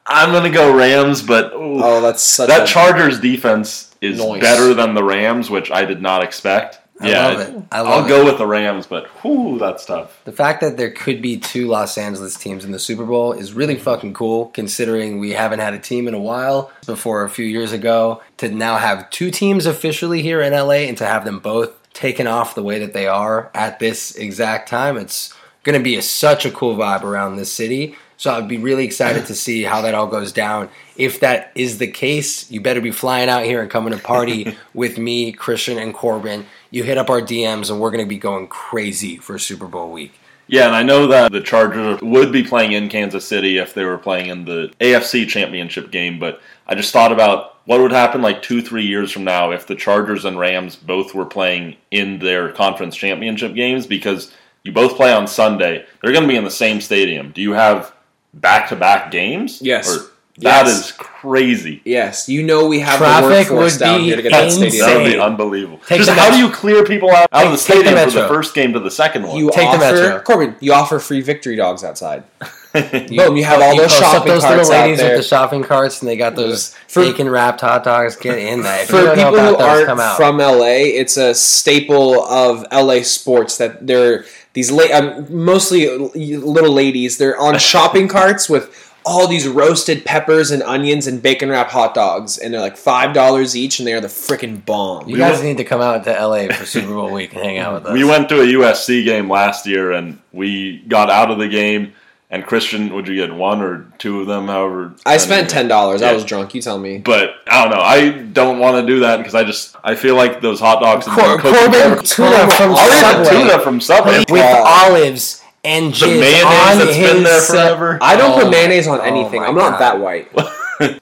I'm 0.07 0.31
gonna 0.31 0.49
go 0.49 0.75
Rams, 0.75 1.21
but 1.21 1.53
ooh, 1.53 1.81
Oh, 1.83 2.01
that's 2.01 2.23
such 2.23 2.49
that 2.49 2.63
a, 2.63 2.65
Chargers 2.71 3.19
defense 3.19 3.95
is 4.01 4.19
Nice. 4.19 4.41
better 4.41 4.73
than 4.73 4.93
the 4.95 5.03
Rams, 5.03 5.49
which 5.49 5.71
I 5.71 5.85
did 5.85 6.01
not 6.01 6.23
expect. 6.23 6.80
I 7.01 7.09
yeah, 7.09 7.27
love 7.27 7.39
it. 7.39 7.63
I 7.71 7.81
will 7.81 8.07
go 8.07 8.21
it. 8.21 8.25
with 8.25 8.37
the 8.37 8.45
Rams, 8.45 8.85
but 8.85 9.07
whoo, 9.23 9.57
that's 9.57 9.85
tough. 9.85 10.21
The 10.25 10.31
fact 10.31 10.61
that 10.61 10.77
there 10.77 10.91
could 10.91 11.21
be 11.21 11.37
two 11.37 11.67
Los 11.67 11.97
Angeles 11.97 12.35
teams 12.35 12.63
in 12.63 12.71
the 12.71 12.79
Super 12.79 13.05
Bowl 13.05 13.33
is 13.33 13.53
really 13.53 13.75
fucking 13.75 14.13
cool, 14.13 14.47
considering 14.47 15.19
we 15.19 15.31
haven't 15.31 15.59
had 15.59 15.73
a 15.73 15.79
team 15.79 16.07
in 16.07 16.13
a 16.13 16.19
while. 16.19 16.71
Before 16.85 17.23
a 17.23 17.29
few 17.29 17.45
years 17.45 17.71
ago, 17.71 18.21
to 18.37 18.49
now 18.49 18.77
have 18.77 19.09
two 19.09 19.31
teams 19.31 19.65
officially 19.65 20.21
here 20.21 20.41
in 20.41 20.53
LA 20.53 20.85
and 20.87 20.97
to 20.97 21.05
have 21.05 21.25
them 21.25 21.39
both 21.39 21.77
taken 21.93 22.27
off 22.27 22.55
the 22.55 22.63
way 22.63 22.79
that 22.79 22.93
they 22.93 23.07
are 23.07 23.51
at 23.53 23.79
this 23.79 24.15
exact 24.15 24.69
time, 24.69 24.97
it's 24.97 25.33
going 25.63 25.77
to 25.77 25.83
be 25.83 25.95
a, 25.95 26.01
such 26.01 26.45
a 26.45 26.51
cool 26.51 26.75
vibe 26.75 27.03
around 27.03 27.35
this 27.35 27.51
city. 27.51 27.95
So 28.17 28.31
I'd 28.31 28.47
be 28.47 28.57
really 28.57 28.85
excited 28.85 29.25
to 29.25 29.35
see 29.35 29.63
how 29.63 29.81
that 29.81 29.95
all 29.95 30.05
goes 30.05 30.31
down. 30.31 30.69
If 30.95 31.21
that 31.21 31.51
is 31.55 31.79
the 31.79 31.87
case, 31.87 32.51
you 32.51 32.61
better 32.61 32.81
be 32.81 32.91
flying 32.91 33.29
out 33.29 33.45
here 33.45 33.61
and 33.61 33.69
coming 33.69 33.93
to 33.93 33.99
party 33.99 34.55
with 34.75 34.97
me, 34.99 35.31
Christian, 35.31 35.79
and 35.79 35.93
Corbin. 35.93 36.45
You 36.71 36.83
hit 36.83 36.97
up 36.97 37.09
our 37.09 37.21
DMs, 37.21 37.69
and 37.69 37.79
we're 37.79 37.91
going 37.91 38.03
to 38.03 38.09
be 38.09 38.17
going 38.17 38.47
crazy 38.47 39.17
for 39.17 39.37
Super 39.37 39.67
Bowl 39.67 39.91
week. 39.91 40.13
Yeah, 40.47 40.65
and 40.65 40.75
I 40.75 40.83
know 40.83 41.07
that 41.07 41.31
the 41.31 41.39
Chargers 41.39 42.01
would 42.01 42.31
be 42.31 42.43
playing 42.43 42.73
in 42.73 42.89
Kansas 42.89 43.25
City 43.25 43.57
if 43.57 43.73
they 43.73 43.85
were 43.85 43.97
playing 43.97 44.27
in 44.27 44.45
the 44.45 44.73
AFC 44.81 45.27
Championship 45.27 45.91
game, 45.91 46.19
but 46.19 46.41
I 46.67 46.75
just 46.75 46.91
thought 46.91 47.11
about 47.11 47.57
what 47.65 47.79
would 47.79 47.91
happen 47.91 48.21
like 48.21 48.41
two, 48.41 48.61
three 48.61 48.85
years 48.85 49.11
from 49.11 49.23
now 49.23 49.51
if 49.51 49.67
the 49.67 49.75
Chargers 49.75 50.25
and 50.25 50.39
Rams 50.39 50.75
both 50.75 51.13
were 51.13 51.25
playing 51.25 51.77
in 51.91 52.19
their 52.19 52.51
conference 52.51 52.95
championship 52.95 53.53
games 53.53 53.87
because 53.87 54.33
you 54.63 54.71
both 54.71 54.95
play 54.95 55.13
on 55.13 55.27
Sunday. 55.27 55.85
They're 56.01 56.11
going 56.11 56.23
to 56.23 56.27
be 56.27 56.35
in 56.35 56.43
the 56.43 56.51
same 56.51 56.81
stadium. 56.81 57.31
Do 57.31 57.41
you 57.41 57.53
have 57.53 57.93
back 58.33 58.69
to 58.69 58.75
back 58.75 59.11
games? 59.11 59.61
Yes. 59.61 59.95
Or, 59.95 60.10
that 60.41 60.65
Yes. 60.65 60.85
is 60.87 60.91
crazy. 60.93 61.81
Yes, 61.85 62.27
you 62.29 62.43
know 62.43 62.65
we 62.67 62.79
have 62.79 62.97
Traffic 62.97 63.47
the 63.47 63.55
would 63.55 63.77
down 63.79 63.99
be 63.99 64.05
here 64.05 64.15
to 64.17 64.21
get 64.21 64.31
that 64.31 64.45
insane. 64.45 64.71
stadium. 64.71 64.87
That 64.87 64.97
would 65.03 65.11
be 65.13 65.19
unbelievable. 65.19 65.79
Take 65.87 65.99
Just 65.99 66.09
how 66.11 66.15
Metro. 66.29 66.35
do 66.37 66.43
you 66.45 66.49
clear 66.51 66.83
people 66.83 67.09
out, 67.11 67.27
out 67.31 67.45
of 67.45 67.51
the 67.51 67.57
Take- 67.57 67.67
take 67.77 67.83
the 67.85 67.89
stadium 67.91 68.09
from 68.11 68.21
the 68.23 68.27
first 68.27 68.53
game 68.53 68.73
to 68.73 68.79
the 68.79 68.91
second 68.91 69.27
one? 69.27 69.37
You 69.37 69.51
Take 69.51 69.71
the 69.71 69.77
Metro. 69.77 70.19
Corbin. 70.19 70.55
You 70.59 70.73
offer 70.73 70.99
free 70.99 71.21
victory 71.21 71.55
dogs 71.55 71.83
outside. 71.83 72.23
You, 72.73 73.17
Boom, 73.17 73.35
you 73.35 73.43
have 73.43 73.61
all 73.61 73.73
you 73.73 73.81
those 73.81 73.91
shopping 73.91 74.31
those 74.31 74.43
carts 74.43 74.69
little 74.69 74.73
out 74.73 74.83
ladies 74.85 74.99
there. 74.99 75.09
with 75.17 75.23
the 75.23 75.27
shopping 75.27 75.61
carts, 75.61 75.99
and 76.01 76.07
they 76.07 76.15
got 76.15 76.37
those 76.37 76.73
For- 76.87 77.03
bacon 77.03 77.27
wrapped 77.27 77.59
hot 77.59 77.83
dogs. 77.83 78.15
Get 78.15 78.37
in 78.37 78.61
there. 78.61 78.83
If 78.83 78.87
For 78.89 79.09
people 79.13 79.31
who 79.31 79.35
those, 79.35 79.55
aren't 79.57 79.85
come 79.87 79.99
out. 79.99 80.15
from 80.15 80.37
LA, 80.37 80.85
it's 80.95 81.17
a 81.17 81.33
staple 81.35 82.23
of 82.23 82.65
LA 82.71 83.01
sports 83.01 83.57
that 83.57 83.85
they're 83.85 84.23
these 84.53 84.71
la- 84.71 84.85
um, 84.97 85.25
mostly 85.29 85.89
little 85.97 86.71
ladies. 86.71 87.17
They're 87.17 87.37
on 87.37 87.57
shopping 87.59 88.07
carts 88.07 88.47
with 88.47 88.73
all 89.05 89.27
these 89.27 89.47
roasted 89.47 90.05
peppers 90.05 90.51
and 90.51 90.61
onions 90.63 91.07
and 91.07 91.21
bacon 91.21 91.49
wrap 91.49 91.69
hot 91.69 91.93
dogs, 91.93 92.37
and 92.37 92.53
they're 92.53 92.61
like 92.61 92.77
five 92.77 93.13
dollars 93.13 93.55
each, 93.55 93.79
and 93.79 93.87
they're 93.87 94.01
the 94.01 94.07
freaking 94.07 94.63
bomb. 94.65 95.07
you 95.09 95.17
guys 95.17 95.41
need 95.41 95.57
to 95.57 95.63
come 95.63 95.81
out 95.81 96.03
to 96.03 96.11
LA 96.11 96.47
for 96.53 96.65
Super 96.65 96.93
Bowl 96.93 97.11
week 97.11 97.33
and 97.33 97.43
hang 97.43 97.57
out 97.57 97.73
with 97.73 97.85
us. 97.87 97.93
We 97.93 98.03
went 98.03 98.29
to 98.29 98.41
a 98.41 98.45
USC 98.45 99.03
game 99.05 99.29
last 99.29 99.65
year, 99.65 99.91
and 99.91 100.19
we 100.31 100.79
got 100.87 101.09
out 101.09 101.31
of 101.31 101.39
the 101.39 101.47
game. 101.47 101.93
And 102.33 102.45
Christian, 102.45 102.93
would 102.93 103.09
you 103.09 103.15
get 103.15 103.33
one 103.35 103.59
or 103.61 103.91
two 103.97 104.21
of 104.21 104.27
them? 104.27 104.47
However, 104.47 104.93
I 105.05 105.17
spent 105.17 105.49
ten 105.49 105.67
dollars. 105.67 106.01
I 106.01 106.13
was 106.13 106.23
drunk. 106.23 106.55
You 106.55 106.61
tell 106.61 106.79
me. 106.79 106.99
But 106.99 107.31
I 107.45 107.63
don't 107.63 107.71
know. 107.75 107.81
I 107.83 108.09
don't 108.11 108.57
want 108.57 108.77
to 108.77 108.87
do 108.87 109.01
that 109.01 109.17
because 109.17 109.35
I 109.35 109.43
just 109.43 109.75
I 109.83 109.95
feel 109.95 110.15
like 110.15 110.39
those 110.39 110.61
hot 110.61 110.79
dogs. 110.81 111.05
Cor- 111.07 111.37
cookies 111.37 111.59
Corbin 111.59 111.91
are- 111.91 112.01
tuna 112.01 112.49
from 112.51 112.71
I'll 112.73 112.87
eat 112.87 113.01
Subway 113.01 113.29
tuna 113.41 113.59
from 113.59 113.81
Subway. 113.81 114.19
with 114.19 114.29
Wow. 114.29 114.63
olives 114.65 115.40
and 115.63 115.93
The 115.93 116.07
mayonnaise 116.07 116.43
on 116.43 116.77
that's 116.79 116.95
his, 116.95 117.13
been 117.13 117.23
there 117.23 117.41
forever. 117.41 117.97
I 118.01 118.15
don't 118.17 118.31
Oh 118.39 118.43
put 118.43 118.51
mayonnaise 118.51 118.87
on 118.87 118.99
oh 118.99 119.03
anything. 119.03 119.41
my 119.41 119.47
I'm 119.47 119.55
not 119.55 119.79
God. 119.79 119.79
that 119.79 119.99
white. 119.99 120.31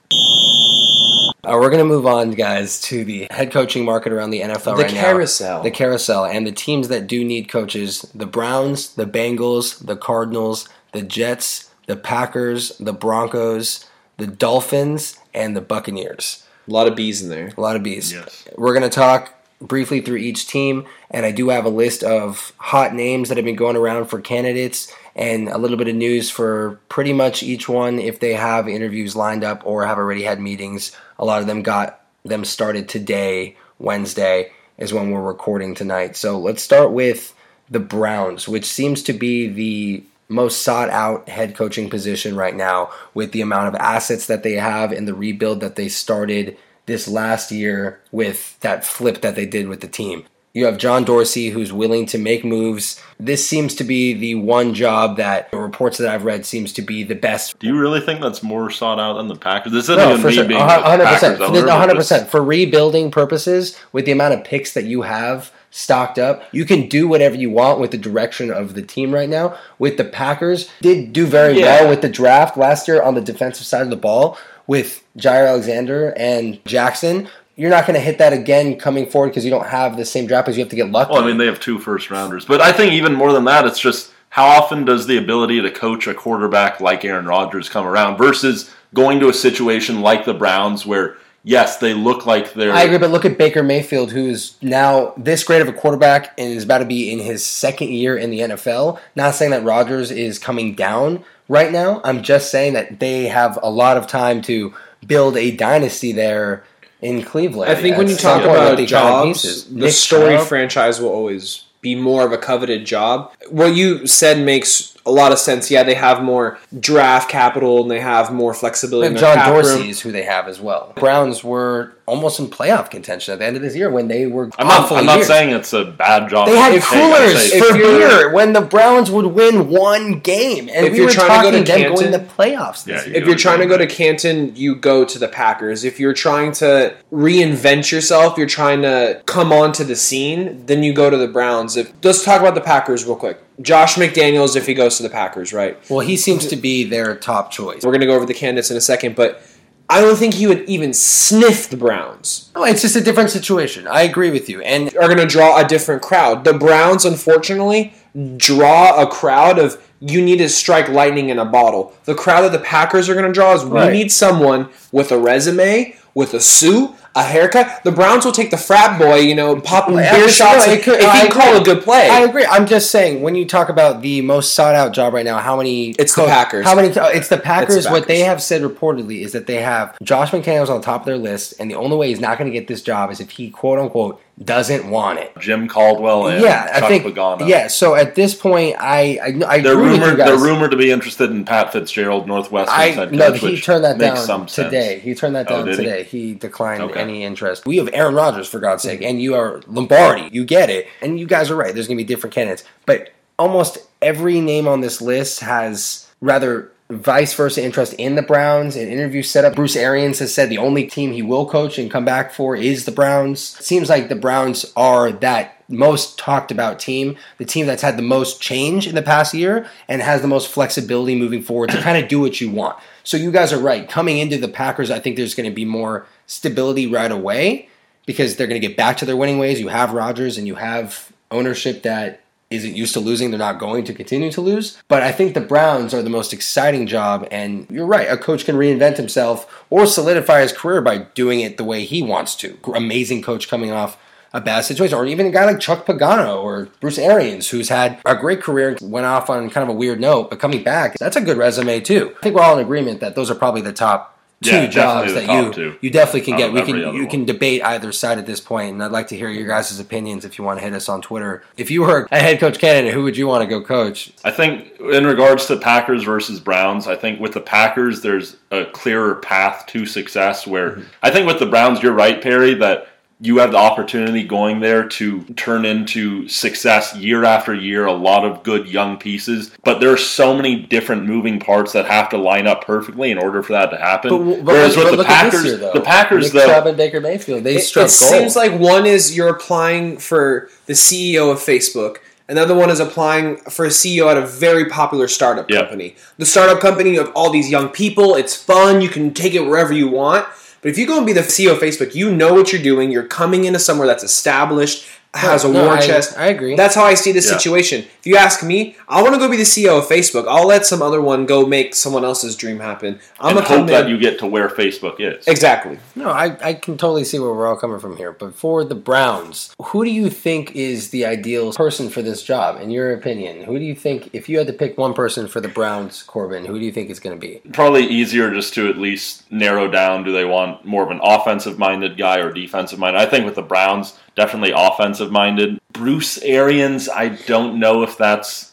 Uh, 1.42 1.54
we're 1.54 1.70
going 1.70 1.80
to 1.80 1.86
move 1.86 2.06
on, 2.06 2.30
guys, 2.32 2.80
to 2.82 3.04
the 3.04 3.26
head 3.32 3.52
coaching 3.52 3.84
market 3.84 4.12
around 4.14 4.30
the 4.30 4.42
NFL 4.42 4.76
The 4.78 4.84
right 4.84 4.92
carousel. 4.92 5.58
now. 5.60 5.64
The 5.64 5.72
carousel. 5.72 6.26
And 6.26 6.46
the 6.46 6.52
teams 6.52 6.90
that 6.90 7.08
do 7.08 7.24
need 7.24 7.48
coaches 7.50 8.02
the 8.14 8.28
Browns, 8.28 8.94
the 8.94 9.06
Bengals, 9.06 9.84
the 9.84 9.96
Cardinals, 9.96 10.68
the 10.92 11.02
Jets, 11.02 11.72
the 11.88 11.96
Packers, 11.96 12.78
the 12.78 12.94
Broncos, 12.94 13.86
the 14.18 14.28
Dolphins, 14.28 15.18
and 15.34 15.56
the 15.56 15.62
Buccaneers. 15.62 16.46
A 16.68 16.72
lot 16.72 16.88
of 16.88 16.96
bees 16.96 17.24
in 17.24 17.30
there. 17.30 17.52
A 17.58 17.62
lot 17.62 17.76
of 17.76 17.82
bees. 17.82 18.12
Yes. 18.12 18.48
We're 18.56 18.74
going 18.78 18.88
to 18.88 18.96
talk 18.96 19.34
briefly 19.62 20.02
through 20.02 20.18
each 20.18 20.48
team, 20.48 20.86
and 21.12 21.26
I 21.26 21.32
do 21.32 21.50
have 21.50 21.66
a 21.66 21.70
list 21.70 22.04
of 22.04 22.54
hot 22.58 22.94
names 22.94 23.30
that 23.30 23.38
have 23.38 23.46
been 23.46 23.56
going 23.56 23.76
around 23.76 24.06
for 24.06 24.22
candidates 24.22 24.94
and 25.16 25.50
a 25.50 25.58
little 25.58 25.78
bit 25.78 25.88
of 25.88 25.96
news 25.96 26.30
for 26.30 26.80
pretty 26.88 27.12
much 27.12 27.44
each 27.44 27.68
one 27.68 28.00
if 28.00 28.20
they 28.20 28.34
have 28.34 28.70
interviews 28.70 29.16
lined 29.16 29.44
up 29.44 29.62
or 29.66 29.86
have 29.86 29.98
already 29.98 30.24
had 30.24 30.40
meetings. 30.40 30.96
A 31.18 31.26
lot 31.26 31.42
of 31.42 31.48
them 31.48 31.62
got 31.62 32.02
them 32.24 32.46
started 32.46 32.88
today, 32.88 33.58
Wednesday, 33.80 34.52
is 34.78 34.94
when 34.94 35.12
we're 35.12 35.22
recording 35.22 35.76
tonight. 35.76 36.16
So 36.16 36.40
let's 36.40 36.64
start 36.64 36.92
with 36.92 37.36
the 37.70 37.80
Browns, 37.80 38.48
which 38.48 38.66
seems 38.66 39.04
to 39.04 39.14
be 39.14 39.48
the 39.48 40.04
most 40.30 40.62
sought 40.62 40.90
out 40.90 41.28
head 41.28 41.56
coaching 41.56 41.90
position 41.90 42.36
right 42.36 42.56
now 42.56 42.92
with 43.14 43.32
the 43.32 43.42
amount 43.42 43.68
of 43.68 43.76
assets 43.76 44.28
that 44.28 44.44
they 44.44 44.54
have 44.54 44.92
and 44.92 45.08
the 45.08 45.14
rebuild 45.14 45.60
that 45.60 45.76
they 45.76 45.90
started 45.90 46.56
this 46.90 47.08
last 47.08 47.52
year 47.52 48.02
with 48.12 48.60
that 48.60 48.84
flip 48.84 49.22
that 49.22 49.36
they 49.36 49.46
did 49.46 49.68
with 49.70 49.80
the 49.80 49.88
team. 49.88 50.26
You 50.52 50.66
have 50.66 50.80
John 50.80 51.04
Dorsey 51.06 51.52
who's 51.52 51.72
willing 51.72 52.08
to 52.08 52.18
make 52.18 52.44
moves. 52.44 53.00
This 53.20 53.48
seems 53.48 53.76
to 53.76 53.84
be 53.84 54.14
the 54.14 54.34
one 54.36 54.74
job 54.74 55.18
that 55.18 55.52
the 55.52 55.58
reports 55.58 56.00
that 56.00 56.10
I've 56.10 56.26
read 56.26 56.44
seems 56.44 56.74
to 56.74 56.82
be 56.82 57.04
the 57.04 57.14
best 57.14 57.60
Do 57.60 57.68
you 57.68 57.78
really 57.80 58.02
think 58.02 58.20
that's 58.20 58.42
more 58.42 58.72
sought 58.72 59.00
out 59.00 59.14
than 59.18 59.28
the 59.28 59.36
Packers? 59.36 59.72
This 59.72 59.84
isn't 59.86 59.98
no, 59.98 60.14
even 60.16 60.26
me 60.26 60.34
sure. 60.34 60.46
being 60.46 60.60
A 60.60 60.64
a 60.64 60.68
hun- 60.68 60.80
a 60.80 60.90
hundred 60.90 61.04
Packers 61.06 61.20
percent. 61.20 61.42
owner, 61.42 61.60
For 61.62 61.66
but 61.68 61.78
hundred 61.78 61.96
just- 61.96 62.10
percent. 62.10 62.32
For 62.32 62.44
rebuilding 62.44 63.12
purposes, 63.12 63.80
with 63.94 64.06
the 64.06 64.12
amount 64.12 64.34
of 64.34 64.44
picks 64.44 64.74
that 64.74 64.86
you 64.86 65.04
have 65.04 65.52
stocked 65.70 66.18
up, 66.18 66.44
you 66.52 66.66
can 66.66 66.90
do 66.90 67.08
whatever 67.08 67.36
you 67.36 67.52
want 67.52 67.80
with 67.80 67.92
the 67.92 67.98
direction 67.98 68.50
of 68.52 68.74
the 68.74 68.82
team 68.82 69.14
right 69.14 69.30
now. 69.30 69.56
With 69.78 69.98
the 69.98 70.04
Packers, 70.04 70.68
did 70.82 71.14
do 71.14 71.28
very 71.28 71.60
Yeah. 71.60 71.82
well 71.82 71.90
with 71.90 72.02
the 72.02 72.10
draft 72.10 72.58
last 72.58 72.88
year 72.88 73.04
on 73.04 73.14
the 73.14 73.22
defensive 73.22 73.68
side 73.68 73.84
of 73.84 73.92
the 73.92 73.96
ball 73.96 74.36
with 74.70 75.04
Jaire 75.18 75.48
Alexander 75.48 76.14
and 76.16 76.64
Jackson. 76.64 77.28
You're 77.56 77.72
not 77.72 77.88
going 77.88 77.96
to 77.96 78.00
hit 78.00 78.20
that 78.20 78.34
again 78.34 78.78
coming 78.78 79.10
forward 79.10 79.30
because 79.30 79.44
you 79.44 79.50
don't 79.50 79.66
have 79.66 79.98
the 79.98 80.06
same 80.06 80.28
draft 80.28 80.46
because 80.46 80.58
you 80.58 80.64
have 80.64 80.70
to 80.70 80.76
get 80.76 80.92
lucky. 80.92 81.12
Well, 81.12 81.24
I 81.24 81.26
mean, 81.26 81.40
they 81.40 81.48
have 81.48 81.60
two 81.60 81.80
first 81.80 82.12
rounders, 82.12 82.46
but 82.46 82.62
I 82.62 82.72
think 82.72 82.94
even 82.94 83.16
more 83.16 83.34
than 83.34 83.46
that, 83.46 83.66
it's 83.66 83.80
just 83.80 84.14
how 84.30 84.46
often 84.46 84.86
does 84.86 85.08
the 85.08 85.18
ability 85.18 85.60
to 85.64 85.72
coach 85.72 86.06
a 86.06 86.14
quarterback 86.14 86.80
like 86.80 87.04
Aaron 87.04 87.26
Rodgers 87.26 87.68
come 87.68 87.88
around 87.88 88.20
versus 88.20 88.72
going 88.94 89.20
to 89.22 89.30
a 89.30 89.34
situation 89.34 90.02
like 90.02 90.24
the 90.24 90.36
Browns 90.36 90.86
where 90.86 91.18
yes, 91.44 91.78
they 91.78 91.96
look 91.96 92.28
like 92.28 92.54
they're 92.54 92.72
I 92.72 92.84
agree, 92.84 93.00
but 93.00 93.10
look 93.10 93.26
at 93.26 93.40
Baker 93.40 93.64
Mayfield, 93.64 94.12
who's 94.12 94.56
now 94.62 95.14
this 95.18 95.44
great 95.44 95.64
of 95.64 95.68
a 95.68 95.74
quarterback 95.74 96.36
and 96.38 96.54
is 96.54 96.64
about 96.64 96.78
to 96.78 96.86
be 96.86 97.12
in 97.12 97.18
his 97.18 97.44
second 97.44 97.90
year 97.90 98.16
in 98.16 98.30
the 98.30 98.42
NFL. 98.42 99.00
Not 99.16 99.34
saying 99.34 99.50
that 99.50 99.64
Rodgers 99.64 100.12
is 100.12 100.38
coming 100.38 100.76
down 100.76 101.26
right 101.50 101.72
now. 101.72 102.00
I'm 102.06 102.24
just 102.24 102.50
saying 102.50 102.74
that 102.74 103.02
they 103.02 103.26
have 103.26 103.60
a 103.62 103.70
lot 103.70 103.98
of 103.98 104.08
time 104.08 104.42
to 104.44 104.74
build 105.06 105.36
a 105.36 105.52
dynasty 105.52 106.14
there 106.14 106.64
in 107.02 107.24
Cleveland. 107.24 107.70
I 107.70 107.76
think 107.76 107.98
when 107.98 108.08
you 108.08 108.16
talk 108.16 108.44
about 108.44 108.78
the 108.78 108.84
young 108.84 108.88
jobs, 108.88 109.42
pieces. 109.42 109.66
the 109.66 109.76
Nick 109.76 109.92
story 109.92 110.38
Chubb, 110.38 110.48
franchise 110.48 111.02
will 111.02 111.10
always 111.10 111.66
be 111.82 111.96
more 111.96 112.26
of 112.26 112.32
a 112.32 112.38
coveted 112.38 112.86
job. 112.86 113.34
What 113.50 113.76
you 113.76 114.06
said 114.08 114.40
makes 114.40 114.96
a 115.06 115.12
lot 115.12 115.32
of 115.32 115.40
sense. 115.40 115.72
Yeah, 115.72 115.84
they 115.84 115.94
have 115.96 116.22
more 116.22 116.58
draft 116.80 117.30
capital 117.30 117.82
and 117.82 117.90
they 117.90 118.00
have 118.00 118.32
more 118.32 118.54
flexibility. 118.54 119.08
and 119.08 119.18
John 119.18 119.36
cap 119.36 119.48
Dorsey 119.54 119.80
room. 119.80 119.90
is 119.90 120.02
who 120.02 120.12
they 120.12 120.24
have 120.24 120.48
as 120.48 120.60
well. 120.60 120.94
Browns 120.96 121.44
were 121.44 121.94
almost 122.06 122.40
in 122.40 122.48
playoff 122.48 122.90
contention 122.90 123.34
at 123.34 123.40
the 123.40 123.46
end 123.46 123.56
of 123.56 123.62
this 123.62 123.76
year 123.76 123.90
when 123.90 124.08
they 124.08 124.26
were 124.26 124.50
I'm 124.58 124.68
not. 124.68 124.92
I'm 124.92 125.06
not 125.06 125.18
years. 125.18 125.28
saying 125.28 125.52
it's 125.52 125.74
a 125.74 125.86
bad 125.86 126.28
job. 126.30 126.48
They 126.48 126.58
had 126.58 126.70
to 126.74 126.80
take. 126.80 126.84
coolers 126.90 127.36
I'd 127.36 127.38
say- 127.38 127.58
if 127.58 127.66
for 127.68 127.74
beer 127.76 128.34
when 128.34 128.54
the 128.54 128.62
Browns 128.62 129.12
would 129.12 129.28
win 129.28 129.70
one 129.70 130.20
game, 130.20 130.70
and 130.74 130.86
If 130.88 130.92
we 130.94 130.98
you're 130.98 131.08
were 131.08 131.12
trying 131.12 131.28
to 131.28 131.34
go 131.36 131.52
talking 131.52 131.66
to 131.66 131.72
them 131.72 131.94
going 131.96 132.12
to 132.12 132.20
playoffs. 132.20 132.86
Yeah, 132.88 132.96
This 132.98 133.08
you. 133.08 133.14
If 133.14 133.26
you're 133.28 133.36
trying 133.36 133.60
to 133.60 133.66
go 133.68 133.78
to 133.78 133.86
Canton, 133.88 134.56
you 134.56 134.76
go 134.76 135.06
to 135.06 135.20
the 135.20 135.28
Packers. 135.28 135.84
If 135.84 136.00
you're 136.00 136.14
trying 136.14 136.52
to 136.54 136.96
reinvent 137.12 137.92
yourself, 137.92 138.38
you're 138.38 138.48
trying 138.48 138.82
to 138.82 139.22
come 139.26 139.52
onto 139.54 139.84
the 139.84 139.96
scene, 139.96 140.66
then 140.66 140.84
you 140.84 140.94
go 140.94 141.10
to 141.10 141.18
the 141.18 141.28
Browns. 141.28 141.78
If 141.78 141.92
let's 142.04 142.24
talk 142.24 142.42
about 142.42 142.56
the 142.56 142.62
Packers 142.62 143.06
real 143.06 143.16
quick. 143.16 143.40
Josh 143.62 143.96
McDaniels, 143.96 144.56
if 144.56 144.66
he 144.66 144.74
goes 144.74 144.98
to 144.98 145.04
the 145.04 145.10
Packers, 145.10 145.52
right? 145.52 145.78
Well, 145.90 146.00
he 146.00 146.16
seems 146.18 146.48
to 146.48 146.56
be 146.56 146.84
their 146.86 147.16
top 147.16 147.52
choice. 147.52 147.84
We're 147.84 147.92
going 147.92 148.02
to 148.02 148.08
go 148.08 148.16
over 148.16 148.26
the 148.26 148.34
candidates 148.34 148.72
in 148.72 148.78
a 148.78 148.82
second, 148.82 149.16
but 149.16 149.42
I 149.90 150.02
don't 150.02 150.16
think 150.18 150.36
he 150.36 150.48
would 150.48 150.62
even 150.70 150.94
sniff 150.94 151.70
the 151.70 151.76
Browns. 151.78 152.52
No, 152.56 152.64
it's 152.64 152.82
just 152.82 152.96
a 152.96 153.02
different 153.02 153.32
situation. 153.32 153.88
I 153.88 154.04
agree 154.04 154.32
with 154.32 154.48
you, 154.50 154.62
and 154.62 154.96
Are 154.96 155.08
going 155.08 155.18
to 155.18 155.26
draw 155.26 155.58
a 155.60 155.68
different 155.68 156.02
crowd. 156.02 156.44
The 156.46 156.54
Browns, 156.54 157.06
unfortunately, 157.06 157.94
draw 158.38 159.02
a 159.02 159.08
crowd 159.08 159.60
of 159.60 159.82
you 160.00 160.22
need 160.24 160.38
to 160.38 160.48
strike 160.48 160.88
lightning 160.88 161.30
in 161.30 161.40
a 161.40 161.46
bottle. 161.46 161.94
The 162.06 162.16
crowd 162.16 162.42
that 162.44 162.52
the 162.54 162.60
Packers 162.60 163.10
are 163.10 163.14
going 163.14 163.26
to 163.26 163.34
draw 163.34 163.54
is 163.56 163.66
we 163.66 163.72
Right. 163.72 163.92
need 163.92 164.12
someone 164.12 164.70
with 164.94 165.12
a 165.12 165.18
resume, 165.18 165.96
with 166.14 166.34
a 166.34 166.40
suit, 166.40 166.92
a 167.16 167.24
haircut. 167.24 167.84
The 167.84 167.92
Browns 167.92 168.26
will 168.26 168.32
take 168.32 168.52
the 168.52 168.58
frat 168.58 169.00
boy, 169.00 169.18
you 169.18 169.36
know, 169.36 169.60
pop 169.60 169.88
beer 169.88 170.30
shots 170.30 170.68
no, 170.68 170.74
if 170.74 170.86
he 170.86 170.92
I 170.92 171.22
can 171.22 171.32
call 171.32 171.60
a 171.60 171.64
good 171.64 171.84
play. 171.84 172.10
I 172.10 172.22
agree. 172.22 172.46
I'm 172.46 172.68
just 172.68 172.92
saying 172.92 173.22
when 173.22 173.36
you 173.36 173.46
talk 173.46 173.70
about 173.70 174.02
the 174.02 174.22
most 174.22 174.54
sought 174.54 174.76
out 174.76 174.94
job 174.94 175.14
right 175.14 175.26
now, 175.26 175.40
how 175.40 175.58
many? 175.58 175.92
It's 175.92 176.16
the 176.16 176.26
Packers. 176.26 176.66
How 176.66 176.76
many? 176.76 176.90
It's 176.90 177.30
the 177.30 177.38
Packers. 177.38 177.76
It's 177.76 177.86
the 177.86 177.92
What 177.92 178.08
they 178.08 178.20
have 178.20 178.42
said 178.42 178.62
reportedly 178.62 179.22
is 179.22 179.34
that 179.34 179.48
they 179.48 179.62
have 179.62 179.98
Josh 180.04 180.32
McDaniels 180.32 180.70
on 180.70 180.80
the 180.80 180.86
top 180.86 181.02
of 181.02 181.06
their 181.06 181.18
list, 181.18 181.54
and 181.60 181.70
the 181.70 181.76
only 181.76 181.98
way 181.98 182.10
he's 182.10 182.20
not 182.20 182.38
going 182.38 182.52
to 182.52 182.58
get 182.58 182.68
this 182.68 182.82
job 182.82 183.12
is 183.12 183.20
if 183.20 183.32
he 183.32 183.50
quote 183.50 183.80
unquote 183.80 184.22
doesn't 184.44 184.90
want 184.90 185.20
it. 185.20 185.34
Jim 185.40 185.68
Caldwell 185.68 186.28
and 186.28 186.42
yeah, 186.42 186.68
Chuck 186.74 186.84
I 186.84 186.88
think. 186.88 187.04
Pagano. 187.04 187.48
Yeah. 187.48 187.68
So 187.68 187.96
at 187.96 188.16
this 188.16 188.34
point, 188.34 188.76
I 188.80 189.20
I, 189.22 189.56
I 189.56 189.60
They're 189.62 189.74
agree 189.74 189.90
with 189.92 190.00
you 190.00 190.06
rumored. 190.06 190.20
They're 190.20 190.38
rumored 190.38 190.72
to 190.72 190.78
be 190.78 190.92
interested 190.92 191.30
in 191.32 191.44
Pat 191.44 191.74
Fitzgerald, 191.74 192.26
Northwestern 192.28 192.74
I 192.74 192.86
head 192.92 193.12
no, 193.12 193.32
coach, 193.32 193.42
he 193.42 193.60
turned 193.60 193.84
that 193.84 193.98
down 193.98 194.16
some 194.18 194.48
sense. 194.48 194.68
today. 194.68 195.00
He 195.00 195.14
turned 195.14 195.36
that 195.36 195.52
Oh, 195.52 195.58
down 195.58 195.68
he? 195.68 195.76
today. 195.76 196.04
He, 196.04 196.34
declined 196.36 196.82
Okay. 196.84 197.00
any 197.00 197.24
interest. 197.24 197.66
We 197.66 197.78
have 197.78 197.90
Aaron 197.92 198.16
Rodgers 198.16 198.48
for 198.48 198.60
God's 198.60 198.84
sake, 198.84 199.02
and 199.02 199.22
you 199.22 199.36
are 199.36 199.62
Lombardi. 199.68 200.30
You 200.32 200.46
get 200.46 200.70
it, 200.70 200.88
and 201.02 201.20
you 201.20 201.26
guys 201.28 201.52
are 201.52 201.56
right. 201.56 201.74
There's 201.74 201.88
going 201.88 201.98
to 201.98 202.04
be 202.04 202.08
different 202.08 202.34
candidates, 202.34 202.64
but 202.86 203.10
almost 203.38 203.78
every 204.02 204.40
name 204.40 204.68
on 204.68 204.80
this 204.82 205.02
list 205.02 205.42
has 205.42 206.08
rather 206.22 206.72
vice 206.90 207.34
versa 207.36 207.64
interest 207.64 207.94
in 207.94 208.16
the 208.16 208.22
Browns. 208.22 208.76
An 208.76 208.88
interview 208.88 209.22
set 209.22 209.46
up. 209.46 209.56
Bruce 209.56 209.76
Arians 209.76 210.20
has 210.20 210.34
said 210.34 210.50
the 210.50 210.58
only 210.58 210.88
team 210.88 211.12
he 211.12 211.22
will 211.22 211.46
coach 211.46 211.78
and 211.78 211.92
come 211.92 212.06
back 212.06 212.32
for 212.34 212.56
is 212.56 212.86
the 212.86 212.92
Browns. 212.92 213.56
It 213.60 213.64
seems 213.64 213.90
like 213.90 214.10
the 214.10 214.16
Browns 214.16 214.72
are 214.76 215.12
that 215.12 215.56
most 215.70 216.18
talked 216.18 216.52
about 216.52 216.80
team, 216.80 217.16
the 217.38 217.46
team 217.46 217.68
that's 217.68 217.84
had 217.84 217.96
the 217.96 218.02
most 218.02 218.42
change 218.42 218.88
in 218.88 218.96
the 218.96 219.04
past 219.04 219.36
year 219.36 219.70
and 219.88 220.02
has 220.02 220.22
the 220.22 220.28
most 220.28 220.50
flexibility 220.50 221.16
moving 221.16 221.44
forward 221.44 221.70
to 221.70 221.82
kind 221.82 222.02
of 222.02 222.10
do 222.10 222.20
what 222.20 222.42
you 222.42 222.50
want. 222.50 222.78
So 223.04 223.18
you 223.18 223.32
guys 223.32 223.54
are 223.54 223.60
right. 223.60 223.88
Coming 223.88 224.18
into 224.18 224.38
the 224.38 224.48
Packers, 224.48 224.90
I 224.90 225.00
think 225.00 225.16
there's 225.16 225.36
going 225.36 225.50
to 225.50 225.56
be 225.56 225.66
more 225.66 226.08
stability 226.26 226.88
right 226.88 227.12
away 227.12 227.70
because 228.08 228.36
they're 228.36 228.48
going 228.48 228.60
to 228.60 228.68
get 228.68 228.76
back 228.76 228.98
to 228.98 229.06
their 229.06 229.16
winning 229.16 229.38
ways. 229.38 229.60
You 229.60 229.68
have 229.68 229.94
Rodgers 229.94 230.40
and 230.40 230.48
you 230.48 230.56
have 230.56 231.12
ownership 231.30 231.84
that 231.84 232.22
isn't 232.50 232.76
used 232.76 232.94
to 232.94 233.00
losing. 233.00 233.30
They're 233.30 233.40
not 233.40 233.60
going 233.60 233.84
to 233.86 233.94
continue 233.94 234.32
to 234.32 234.42
lose. 234.42 234.82
But 234.88 235.04
I 235.04 235.12
think 235.12 235.34
the 235.34 235.42
Browns 235.42 235.94
are 235.94 236.02
the 236.02 236.10
most 236.10 236.34
exciting 236.34 236.88
job. 236.88 237.28
And 237.32 237.68
you're 237.70 237.86
right. 237.86 238.12
A 238.12 238.18
coach 238.18 238.46
can 238.46 238.56
reinvent 238.56 238.98
himself 238.98 239.66
or 239.70 239.86
solidify 239.86 240.42
his 240.42 240.54
career 240.54 240.82
by 240.82 241.00
doing 241.14 241.42
it 241.42 241.58
the 241.58 241.64
way 241.64 241.86
he 241.86 242.02
wants 242.02 242.36
to. 242.38 242.58
Amazing 242.74 243.22
coach 243.22 243.48
coming 243.48 243.72
off 243.72 243.98
a 244.34 244.42
bad 244.42 244.62
situation, 244.62 244.96
or 244.96 245.08
even 245.08 245.26
a 245.26 245.32
guy 245.32 245.46
like 245.46 245.60
Chuck 245.60 245.88
Pagano 245.88 246.44
or 246.44 246.70
Bruce 246.80 247.00
Arians, 247.00 247.50
who's 247.50 247.70
had 247.70 248.00
a 248.06 248.16
great 248.16 248.42
career, 248.42 248.78
went 248.80 249.08
off 249.08 249.28
on 249.30 249.50
kind 249.50 249.68
of 249.68 249.76
a 249.76 249.78
weird 249.78 250.00
note, 250.00 250.30
but 250.30 250.40
coming 250.40 250.64
back, 250.64 250.98
that's 251.00 251.16
a 251.16 251.22
good 251.22 251.38
resume 251.38 251.80
too. 251.80 252.14
I 252.18 252.22
think 252.22 252.36
we're 252.36 252.44
all 252.44 252.58
in 252.58 252.64
agreement 252.64 253.00
that 253.00 253.16
those 253.16 253.32
are 253.32 253.36
probably 253.36 253.62
the 253.62 253.74
top 253.74 254.19
two 254.42 254.52
Yeah, 254.52 254.68
jobs 254.68 255.14
that 255.14 255.28
you 255.28 255.54
two. 255.54 255.78
you 255.82 255.90
definitely 255.90 256.22
can 256.22 256.38
get. 256.38 256.54
We 256.54 256.62
can 256.62 256.78
you 256.78 256.86
one. 257.02 257.08
can 257.10 257.26
debate 257.26 257.62
either 257.64 257.92
side 257.92 258.18
at 258.18 258.26
this 258.26 258.40
point, 258.40 258.74
and 258.74 258.84
I'd 258.84 258.92
like 258.92 259.08
to 259.10 259.16
hear 259.18 259.30
your 259.30 259.48
guys' 259.48 259.78
opinions 259.80 260.24
if 260.26 260.38
you 260.38 260.44
want 260.46 260.60
to 260.60 260.64
hit 260.66 260.74
us 260.74 260.88
on 260.90 261.02
Twitter. 261.02 261.44
If 261.58 261.70
you 261.70 261.82
were 261.82 262.08
a 262.12 262.20
head 262.20 262.40
coach 262.40 262.58
candidate, 262.60 262.94
who 262.94 263.04
would 263.04 263.18
you 263.18 263.28
want 263.28 263.44
to 263.44 263.48
go 263.50 263.62
coach? 263.64 264.12
I 264.24 264.32
think 264.32 264.80
in 264.80 265.06
regards 265.06 265.46
to 265.48 265.58
Packers 265.58 266.04
versus 266.04 266.40
Browns, 266.40 266.88
I 266.88 266.96
think 266.96 267.20
with 267.20 267.34
the 267.34 267.42
Packers 267.42 268.02
there's 268.02 268.38
a 268.52 268.66
clearer 268.66 269.16
path 269.16 269.66
to 269.68 269.86
success. 269.86 270.48
Where 270.48 270.72
Mm-hmm. 270.72 270.82
I 271.04 271.10
think 271.12 271.28
with 271.28 271.40
the 271.40 271.46
Browns, 271.46 271.82
you're 271.82 271.94
right, 271.94 272.22
Perry, 272.22 272.54
that 272.56 272.88
you 273.22 273.38
have 273.40 273.52
the 273.52 273.58
opportunity 273.58 274.24
going 274.24 274.62
there 274.62 274.88
to 274.88 275.24
turn 275.36 275.66
into 275.66 276.28
success 276.30 276.96
year 276.96 277.26
after 277.26 277.54
year. 277.54 277.86
A 277.86 277.92
lot 277.92 278.24
of 278.24 278.44
good 278.44 278.68
young 278.68 278.98
pieces, 278.98 279.52
but 279.66 279.80
there 279.80 279.92
are 279.92 279.98
so 279.98 280.34
many 280.34 280.56
different 280.56 281.06
moving 281.06 281.40
parts 281.40 281.74
that 281.74 281.86
have 281.86 282.10
to 282.10 282.18
line 282.18 282.48
up 282.48 282.64
perfectly 282.64 283.12
in 283.12 283.18
order 283.18 283.44
for 283.44 283.54
that 283.54 283.72
to 283.72 283.78
happen. 283.78 284.10
But, 284.10 284.18
but, 284.18 284.44
Whereas 284.46 284.76
but 284.76 284.86
with 284.86 284.92
the 284.92 284.98
look 284.98 285.10
at 285.10 285.32
this 285.32 285.34
Packers, 285.42 285.46
year, 285.46 285.58
though. 285.58 285.74
the 285.74 285.82
Packers 285.82 286.34
Nick 286.34 286.46
though, 286.46 286.68
and 286.70 286.78
Baker 286.78 287.02
Mayfield, 287.02 287.44
they 287.44 287.58
It, 287.58 287.62
struck 287.62 287.88
it 287.88 287.98
gold. 288.00 288.12
seems 288.12 288.36
like 288.38 288.58
one 288.58 288.86
is 288.86 289.16
you're 289.16 289.28
applying 289.30 289.98
for 289.98 290.50
the 290.66 290.74
CEO 290.74 291.30
of 291.32 291.40
Facebook. 291.40 291.98
Another 292.30 292.56
one 292.56 292.70
is 292.70 292.80
applying 292.80 293.38
for 293.38 293.66
a 293.66 293.70
CEO 293.70 294.10
at 294.10 294.16
a 294.16 294.26
very 294.26 294.66
popular 294.70 295.08
startup 295.10 295.50
Yeah. 295.50 295.62
company. 295.62 295.96
The 296.20 296.26
startup 296.26 296.62
company 296.62 296.96
of 296.96 297.12
all 297.16 297.32
these 297.32 297.50
young 297.50 297.68
people, 297.70 298.16
it's 298.16 298.36
fun, 298.36 298.82
you 298.82 298.88
can 298.88 299.14
take 299.14 299.34
it 299.34 299.42
wherever 299.42 299.74
you 299.74 299.90
want. 299.90 300.26
But 300.62 300.70
if 300.70 300.78
you 300.78 300.86
go 300.86 300.98
and 300.98 301.06
be 301.06 301.14
the 301.14 301.22
CEO 301.22 301.54
of 301.54 301.60
Facebook, 301.60 301.96
you 301.96 302.14
know 302.14 302.34
what 302.34 302.52
you're 302.52 302.62
doing. 302.62 302.92
You're 302.92 303.04
coming 303.08 303.46
into 303.46 303.60
somewhere 303.60 303.88
that's 303.88 304.04
established, 304.04 304.88
has 305.16 305.44
a 305.44 305.50
No, 305.52 305.64
war 305.66 305.74
I- 305.74 305.82
chest. 305.82 306.18
I 306.20 306.28
agree. 306.28 306.56
That's 306.56 306.76
how 306.76 306.84
I 306.84 306.94
see 306.94 307.12
this 307.12 307.26
Yeah. 307.30 307.38
situation. 307.38 307.80
If 308.00 308.06
you 308.06 308.16
ask 308.16 308.44
me, 308.44 308.76
I 308.88 309.02
want 309.02 309.16
to 309.16 309.20
go 309.20 309.28
be 309.28 309.38
the 309.38 309.44
CEO 309.46 309.80
of 309.80 309.88
Facebook. 309.88 310.26
I'll 310.30 310.46
let 310.46 310.68
some 310.68 310.84
other 310.84 311.02
one 311.02 311.26
go 311.26 311.48
make 311.48 311.74
someone 311.74 312.06
else's 312.06 312.36
dream 312.36 312.60
happen. 312.60 313.00
I'm 313.20 313.30
and 313.30 313.36
gonna 313.38 313.48
come 313.48 313.58
hope 313.62 313.68
that 313.70 313.86
in- 313.86 313.92
you 313.92 313.98
get 313.98 314.20
to 314.20 314.28
where 314.28 314.48
Facebook 314.50 314.96
is. 315.00 315.28
exactly. 315.28 315.80
No, 315.96 316.10
I, 316.10 316.38
I 316.44 316.54
can 316.54 316.78
totally 316.78 317.04
see 317.04 317.18
where 317.18 317.34
we're 317.34 317.48
all 317.48 317.56
coming 317.56 317.80
from 317.80 317.98
here. 317.98 318.12
But 318.12 318.36
for 318.36 318.64
the 318.64 318.76
Browns, 318.76 319.50
who 319.60 319.84
do 319.84 319.90
you 319.90 320.10
think 320.12 320.56
is 320.56 320.90
the 320.92 321.06
ideal 321.06 321.54
person 321.54 321.90
for 321.90 322.04
this 322.04 322.22
job, 322.22 322.62
in 322.62 322.70
your 322.70 322.94
opinion? 322.94 323.44
Who 323.46 323.58
do 323.58 323.66
you 323.66 323.74
think, 323.76 324.10
if 324.14 324.30
you 324.30 324.38
had 324.38 324.48
to 324.48 324.54
pick 324.54 324.78
one 324.78 324.94
person 324.94 325.28
for 325.28 325.42
the 325.42 325.48
Browns, 325.48 326.04
Corbin, 326.04 326.46
who 326.46 326.60
do 326.60 326.66
you 326.66 326.72
think 326.72 326.90
is 326.92 327.00
going 327.00 327.16
to 327.16 327.20
be? 327.20 327.42
probably 327.54 327.84
easier 327.86 328.32
just 328.32 328.54
to 328.54 328.70
at 328.70 328.78
least 328.78 329.24
narrow 329.32 329.68
down 329.68 330.04
do 330.04 330.12
they 330.12 330.24
want 330.26 330.64
more 330.66 330.84
of 330.84 330.92
an 330.92 331.00
offensive 331.04 331.58
minded 331.58 331.98
guy 331.98 332.20
or 332.20 332.32
defensive 332.32 332.78
minded. 332.80 333.00
I 333.02 333.06
think 333.06 333.26
with 333.26 333.36
the 333.36 333.42
Browns, 333.42 333.94
definitely 334.16 334.54
offensive 334.56 335.12
minded. 335.12 335.60
Bruce 335.74 336.18
Arians, 336.20 336.90
I 336.90 337.10
don't 337.10 337.60
know 337.60 337.84
if 337.84 337.98
that's 337.98 338.50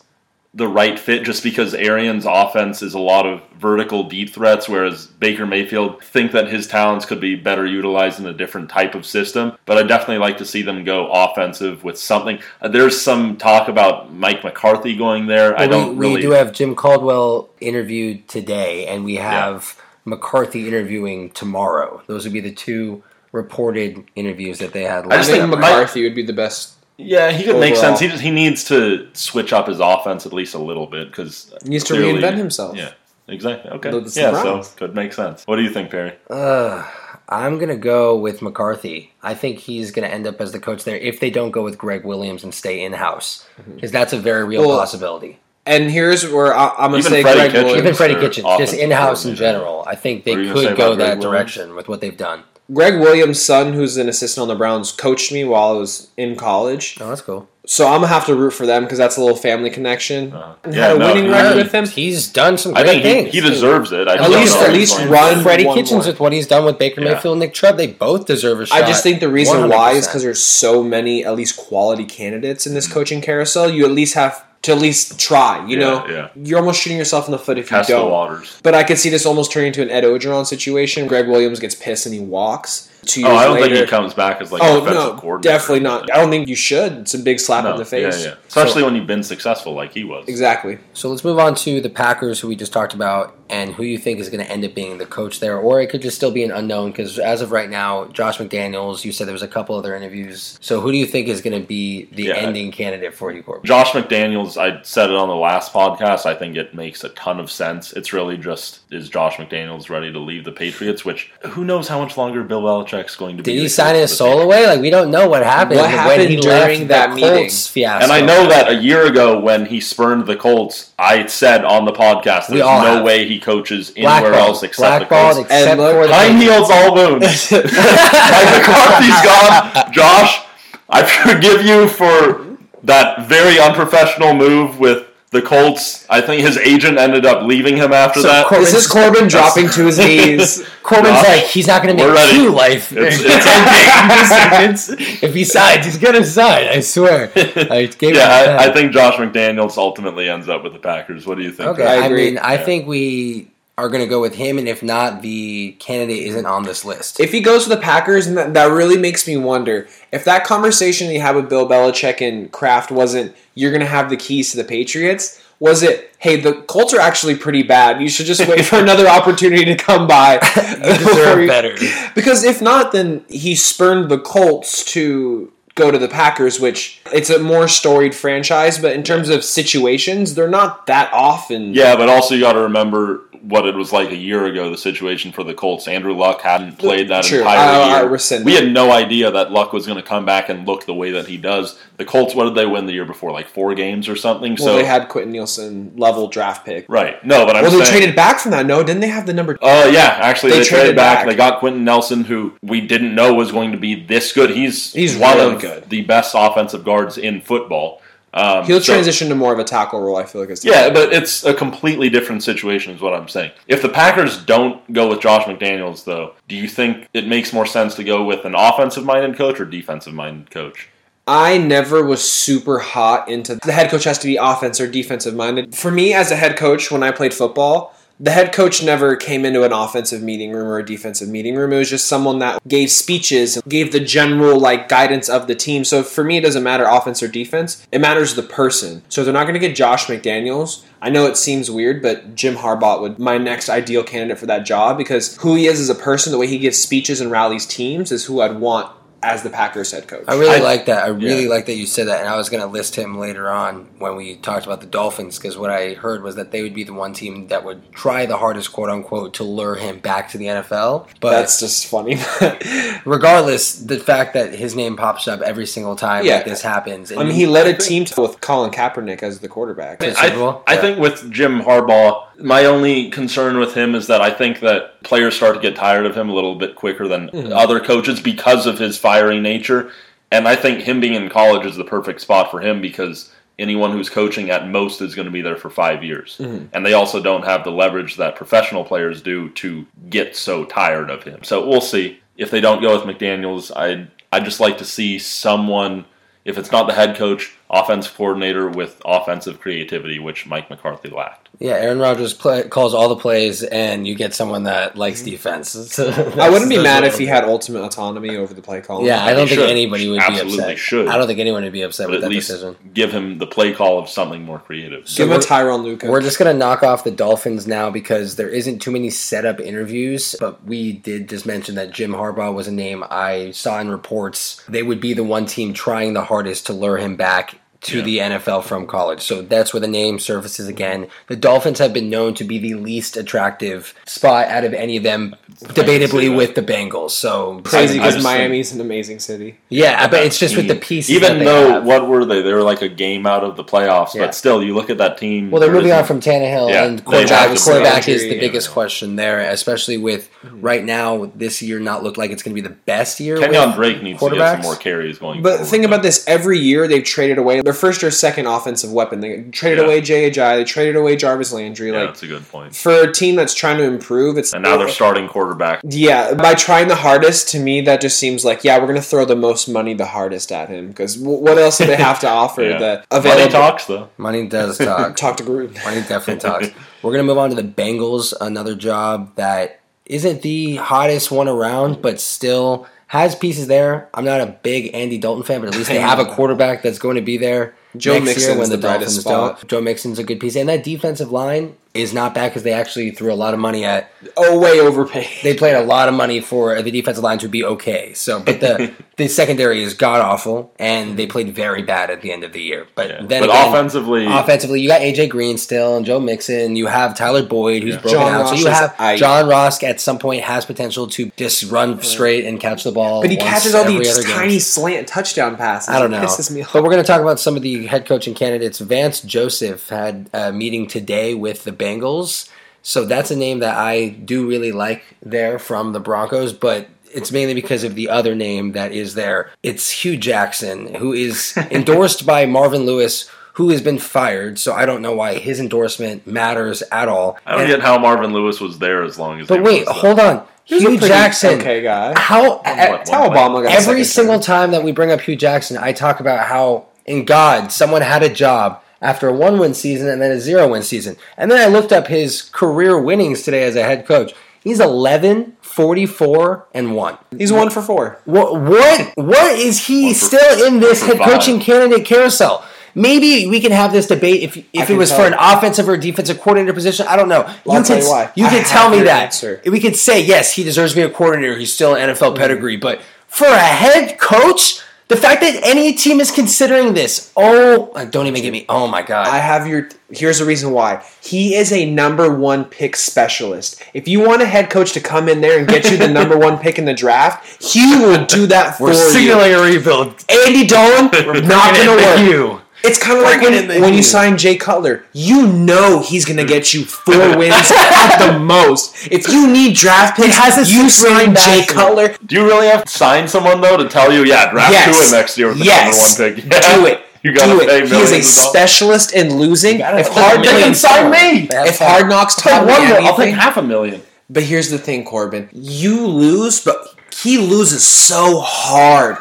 the 0.56 0.66
right 0.66 0.98
fit 0.98 1.22
just 1.22 1.42
because 1.42 1.74
Arians' 1.74 2.24
offense 2.26 2.80
is 2.80 2.94
a 2.94 2.98
lot 2.98 3.26
of 3.26 3.42
vertical 3.60 4.04
deep 4.04 4.30
threats, 4.30 4.66
whereas 4.66 5.06
Baker 5.06 5.44
Mayfield 5.44 6.02
think 6.02 6.32
that 6.32 6.48
his 6.48 6.66
talents 6.66 7.04
could 7.04 7.20
be 7.20 7.36
better 7.36 7.66
utilized 7.66 8.20
in 8.20 8.26
a 8.26 8.32
different 8.32 8.70
type 8.70 8.94
of 8.94 9.04
system. 9.04 9.52
But 9.66 9.76
I 9.76 9.82
definitely 9.82 10.18
like 10.18 10.38
to 10.38 10.46
see 10.46 10.62
them 10.62 10.82
go 10.82 11.12
offensive 11.12 11.84
with 11.84 11.98
something. 11.98 12.38
Uh, 12.62 12.68
there's 12.68 12.98
some 12.98 13.36
talk 13.36 13.68
about 13.68 14.14
Mike 14.14 14.42
McCarthy 14.42 14.96
going 14.96 15.26
there. 15.26 15.58
I 15.60 15.66
don't 15.66 15.98
we, 15.98 16.06
really 16.06 16.14
we 16.14 16.22
do 16.22 16.30
have 16.30 16.52
Jim 16.52 16.74
Caldwell 16.74 17.50
interviewed 17.60 18.26
today, 18.26 18.86
and 18.86 19.04
we 19.04 19.16
have 19.16 19.78
McCarthy 20.06 20.66
interviewing 20.66 21.30
tomorrow. 21.30 22.02
Those 22.06 22.24
would 22.24 22.32
be 22.32 22.40
the 22.40 22.54
two 22.54 23.02
reported 23.36 24.02
interviews 24.16 24.58
that 24.58 24.72
they 24.72 24.82
had. 24.82 25.04
I 25.06 25.14
I 25.14 25.16
just 25.18 25.30
think 25.30 25.42
think 25.42 25.54
McCarthy 25.60 26.02
would 26.02 26.14
be 26.14 26.22
the 26.24 26.32
best. 26.32 26.72
Yeah, 26.98 27.30
he 27.30 27.44
could 27.44 27.60
make 27.60 27.74
Overall. 27.74 27.96
sense. 27.96 28.00
He 28.00 28.08
just 28.08 28.22
he 28.22 28.30
needs 28.30 28.64
to 28.64 29.06
switch 29.12 29.52
up 29.52 29.68
his 29.68 29.80
offense 29.80 30.24
at 30.26 30.32
least 30.32 30.54
a 30.54 30.58
little 30.58 30.86
bit 30.86 31.08
because 31.08 31.52
He 31.62 31.68
needs 31.68 31.84
to 31.84 31.94
reinvent 31.94 32.36
himself. 32.38 32.74
Yeah, 32.76 32.92
exactly. 33.28 33.70
Okay, 33.72 33.90
Though 33.90 33.98
it's 33.98 34.14
the 34.14 34.20
yeah, 34.22 34.32
so 34.32 34.42
Browns. 34.42 34.68
could 34.70 34.94
make 34.94 35.12
sense. 35.12 35.44
What 35.46 35.56
do 35.56 35.62
you 35.62 35.70
think, 35.70 35.90
Perry? 35.90 36.14
Uh, 36.30 36.82
I'm 37.28 37.58
gonna 37.58 37.76
go 37.76 38.16
with 38.16 38.40
McCarthy. 38.40 39.12
I 39.22 39.34
think 39.34 39.58
he's 39.58 39.90
gonna 39.90 40.06
end 40.06 40.26
up 40.26 40.40
as 40.40 40.52
the 40.52 40.58
coach 40.58 40.84
there 40.84 40.96
if 40.96 41.20
they 41.20 41.28
don't 41.30 41.50
go 41.50 41.62
with 41.62 41.76
Gregg 41.76 42.04
Williams 42.06 42.42
and 42.44 42.54
stay 42.54 42.82
in 42.82 42.94
house, 42.94 43.46
because 43.74 43.92
that's 43.92 44.14
a 44.14 44.18
very 44.18 44.44
real 44.44 44.66
Well, 44.66 44.78
possibility. 44.78 45.38
And 45.66 45.90
here's 45.90 46.22
where 46.30 46.54
I, 46.56 46.68
I'm 46.78 46.92
going 46.92 47.02
to 47.02 47.08
Even 47.08 47.12
say 47.12 47.22
Freddie 47.22 47.38
Gregg 47.38 47.50
Kitchens. 47.50 47.64
Williams. 47.64 47.82
Even 47.82 47.94
Freddie 47.94 48.14
their 48.14 48.22
Kitchens, 48.22 48.44
just 48.46 48.54
offensive 48.60 48.78
in 48.78 48.90
house 48.92 49.24
in 49.24 49.30
coordinator. 49.36 49.58
general, 49.58 49.84
I 49.86 49.94
think 49.96 50.22
they 50.24 50.30
What 50.30 50.36
were 50.38 50.42
you 50.44 50.48
gonna 50.54 50.60
say 50.60 50.68
could 50.68 50.76
go 50.76 50.86
about 50.92 50.96
Gregg 50.96 51.08
that 51.08 51.18
Williams? 51.18 51.24
direction 51.54 51.74
with 51.74 51.88
what 51.88 52.00
they've 52.00 52.16
done. 52.16 52.44
Gregg 52.72 52.98
Williams' 53.00 53.40
son, 53.40 53.74
who's 53.74 53.96
an 53.96 54.08
assistant 54.08 54.42
on 54.42 54.48
the 54.48 54.54
Browns, 54.56 54.90
coached 54.92 55.30
me 55.32 55.44
while 55.44 55.74
I 55.74 55.78
was 55.78 56.08
in 56.16 56.34
college. 56.36 56.98
Oh, 57.00 57.08
that's 57.08 57.20
cool. 57.20 57.48
So 57.68 57.86
I'm 57.86 57.94
gonna 58.00 58.06
have 58.08 58.26
to 58.26 58.34
root 58.36 58.52
for 58.52 58.64
them 58.64 58.84
because 58.84 58.98
that's 58.98 59.16
a 59.16 59.20
little 59.20 59.36
family 59.36 59.70
connection. 59.70 60.32
Uh, 60.32 60.54
and 60.62 60.72
yeah, 60.74 60.86
had 60.88 60.96
a 60.96 60.98
no, 61.00 61.06
winning 61.08 61.24
he- 61.24 61.30
record 61.30 61.56
with 61.56 61.72
them. 61.72 61.84
He's 61.86 62.28
done 62.28 62.58
some 62.58 62.76
I 62.76 62.82
great 62.84 63.02
think 63.02 63.04
he, 63.04 63.12
things. 63.12 63.34
he 63.34 63.40
deserves 63.40 63.90
it. 63.90 64.06
I 64.06 64.14
At 64.16 64.30
least- 64.30 64.56
at 64.58 64.72
least 64.72 64.92
he's 64.98 65.08
going 65.08 65.10
run- 65.10 65.42
Freddie 65.42 65.64
Kitchens 65.64 65.90
more. 65.92 66.06
with 66.06 66.20
what 66.20 66.32
he's 66.32 66.46
done 66.46 66.64
with 66.64 66.78
Baker 66.78 67.00
Yeah. 67.00 67.14
Mayfield, 67.14 67.38
Nick 67.38 67.54
Chubb, 67.54 67.76
they 67.76 67.88
both 67.88 68.26
deserve 68.26 68.60
a 68.60 68.66
shot. 68.66 68.82
I 68.82 68.86
just 68.86 69.02
think 69.02 69.18
the 69.18 69.28
reason 69.28 69.68
why 69.68 69.92
is 69.92 70.06
because 70.06 70.22
there's 70.22 70.42
so 70.42 70.82
many 70.84 71.24
at 71.24 71.34
least 71.34 71.56
quality 71.56 72.04
candidates 72.04 72.66
in 72.68 72.74
this 72.74 72.86
coaching 72.86 73.20
carousel. 73.20 73.68
You 73.68 73.84
at 73.84 73.90
least 73.90 74.14
have 74.14 74.44
to 74.66 74.72
at 74.72 74.78
least 74.78 75.18
try. 75.18 75.64
You 75.66 75.78
Yeah, 75.78 75.84
know, 75.84 76.06
yeah. 76.08 76.28
you're 76.36 76.58
almost 76.58 76.80
shooting 76.80 76.98
yourself 76.98 77.26
in 77.26 77.32
the 77.32 77.38
foot 77.38 77.58
if 77.58 77.68
Test 77.68 77.88
you 77.88 77.94
don't. 77.96 78.10
waters. 78.10 78.58
But 78.62 78.74
I 78.74 78.84
could 78.84 78.98
see 78.98 79.08
this 79.08 79.24
almost 79.26 79.50
turning 79.50 79.68
into 79.68 79.82
an 79.82 79.90
Ed 79.90 80.04
Orgeron 80.04 80.46
situation. 80.46 81.06
Gregg 81.06 81.26
Williams 81.28 81.58
gets 81.60 81.74
pissed 81.74 82.06
and 82.06 82.14
he 82.14 82.20
walks. 82.20 82.90
Two 83.04 83.20
years 83.20 83.30
Oh, 83.30 83.36
I 83.36 83.44
don't 83.44 83.54
later, 83.60 83.76
think 83.76 83.86
he 83.86 83.90
comes 83.90 84.14
back 84.14 84.42
as 84.42 84.50
like 84.50 84.60
oh 84.64 84.78
an 84.78 84.82
offensive 84.82 84.94
no, 85.14 85.20
coordinator. 85.20 85.56
definitely 85.56 85.78
not. 85.84 86.10
I 86.12 86.16
don't 86.16 86.28
think 86.28 86.48
you 86.48 86.56
should. 86.56 86.92
It's 86.94 87.14
a 87.14 87.20
big 87.20 87.38
slap 87.38 87.62
No, 87.62 87.70
in 87.74 87.76
the 87.76 87.84
face. 87.84 88.24
Yeah, 88.24 88.30
yeah. 88.30 88.34
Especially 88.48 88.82
when 88.82 88.96
you've 88.96 89.06
been 89.06 89.22
successful 89.22 89.74
like 89.74 89.92
he 89.92 90.02
was. 90.02 90.26
Exactly. 90.26 90.78
So 90.92 91.08
let's 91.08 91.22
move 91.22 91.38
on 91.38 91.54
to 91.56 91.80
the 91.80 91.88
Packers, 91.88 92.40
who 92.40 92.48
we 92.48 92.56
just 92.56 92.72
talked 92.72 92.94
about, 92.94 93.36
and 93.48 93.72
who 93.74 93.84
you 93.84 93.96
think 93.96 94.18
is 94.18 94.28
going 94.28 94.44
to 94.44 94.50
end 94.50 94.64
up 94.64 94.74
being 94.74 94.98
the 94.98 95.06
coach 95.06 95.38
there, 95.38 95.56
or 95.56 95.80
it 95.80 95.86
could 95.88 96.02
just 96.02 96.16
still 96.16 96.32
be 96.32 96.42
an 96.42 96.50
unknown. 96.50 96.90
Because 96.90 97.20
as 97.20 97.42
of 97.42 97.52
right 97.52 97.70
now, 97.70 98.06
Josh 98.06 98.38
McDaniels, 98.38 99.04
you 99.04 99.12
said 99.12 99.28
there 99.28 99.32
was 99.32 99.42
a 99.42 99.46
couple 99.46 99.76
other 99.76 99.94
interviews. 99.94 100.58
So 100.60 100.80
who 100.80 100.90
do 100.90 100.98
you 100.98 101.06
think 101.06 101.28
is 101.28 101.40
going 101.40 101.60
to 101.62 101.64
be 101.64 102.06
the 102.10 102.24
Yeah. 102.24 102.34
ending 102.34 102.72
candidate 102.72 103.14
for 103.14 103.30
you, 103.30 103.44
Corbin? 103.44 103.64
Josh 103.66 103.92
McDaniels, 103.92 104.55
I 104.58 104.80
said 104.82 105.10
it 105.10 105.16
on 105.16 105.28
the 105.28 105.34
last 105.36 105.72
podcast. 105.72 106.26
I 106.26 106.34
think 106.34 106.56
it 106.56 106.74
makes 106.74 107.04
a 107.04 107.08
ton 107.10 107.38
of 107.40 107.50
sense. 107.50 107.92
It's 107.92 108.12
really 108.12 108.36
just 108.36 108.80
is 108.90 109.08
Josh 109.08 109.36
McDaniels 109.36 109.90
ready 109.90 110.12
to 110.12 110.18
leave 110.18 110.44
the 110.44 110.52
Patriots? 110.52 111.04
Which 111.04 111.30
who 111.42 111.64
knows 111.64 111.88
how 111.88 112.00
much 112.00 112.16
longer 112.16 112.42
Bill 112.42 112.62
Belichick 112.62 112.86
Belichick's 112.86 113.16
going 113.16 113.36
to 113.36 113.42
be. 113.42 113.52
Did 113.52 113.60
he 113.60 113.68
sign 113.68 113.94
his 113.94 114.16
soul 114.16 114.28
Patriots. 114.38 114.44
away? 114.44 114.66
Like 114.66 114.80
we 114.80 114.90
don't 114.90 115.10
know 115.10 115.28
what 115.28 115.42
happened. 115.42 115.78
What 115.80 115.88
when 115.90 115.98
happened 115.98 116.28
he 116.30 116.36
during 116.36 116.78
left 116.80 116.88
that 116.88 117.08
Colts 117.10 117.22
meeting? 117.22 117.48
fiasco. 117.50 118.02
And 118.04 118.12
I 118.12 118.20
know 118.20 118.48
that 118.48 118.68
a 118.70 118.74
year 118.74 119.06
ago 119.06 119.38
when 119.40 119.66
he 119.66 119.80
spurned 119.80 120.26
the 120.26 120.36
Colts, 120.36 120.92
I 120.98 121.26
said 121.26 121.64
on 121.64 121.84
the 121.84 121.92
podcast, 121.92 122.48
"There's 122.48 122.60
no 122.60 122.66
have. 122.80 123.04
way 123.04 123.26
he 123.28 123.38
coaches 123.38 123.92
anywhere 123.96 124.20
Blackballed. 124.20 124.34
else 124.48 124.62
except 124.62 125.08
the 125.08 125.14
Colts." 125.14 125.38
except 125.38 125.52
And 125.68 125.80
for 125.80 126.06
the 126.06 126.12
Time 126.12 126.38
Patriots. 126.38 126.42
heals 126.42 126.70
all 126.70 126.94
wounds. 126.94 127.52
Mike 127.52 128.58
McCarthy's 128.58 129.22
gone. 129.22 129.92
Josh, 129.92 130.40
I 130.88 131.02
forgive 131.04 131.62
you 131.64 131.88
for 131.88 132.45
that 132.86 133.26
very 133.28 133.58
unprofessional 133.60 134.34
move 134.34 134.78
with 134.80 135.06
the 135.30 135.42
Colts. 135.42 136.06
I 136.08 136.20
think 136.20 136.42
his 136.42 136.56
agent 136.56 136.98
ended 136.98 137.26
up 137.26 137.42
leaving 137.46 137.76
him 137.76 137.92
after 137.92 138.20
So 138.20 138.28
that. 138.28 138.46
Cor- 138.46 138.60
This 138.60 138.72
is 138.74 138.86
Corbin 138.86 139.26
dropping 139.28 139.68
to 139.70 139.86
his 139.86 139.98
knees. 139.98 140.64
Corbin's 140.84 141.16
Josh, 141.16 141.26
like 141.28 141.44
he's 141.46 141.66
not 141.66 141.82
going 141.82 141.96
to 141.96 142.06
make 142.06 142.14
ready. 142.14 142.36
two 142.36 142.50
life. 142.50 142.92
It's- 142.92 143.20
it's 143.24 144.88
It's- 144.88 145.22
if 145.22 145.34
he 145.34 145.44
signs, 145.44 145.84
he's 145.84 145.98
going 145.98 146.14
to 146.14 146.24
sign. 146.24 146.68
I 146.68 146.80
swear. 146.80 147.32
I 147.36 147.86
gave 147.98 148.14
yeah. 148.14 148.56
I, 148.60 148.68
I 148.68 148.72
think 148.72 148.92
Josh 148.92 149.14
McDaniels 149.16 149.76
ultimately 149.76 150.28
ends 150.28 150.48
up 150.48 150.62
with 150.62 150.72
the 150.72 150.78
Packers. 150.78 151.26
What 151.26 151.38
do 151.38 151.44
you 151.44 151.50
think? 151.52 151.70
Okay, 151.70 151.84
I 151.86 152.02
I, 152.02 152.06
agree. 152.06 152.26
mean, 152.30 152.38
I 152.38 152.56
think 152.56 152.86
we 152.86 153.50
are 153.78 153.90
going 153.90 154.02
to 154.02 154.08
go 154.08 154.22
with 154.22 154.36
him, 154.36 154.56
and 154.56 154.66
if 154.66 154.82
not, 154.82 155.20
the 155.20 155.72
candidate 155.78 156.24
isn't 156.24 156.46
on 156.46 156.62
this 156.62 156.84
list. 156.84 157.20
if 157.20 157.30
he 157.30 157.40
goes 157.40 157.64
to 157.64 157.68
the 157.68 157.76
Packers, 157.76 158.26
and 158.26 158.36
that, 158.36 158.54
that 158.54 158.66
really 158.66 158.96
makes 158.96 159.26
me 159.26 159.36
wonder 159.36 159.86
if 160.12 160.24
that 160.24 160.44
conversation 160.44 161.10
you 161.10 161.20
had 161.20 161.36
with 161.36 161.50
Bill 161.50 161.68
Belichick 161.68 162.26
and 162.26 162.50
Kraft 162.50 162.90
wasn't 162.90 163.36
you're 163.54 163.70
going 163.70 163.80
to 163.80 163.86
have 163.86 164.08
the 164.08 164.16
keys 164.16 164.50
to 164.52 164.56
the 164.56 164.64
Patriots. 164.64 165.42
Was 165.58 165.82
it, 165.82 166.14
hey, 166.18 166.38
the 166.38 166.62
Colts 166.62 166.92
are 166.92 167.00
actually 167.00 167.34
pretty 167.34 167.62
bad. 167.62 168.02
You 168.02 168.10
should 168.10 168.26
just 168.26 168.46
wait 168.46 168.64
for 168.66 168.78
another 168.78 169.08
opportunity 169.08 169.64
to 169.64 169.74
come 169.74 170.06
by. 170.06 170.34
you 170.76 170.98
deserve 170.98 171.46
better. 171.46 171.74
Because 172.14 172.44
if 172.44 172.60
not, 172.60 172.92
then 172.92 173.24
he 173.28 173.54
spurned 173.54 174.10
the 174.10 174.18
Colts 174.18 174.84
to 174.92 175.52
go 175.76 175.90
to 175.92 175.98
the 175.98 176.08
Packers, 176.08 176.58
which 176.58 177.00
it's 177.12 177.30
a 177.30 177.38
more 177.38 177.68
storied 177.68 178.14
franchise, 178.14 178.78
but 178.78 178.92
in 178.94 179.04
terms 179.04 179.28
of 179.28 179.44
situations, 179.44 180.34
they're 180.34 180.48
not 180.50 180.86
that 180.86 181.12
often. 181.12 181.72
Yeah, 181.74 181.94
but 181.96 182.08
also 182.08 182.34
you 182.34 182.40
got 182.40 182.54
to 182.54 182.60
remember 182.62 183.22
what 183.42 183.64
it 183.64 183.76
was 183.76 183.92
like 183.92 184.10
a 184.10 184.16
year 184.16 184.46
ago. 184.46 184.70
The 184.70 184.78
situation 184.78 185.30
for 185.30 185.44
the 185.44 185.54
Colts. 185.54 185.86
Andrew 185.86 186.14
Luck 186.14 186.40
hadn't 186.40 186.78
played 186.78 187.08
that 187.10 187.22
True. 187.24 187.38
entire 187.40 187.58
I- 187.58 188.00
I 188.00 188.00
year. 188.02 188.42
we 188.44 188.54
had 188.54 188.72
no 188.72 188.90
idea 188.90 189.30
that 189.30 189.52
Luck 189.52 189.72
was 189.72 189.86
going 189.86 189.98
to 189.98 190.02
come 190.02 190.24
back 190.24 190.48
and 190.48 190.66
look 190.66 190.84
the 190.86 190.94
way 190.94 191.12
that 191.12 191.26
he 191.28 191.36
does. 191.36 191.78
The 191.98 192.04
Colts. 192.04 192.34
What 192.34 192.44
did 192.44 192.54
they 192.56 192.66
win 192.66 192.86
the 192.86 192.92
year 192.92 193.04
before? 193.04 193.30
Like 193.30 193.46
four 193.46 193.74
games 193.74 194.08
or 194.08 194.16
something. 194.16 194.56
Well, 194.58 194.66
so 194.66 194.76
they 194.76 194.84
had 194.84 195.08
Quenton 195.08 195.32
Nelson 195.32 195.92
level 195.96 196.26
draft 196.28 196.66
pick. 196.66 196.86
right. 196.88 197.24
No, 197.24 197.46
but 197.46 197.54
I'm 197.56 197.62
well, 197.62 197.70
they 197.70 197.84
saying. 197.84 197.98
traded 198.00 198.16
back 198.16 198.40
from 198.40 198.50
that. 198.50 198.66
No, 198.66 198.82
didn't 198.82 199.00
they 199.00 199.08
have 199.08 199.26
the 199.26 199.32
number? 199.34 199.56
Oh 199.62 199.88
yeah, 199.90 200.18
actually 200.20 200.50
They 200.52 200.58
they, 200.58 200.64
traded, 200.64 200.78
traded 200.80 200.96
back. 200.96 201.18
back. 201.18 201.26
They 201.28 201.36
got 201.36 201.60
Quenton 201.60 201.84
Nelson, 201.84 202.24
who 202.24 202.54
we 202.62 202.80
didn't 202.80 203.14
know 203.14 203.32
was 203.34 203.52
going 203.52 203.70
to 203.72 203.78
be 203.78 203.94
this 203.94 204.32
good. 204.32 204.50
He's 204.50 204.92
He's 204.92 205.16
one 205.16 205.36
really 205.36 205.54
of 205.54 205.60
good. 205.66 205.90
the 205.90 206.02
best 206.02 206.34
offensive 206.36 206.84
guards 206.84 207.18
in 207.18 207.40
football. 207.40 208.00
Um, 208.34 208.66
He'll 208.66 208.80
so- 208.80 208.92
transition 208.92 209.28
to 209.30 209.34
more 209.34 209.52
of 209.52 209.58
a 209.58 209.64
tackle 209.64 210.00
role. 210.00 210.16
I 210.16 210.24
feel 210.24 210.42
like 210.42 210.50
it's 210.50 210.62
Yeah, 210.64 210.90
but 210.90 211.12
it's 211.12 211.44
a 211.44 211.54
completely 211.54 212.10
different 212.10 212.42
situation, 212.42 212.94
is 212.94 213.00
what 213.00 213.14
I'm 213.14 213.28
saying. 213.28 213.52
If 213.66 213.80
the 213.80 213.88
Packers 213.88 214.36
don't 214.44 214.92
go 214.92 215.08
with 215.08 215.20
Josh 215.20 215.44
McDaniels, 215.44 216.04
though, 216.04 216.34
do 216.46 216.54
you 216.54 216.68
think 216.68 217.08
it 217.14 217.26
makes 217.26 217.54
more 217.54 217.64
sense 217.64 217.94
to 217.94 218.04
go 218.04 218.24
with 218.24 218.44
an 218.44 218.54
offensive 218.54 219.04
minded 219.04 219.38
coach 219.38 219.58
or 219.58 219.64
defensive 219.64 220.12
minded 220.12 220.50
coach? 220.50 220.88
I 221.26 221.58
never 221.58 222.04
was 222.04 222.22
super 222.30 222.78
hot 222.78 223.28
into 223.28 223.56
the 223.56 223.72
head 223.72 223.90
coach 223.90 224.04
has 224.04 224.18
to 224.20 224.26
be 224.26 224.36
offense 224.36 224.80
or 224.80 224.86
defensive 224.86 225.34
minded. 225.34 225.74
For 225.74 225.90
me, 225.90 226.12
as 226.12 226.30
a 226.30 226.36
head 226.36 226.56
coach, 226.56 226.90
when 226.90 227.02
I 227.02 227.10
played 227.10 227.34
football, 227.34 227.95
the 228.18 228.30
head 228.30 228.52
coach 228.52 228.82
never 228.82 229.14
came 229.14 229.44
into 229.44 229.62
an 229.62 229.72
offensive 229.72 230.22
meeting 230.22 230.52
room 230.52 230.68
or 230.68 230.78
a 230.78 230.84
defensive 230.84 231.28
meeting 231.28 231.54
room. 231.54 231.72
It 231.72 231.78
was 231.78 231.90
just 231.90 232.06
someone 232.06 232.38
that 232.38 232.66
gave 232.66 232.90
speeches, 232.90 233.56
and 233.56 233.64
gave 233.64 233.92
the 233.92 234.00
general 234.00 234.58
like 234.58 234.88
guidance 234.88 235.28
of 235.28 235.46
the 235.46 235.54
team. 235.54 235.84
So 235.84 236.02
for 236.02 236.24
me, 236.24 236.38
it 236.38 236.42
doesn't 236.42 236.62
matter 236.62 236.84
offense 236.84 237.22
or 237.22 237.28
defense. 237.28 237.86
It 237.92 238.00
matters 238.00 238.34
the 238.34 238.42
person. 238.42 239.02
So 239.08 239.22
they're 239.22 239.34
not 239.34 239.44
going 239.44 239.54
to 239.54 239.60
get 239.60 239.76
Josh 239.76 240.06
McDaniels. 240.06 240.84
I 241.02 241.10
know 241.10 241.26
it 241.26 241.36
seems 241.36 241.70
weird, 241.70 242.00
but 242.00 242.34
Jim 242.34 242.56
Harbaugh 242.56 243.00
would 243.02 243.18
my 243.18 243.36
next 243.36 243.68
ideal 243.68 244.02
candidate 244.02 244.38
for 244.38 244.46
that 244.46 244.64
job 244.64 244.96
because 244.96 245.36
who 245.36 245.54
he 245.54 245.66
is 245.66 245.78
as 245.78 245.90
a 245.90 245.94
person, 245.94 246.32
the 246.32 246.38
way 246.38 246.46
he 246.46 246.58
gives 246.58 246.78
speeches 246.78 247.20
and 247.20 247.30
rallies 247.30 247.66
teams, 247.66 248.10
is 248.10 248.24
who 248.24 248.40
I'd 248.40 248.58
want 248.58 248.90
as 249.26 249.42
the 249.42 249.50
Packers 249.50 249.90
head 249.90 250.06
coach. 250.06 250.24
I 250.28 250.34
really 250.34 250.56
I- 250.60 250.62
like 250.62 250.86
that. 250.86 251.04
I 251.04 251.08
really 251.08 251.44
yeah. 251.44 251.48
like 251.50 251.66
that 251.66 251.74
you 251.74 251.86
said 251.86 252.06
that, 252.08 252.20
and 252.20 252.28
I 252.28 252.36
was 252.36 252.48
going 252.48 252.60
to 252.62 252.66
list 252.68 252.94
him 252.94 253.18
later 253.18 253.50
on 253.50 253.88
when 253.98 254.14
we 254.16 254.36
talked 254.36 254.64
about 254.66 254.80
the 254.80 254.86
Dolphins 254.86 255.36
because 255.38 255.58
what 255.58 255.70
I 255.70 255.94
heard 255.94 256.22
was 256.22 256.36
that 256.36 256.52
they 256.52 256.62
would 256.62 256.74
be 256.74 256.84
the 256.84 256.92
one 256.92 257.12
team 257.12 257.48
that 257.48 257.64
would 257.64 257.90
try 257.92 258.24
the 258.26 258.36
hardest, 258.36 258.72
quote 258.72 258.88
unquote, 258.88 259.34
to 259.34 259.44
lure 259.44 259.74
him 259.74 259.98
back 259.98 260.30
to 260.30 260.38
the 260.38 260.46
NFL. 260.46 261.08
But 261.20 261.32
That's 261.32 261.58
just 261.60 261.86
funny. 261.86 262.16
regardless, 263.04 263.74
the 263.80 263.98
fact 263.98 264.34
that 264.34 264.54
his 264.54 264.74
name 264.74 264.96
pops 264.96 265.28
up 265.28 265.40
every 265.40 265.66
single 265.66 265.96
time 265.96 266.24
Yeah. 266.24 266.36
like 266.36 266.44
this 266.44 266.62
happens. 266.62 267.12
I 267.12 267.24
mean, 267.24 267.34
he 267.34 267.46
led 267.46 267.66
a 267.66 267.76
team 267.76 268.04
with 268.16 268.40
Colin 268.40 268.70
Kaepernick 268.70 269.22
as 269.22 269.40
the 269.40 269.48
quarterback. 269.48 270.02
I- 270.02 270.06
I, 270.16 270.28
I 270.66 270.74
Yeah. 270.74 270.80
think 270.80 270.98
with 270.98 271.30
Jim 271.32 271.60
Harbaugh, 271.62 272.22
my 272.38 272.64
only 272.64 273.10
concern 273.10 273.58
with 273.58 273.74
him 273.74 273.94
is 273.94 274.06
that 274.08 274.20
I 274.20 274.30
think 274.30 274.60
that 274.60 275.02
players 275.02 275.34
start 275.34 275.54
to 275.56 275.60
get 275.60 275.76
tired 275.76 276.06
of 276.06 276.16
him 276.16 276.28
a 276.28 276.34
little 276.34 276.54
bit 276.54 276.74
quicker 276.74 277.08
than 277.08 277.30
Mhm. 277.30 277.52
other 277.52 277.80
coaches 277.80 278.20
because 278.20 278.66
of 278.66 278.78
his 278.78 278.98
fiery 278.98 279.40
nature. 279.40 279.90
And 280.30 280.46
I 280.48 280.56
think 280.56 280.80
him 280.82 281.00
being 281.00 281.14
in 281.14 281.28
college 281.28 281.64
is 281.64 281.76
the 281.76 281.84
perfect 281.84 282.20
spot 282.20 282.50
for 282.50 282.60
him 282.60 282.80
because 282.80 283.30
anyone 283.58 283.92
who's 283.92 284.10
coaching 284.10 284.50
at 284.50 284.68
most 284.68 285.00
is 285.00 285.14
going 285.14 285.24
to 285.26 285.32
be 285.32 285.40
there 285.40 285.56
for 285.56 285.70
five 285.70 286.04
years. 286.04 286.36
Mhm. 286.40 286.68
And 286.74 286.84
they 286.84 286.92
also 286.92 287.22
don't 287.22 287.44
have 287.44 287.64
the 287.64 287.70
leverage 287.70 288.16
that 288.16 288.36
professional 288.36 288.84
players 288.84 289.22
do 289.22 289.48
to 289.50 289.86
get 290.10 290.36
so 290.36 290.64
tired 290.64 291.08
of 291.10 291.22
him. 291.22 291.38
So 291.42 291.66
we'll 291.66 291.80
see. 291.80 292.18
If 292.36 292.50
they 292.50 292.60
don't 292.60 292.82
go 292.82 292.92
with 292.94 293.04
McDaniels, 293.04 293.74
I'd, 293.74 294.08
I'd 294.30 294.44
just 294.44 294.60
like 294.60 294.76
to 294.78 294.84
see 294.84 295.18
someone, 295.18 296.04
if 296.44 296.58
it's 296.58 296.70
not 296.72 296.86
the 296.86 296.92
head 296.92 297.16
coach, 297.16 297.52
offensive 297.68 298.14
coordinator 298.14 298.68
with 298.68 299.00
offensive 299.04 299.60
creativity, 299.60 300.18
which 300.18 300.46
Mike 300.46 300.70
McCarthy 300.70 301.10
lacked. 301.10 301.48
Yeah, 301.58 301.72
Aaron 301.72 301.98
Rodgers 301.98 302.34
play, 302.34 302.68
calls 302.68 302.92
all 302.92 303.08
the 303.08 303.16
plays, 303.16 303.62
and 303.62 304.06
you 304.06 304.14
get 304.14 304.34
someone 304.34 304.64
that 304.64 304.96
likes 304.96 305.20
mm-hmm. 305.22 305.30
defense. 305.30 305.70
So 305.70 306.10
I 306.38 306.50
wouldn't 306.50 306.68
be 306.68 306.80
mad 306.82 307.04
if 307.04 307.16
he 307.18 307.24
had 307.26 307.44
ultimate 307.44 307.82
autonomy 307.82 308.36
over 308.36 308.52
the 308.52 308.60
play 308.60 308.82
call. 308.82 309.04
Yeah, 309.04 309.24
I 309.24 309.32
don't 309.32 309.48
He 309.48 309.54
think 309.54 309.60
should. 309.60 309.70
anybody 309.70 310.08
would 310.08 310.20
Absolutely 310.20 310.56
be 310.58 310.62
upset. 310.62 310.78
should. 310.78 311.08
I 311.08 311.16
don't 311.16 311.26
think 311.26 311.38
anyone 311.38 311.62
would 311.62 311.72
be 311.72 311.82
upset 311.82 312.08
But 312.08 312.12
with 312.12 312.24
at 312.24 312.28
that 312.28 312.30
least 312.30 312.48
decision. 312.48 312.76
give 312.92 313.10
him 313.10 313.38
the 313.38 313.46
play 313.46 313.72
call 313.72 313.98
of 313.98 314.08
something 314.08 314.44
more 314.44 314.58
creative. 314.58 315.06
give 315.06 315.28
him 315.28 315.32
a 315.32 315.36
we're- 315.36 315.42
Tyrone 315.46 315.82
Luca. 315.82 316.10
We're 316.10 316.20
just 316.20 316.38
gonna 316.38 316.54
knock 316.54 316.82
off 316.82 317.04
the 317.04 317.10
Dolphins 317.10 317.66
now 317.66 317.90
because 317.90 318.36
there 318.36 318.50
isn't 318.50 318.80
too 318.80 318.90
many 318.90 319.08
setup 319.10 319.58
interviews. 319.60 320.36
But 320.38 320.62
we 320.64 320.92
did 320.92 321.28
just 321.28 321.46
mention 321.46 321.74
that 321.76 321.90
Jim 321.90 322.12
Harbaugh 322.12 322.52
was 322.52 322.68
a 322.68 322.72
name 322.72 323.02
I 323.10 323.52
saw 323.52 323.80
in 323.80 323.90
reports. 323.90 324.62
They 324.68 324.82
would 324.82 325.00
be 325.00 325.14
the 325.14 325.24
one 325.24 325.46
team 325.46 325.72
trying 325.72 326.12
the 326.12 326.24
hardest 326.24 326.66
to 326.66 326.72
lure 326.74 326.98
him 326.98 327.16
back 327.16 327.55
to 327.82 327.98
Yeah. 327.98 328.04
the 328.04 328.18
NFL 328.20 328.62
from 328.62 328.86
college. 328.86 329.22
So 329.22 329.42
that's 329.42 329.72
where 329.72 329.80
the 329.80 329.86
name 329.88 330.18
surfaces 330.18 330.68
again. 330.68 331.08
The 331.28 331.36
Dolphins 331.36 331.78
have 331.78 331.92
been 331.92 332.10
known 332.10 332.34
to 332.34 332.44
be 332.44 332.58
the 332.58 332.74
least 332.74 333.16
attractive 333.16 333.94
spot 334.06 334.48
out 334.48 334.64
of 334.64 334.74
any 334.74 334.96
of 334.96 335.02
them, 335.02 335.34
debatably 335.64 336.34
with 336.34 336.54
the 336.54 336.62
Bengals. 336.62 337.10
So 337.10 337.60
crazy 337.64 337.98
because 337.98 338.22
Miami's 338.22 338.72
an 338.72 338.80
amazing 338.80 339.18
city. 339.20 339.58
yeah, 339.68 340.06
but 340.08 340.24
it's 340.24 340.38
just 340.38 340.56
with 340.56 340.68
the 340.68 340.74
team. 340.74 340.82
pieces. 340.82 341.10
Even 341.16 341.44
though 341.44 341.72
have. 341.72 341.84
what 341.84 342.08
were 342.08 342.24
they? 342.24 342.42
They 342.42 342.52
were 342.52 342.62
like 342.62 342.82
a 342.82 342.88
game 342.88 343.26
out 343.26 343.44
of 343.44 343.56
the 343.56 343.64
playoffs, 343.64 344.14
Yeah. 344.14 344.26
but 344.26 344.34
still, 344.34 344.62
you 344.62 344.74
look 344.74 344.90
at 344.90 344.98
that 344.98 345.18
team. 345.18 345.50
Well, 345.50 345.60
they're 345.60 345.72
moving 345.72 345.92
on 345.92 346.04
from 346.04 346.20
Tannehill, 346.20 346.70
Yeah, 346.70 346.84
and 346.84 347.04
quarterback, 347.04 347.56
quarterback 347.58 348.08
is 348.08 348.22
the 348.22 348.38
biggest 348.38 348.70
question 348.70 349.16
there, 349.16 349.40
especially 349.40 349.96
with 349.96 350.28
hmm. 350.42 350.60
right 350.60 350.84
now 350.84 351.30
this 351.34 351.62
year 351.62 351.78
not 351.78 352.02
look 352.02 352.16
like 352.16 352.30
it's 352.30 352.42
going 352.42 352.54
to 352.54 352.60
be 352.62 352.66
the 352.66 352.74
best 352.74 353.20
year. 353.20 353.36
Kenyan 353.36 353.74
Drake 353.74 354.02
needs 354.02 354.20
to 354.20 354.30
get 354.30 354.52
some 354.52 354.62
more 354.62 354.76
carries 354.76 355.18
going. 355.18 355.42
But 355.42 355.66
think 355.66 355.84
about 355.84 356.02
this: 356.02 356.26
every 356.26 356.58
year 356.58 356.88
they've 356.88 357.04
traded 357.04 357.38
away 357.38 357.60
their 357.66 357.72
first 357.74 358.04
or 358.04 358.10
second 358.12 358.46
offensive 358.46 358.92
weapon. 358.92 359.18
They 359.20 359.42
traded 359.50 359.78
Yeah. 359.80 359.84
away 359.86 360.00
Jay 360.00 360.30
Ajayi, 360.30 360.56
they 360.58 360.64
traded 360.64 360.94
away 360.94 361.16
Jarvis 361.16 361.52
Landry. 361.52 361.90
Yeah, 361.90 361.98
like 361.98 362.08
that's 362.10 362.22
a 362.22 362.26
good 362.28 362.48
point. 362.48 362.74
for 362.76 362.92
a 362.92 363.12
team 363.12 363.34
that's 363.34 363.54
trying 363.54 363.76
to 363.78 363.82
improve, 363.82 364.38
it's 364.38 364.52
And 364.52 364.62
now 364.62 364.76
they're 364.76 364.88
starting 364.88 365.26
quarterback. 365.26 365.80
Yeah, 365.82 366.34
by 366.34 366.54
trying 366.54 366.86
the 366.86 366.94
hardest, 366.94 367.48
to 367.50 367.58
me, 367.58 367.80
that 367.82 368.00
just 368.00 368.18
seems 368.18 368.44
like 368.44 368.62
yeah, 368.62 368.78
we're 368.78 368.86
gonna 368.86 369.02
throw 369.02 369.24
the 369.24 369.34
most 369.34 369.68
money 369.68 369.94
the 369.94 370.06
hardest 370.06 370.52
at 370.52 370.68
him 370.68 370.88
because 370.88 371.16
w- 371.16 371.38
what 371.40 371.58
else 371.58 371.78
do 371.78 371.86
they 371.86 371.96
have 371.96 372.20
to 372.20 372.28
offer? 372.42 372.62
Yeah. 372.62 372.78
The 372.78 372.86
Money 372.86 373.04
available 373.10 373.52
talks 373.52 373.84
though. 373.86 374.08
Money 374.16 374.46
does 374.46 374.78
talk. 374.78 375.16
talk 375.24 375.36
to 375.38 375.42
Gruden. 375.42 375.74
Money 375.84 376.02
definitely 376.02 376.36
talks. 376.48 376.68
We're 377.02 377.12
going 377.12 377.24
to 377.24 377.26
move 377.26 377.38
on 377.38 377.50
to 377.50 377.56
the 377.56 377.62
Bengals, 377.62 378.32
another 378.40 378.74
job 378.74 379.34
that 379.36 379.80
isn't 380.06 380.42
the 380.42 380.76
hottest 380.76 381.30
one 381.30 381.48
around, 381.48 382.00
but 382.00 382.20
still 382.20 382.86
has 383.08 383.34
pieces 383.34 383.66
there. 383.66 384.08
I'm 384.14 384.24
not 384.24 384.40
a 384.40 384.46
big 384.62 384.94
Andy 384.94 385.18
Dalton 385.18 385.44
fan, 385.44 385.60
but 385.60 385.68
at 385.68 385.76
least 385.76 385.88
they 385.88 386.00
have 386.00 386.18
a 386.18 386.24
quarterback 386.24 386.82
that's 386.82 386.98
going 386.98 387.16
to 387.16 387.22
be 387.22 387.36
there 387.36 387.74
Joe 387.96 388.14
next 388.14 388.24
Mixon's 388.24 388.46
year 388.46 388.58
when 388.58 388.70
the, 388.70 388.76
the 388.76 388.82
Dolphins 388.82 389.20
spot. 389.20 389.60
don't. 389.60 389.68
Joe 389.68 389.80
Mixon's 389.80 390.18
a 390.18 390.24
good 390.24 390.40
piece, 390.40 390.56
and 390.56 390.68
that 390.68 390.82
defensive 390.82 391.30
line 391.30 391.76
is 391.96 392.12
not 392.14 392.34
bad 392.34 392.48
because 392.48 392.62
they 392.62 392.72
actually 392.72 393.10
threw 393.10 393.32
a 393.32 393.34
lot 393.34 393.54
of 393.54 393.60
money 393.60 393.84
at. 393.84 394.10
Oh, 394.36 394.58
way 394.58 394.80
overpaid. 394.80 395.28
They 395.42 395.54
played 395.54 395.74
a 395.74 395.82
lot 395.82 396.08
of 396.08 396.14
money 396.14 396.40
for 396.40 396.76
uh, 396.76 396.82
the 396.82 396.90
defensive 396.90 397.22
line 397.24 397.38
to 397.38 397.48
be 397.48 397.64
okay. 397.64 398.12
So, 398.14 398.40
but 398.40 398.60
the 398.60 398.92
the 399.16 399.28
secondary 399.28 399.82
is 399.82 399.94
god 399.94 400.20
awful, 400.20 400.72
and 400.78 401.16
they 401.18 401.26
played 401.26 401.54
very 401.54 401.82
bad 401.82 402.10
at 402.10 402.22
the 402.22 402.32
end 402.32 402.44
of 402.44 402.52
the 402.52 402.60
year. 402.62 402.86
But 402.94 403.08
Yeah. 403.10 403.16
then 403.22 403.42
but 403.42 403.50
again, 403.50 403.68
offensively, 403.68 404.26
offensively, 404.26 404.80
you 404.80 404.88
got 404.88 405.00
AJ 405.00 405.28
Green 405.30 405.58
still 405.58 405.96
and 405.96 406.04
Joe 406.04 406.20
Mixon. 406.20 406.76
You 406.76 406.86
have 406.86 407.16
Tyler 407.16 407.42
Boyd, 407.44 407.82
who's 407.82 407.94
Yeah. 407.94 408.00
broken 408.00 408.20
John 408.20 408.34
out. 408.34 408.48
So 408.48 408.54
you 408.56 408.66
have 408.66 408.94
aight. 408.96 409.16
John 409.18 409.48
Ross 409.48 409.82
at 409.82 410.00
some 410.00 410.18
point 410.18 410.42
has 410.42 410.64
potential 410.64 411.06
to 411.08 411.30
just 411.36 411.70
run 411.70 412.02
straight 412.02 412.44
and 412.44 412.58
catch 412.60 412.84
the 412.84 412.92
ball. 412.92 413.20
But 413.22 413.30
he 413.30 413.36
catches 413.36 413.74
all 413.74 413.84
these 413.84 414.10
other 414.12 414.22
game. 414.26 414.36
tiny 414.36 414.58
slant 414.58 415.06
touchdown 415.08 415.56
passes. 415.56 415.88
I 415.88 415.98
don't 416.00 416.12
It 416.12 416.18
know. 416.20 416.24
Pisses 416.26 416.50
me 416.50 416.62
off. 416.62 416.72
But 416.72 416.82
we're 416.82 416.90
going 416.90 417.02
to 417.02 417.06
talk 417.06 417.20
about 417.20 417.38
some 417.40 417.56
of 417.56 417.62
the 417.62 417.86
head 417.86 418.06
coaching 418.06 418.34
candidates. 418.34 418.78
Vance 418.80 419.20
Joseph 419.20 419.88
had 419.88 420.28
a 420.32 420.52
meeting 420.52 420.86
today 420.86 421.34
with 421.34 421.64
the 421.64 421.72
Bengals. 421.86 422.48
So 422.82 423.04
that's 423.04 423.30
a 423.30 423.36
name 423.36 423.60
that 423.60 423.76
I 423.76 424.08
do 424.08 424.46
really 424.46 424.72
like 424.72 425.02
there 425.22 425.58
from 425.58 425.92
the 425.92 426.00
Broncos, 426.00 426.52
but 426.52 426.86
it's 427.12 427.32
mainly 427.32 427.54
because 427.54 427.82
of 427.84 427.94
the 427.94 428.08
other 428.08 428.34
name 428.34 428.72
that 428.72 428.92
is 428.92 429.14
there. 429.14 429.50
It's 429.62 429.90
Hue 429.90 430.16
Jackson, 430.16 430.94
who 430.94 431.12
is 431.12 431.56
endorsed 431.70 432.26
by 432.26 432.46
Marvin 432.46 432.82
Lewis, 432.86 433.28
who 433.54 433.70
has 433.70 433.80
been 433.82 433.98
fired. 433.98 434.58
So 434.58 434.72
I 434.72 434.86
don't 434.86 435.02
know 435.02 435.14
why 435.14 435.34
his 435.38 435.58
endorsement 435.58 436.26
matters 436.26 436.82
at 436.92 437.08
all. 437.08 437.38
I 437.46 437.52
don't 437.52 437.60
And- 437.62 437.70
get 437.70 437.80
how 437.80 437.98
Marvin 437.98 438.32
Lewis 438.32 438.60
was 438.60 438.78
there 438.78 439.02
as 439.02 439.18
long 439.18 439.40
as. 439.40 439.48
but 439.48 439.62
wait, 439.62 439.86
was, 439.86 439.96
hold 439.96 440.20
on. 440.20 440.46
He's 440.64 440.82
Hue 440.82 440.90
pretty 440.98 441.08
Jackson. 441.08 441.60
okay 441.60 441.80
guy. 441.82 442.12
How 442.18 442.58
What, 442.58 443.04
Tell 443.06 443.28
one 443.28 443.36
Obama 443.36 443.62
got 443.64 443.72
Every 443.72 444.02
single 444.04 444.34
term. 444.40 444.42
time 444.42 444.70
that 444.72 444.82
we 444.84 444.90
bring 444.92 445.10
up 445.12 445.20
Hue 445.20 445.36
Jackson, 445.36 445.76
I 445.78 445.92
talk 445.92 446.18
about 446.20 446.44
how 446.46 446.86
in 447.04 447.24
God 447.24 447.70
someone 447.72 448.02
had 448.02 448.22
a 448.24 448.28
job 448.28 448.82
after 449.06 449.28
a 449.28 449.32
one 449.32 449.58
win 449.60 449.72
season 449.72 450.08
and 450.08 450.20
then 450.20 450.32
a 450.32 450.40
zero 450.40 450.68
win 450.68 450.82
season. 450.82 451.16
And 451.36 451.48
then 451.48 451.60
I 451.60 451.72
looked 451.72 451.92
up 451.92 452.08
his 452.08 452.42
career 452.42 453.00
winnings 453.00 453.42
today 453.42 453.62
as 453.62 453.76
a 453.76 453.84
head 453.84 454.04
coach. 454.04 454.34
He's 454.64 454.80
11, 454.80 455.56
44, 455.60 456.66
and 456.74 456.96
1. 456.96 457.18
He's 457.38 457.52
one 457.52 457.70
for 457.70 457.82
four. 457.82 458.20
What 458.24 458.60
what 458.60 459.12
what 459.14 459.56
is 459.56 459.86
he 459.86 460.12
still 460.12 460.66
in 460.66 460.80
this 460.80 461.06
head 461.06 461.20
coaching 461.20 461.60
candidate 461.60 462.04
carousel? 462.04 462.64
Maybe 462.96 463.46
we 463.46 463.60
can 463.60 463.70
have 463.70 463.92
this 463.92 464.08
debate 464.08 464.42
if 464.42 464.56
if 464.72 464.90
it 464.90 464.96
was 464.96 465.12
for 465.12 465.22
an 465.22 465.34
you. 465.34 465.38
offensive 465.38 465.88
or 465.88 465.96
defensive 465.96 466.40
coordinator 466.40 466.72
position. 466.72 467.06
I 467.06 467.14
don't 467.14 467.28
know. 467.28 467.42
Well, 467.64 467.76
I'll 467.76 467.84
can 467.84 467.84
tell 467.84 467.98
you 468.00 468.08
why. 468.08 468.32
you 468.34 468.46
I 468.46 468.50
can 468.50 468.64
tell 468.64 468.90
me 468.90 469.02
that. 469.02 469.24
answer. 469.26 469.62
We 469.64 469.78
could 469.78 469.94
say 469.94 470.20
yes, 470.24 470.54
he 470.54 470.64
deserves 470.64 470.94
to 470.94 470.96
be 470.96 471.02
a 471.02 471.10
coordinator. 471.10 471.56
He's 471.56 471.72
still 471.72 471.94
an 471.94 472.08
NFL 472.08 472.30
mm-hmm. 472.30 472.38
pedigree, 472.38 472.76
but 472.76 473.02
for 473.28 473.46
a 473.46 473.58
head 473.58 474.18
coach, 474.18 474.80
the 475.08 475.16
fact 475.16 475.40
that 475.40 475.60
any 475.64 475.92
team 475.92 476.18
is 476.20 476.30
considering 476.32 476.94
this, 476.94 477.32
oh, 477.36 477.92
uh, 477.94 478.04
don't 478.04 478.26
even 478.26 478.42
get 478.42 478.52
me. 478.52 478.66
Oh 478.68 478.88
my 478.88 479.02
god. 479.02 479.28
I 479.28 479.38
have 479.38 479.66
your. 479.66 479.88
Here's 480.10 480.38
the 480.38 480.44
reason 480.44 480.72
why. 480.72 481.04
He 481.20 481.54
is 481.54 481.72
a 481.72 481.88
number 481.88 482.32
one 482.32 482.64
pick 482.64 482.96
specialist. 482.96 483.82
If 483.94 484.08
you 484.08 484.20
want 484.20 484.42
a 484.42 484.46
head 484.46 484.70
coach 484.70 484.92
to 484.92 485.00
come 485.00 485.28
in 485.28 485.40
there 485.40 485.58
and 485.58 485.68
get 485.68 485.90
you 485.90 485.96
the 485.96 486.08
number 486.08 486.36
one 486.36 486.58
pick 486.58 486.78
in 486.78 486.84
the 486.84 486.94
draft, 486.94 487.62
he 487.62 487.96
will 487.96 488.24
do 488.26 488.46
that 488.48 488.76
for 488.78 488.84
We're 488.84 488.92
you. 488.92 489.10
signaling 489.10 489.52
a 489.54 489.60
rebuild. 489.60 490.24
Andy 490.28 490.66
Dalton, 490.66 491.10
not 491.48 491.76
gonna 491.76 491.96
work. 491.96 492.18
Hue. 492.18 492.60
It's 492.84 492.98
kind 493.02 493.18
of 493.18 493.24
like 493.24 493.40
when, 493.40 493.80
when 493.82 493.94
you 493.94 494.02
sign 494.02 494.36
Jay 494.38 494.56
Cutler. 494.56 495.04
You 495.12 495.46
know 495.48 496.00
he's 496.00 496.24
going 496.24 496.36
to 496.36 496.44
get 496.44 496.72
you 496.72 496.84
four 496.84 497.14
wins 497.38 497.54
at 497.72 498.18
the 498.32 498.38
most. 498.38 499.08
If 499.10 499.28
you 499.28 499.50
need 499.50 499.74
draft 499.76 500.16
picks, 500.16 500.36
has 500.36 500.56
a 500.56 500.72
you 500.72 500.88
sign 500.88 501.34
Jay. 501.34 501.64
Cutler. 501.66 502.14
Do 502.24 502.36
you 502.36 502.44
really 502.44 502.68
have 502.68 502.84
to 502.84 502.90
sign 502.90 503.26
someone 503.28 503.60
though 503.60 503.76
to 503.76 503.88
tell 503.88 504.12
you, 504.12 504.24
yeah, 504.24 504.50
draft 504.52 504.72
Yes. 504.72 505.10
Tua 505.10 505.18
next 505.18 505.38
year 505.38 505.48
with 505.48 505.58
the 505.58 505.64
Yes. 505.64 506.18
number 506.18 506.34
one 506.36 506.42
pick? 506.42 506.44
Yeah. 506.52 506.76
Do 506.76 506.86
it. 506.86 507.00
You 507.22 507.34
gotta 507.34 507.52
Do 507.52 507.66
pay 507.66 507.82
it. 507.82 507.88
He 507.88 507.96
is 507.96 508.12
a 508.12 508.22
specialist 508.22 509.12
in 509.12 509.36
losing. 509.36 509.80
If 509.80 510.08
hard, 510.08 510.40
millions. 510.42 510.54
They 510.56 510.62
can 510.62 510.74
sign 510.74 511.10
me. 511.10 511.48
if 511.50 511.78
Hard 511.78 512.08
Knocks 512.08 512.36
I'll 512.46 512.64
taught 512.64 512.66
me 512.66 512.72
take 512.72 512.78
one 512.94 513.02
mil- 513.02 513.06
I'll 513.10 513.16
take 513.16 513.34
half 513.34 513.56
a 513.56 513.62
million. 513.62 514.02
But 514.30 514.44
here's 514.44 514.70
the 514.70 514.78
thing, 514.78 515.04
Corbin. 515.04 515.48
You 515.52 516.06
lose, 516.06 516.60
but 516.62 516.86
he 517.12 517.38
loses 517.38 517.84
so 517.84 518.40
hard. 518.40 519.16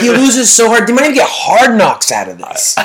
He 0.00 0.10
loses 0.10 0.50
so 0.52 0.68
hard. 0.68 0.86
They 0.86 0.92
might 0.92 1.02
even 1.04 1.14
get 1.14 1.28
hard 1.28 1.76
knocks 1.78 2.10
out 2.12 2.28
of 2.28 2.38
this. 2.38 2.76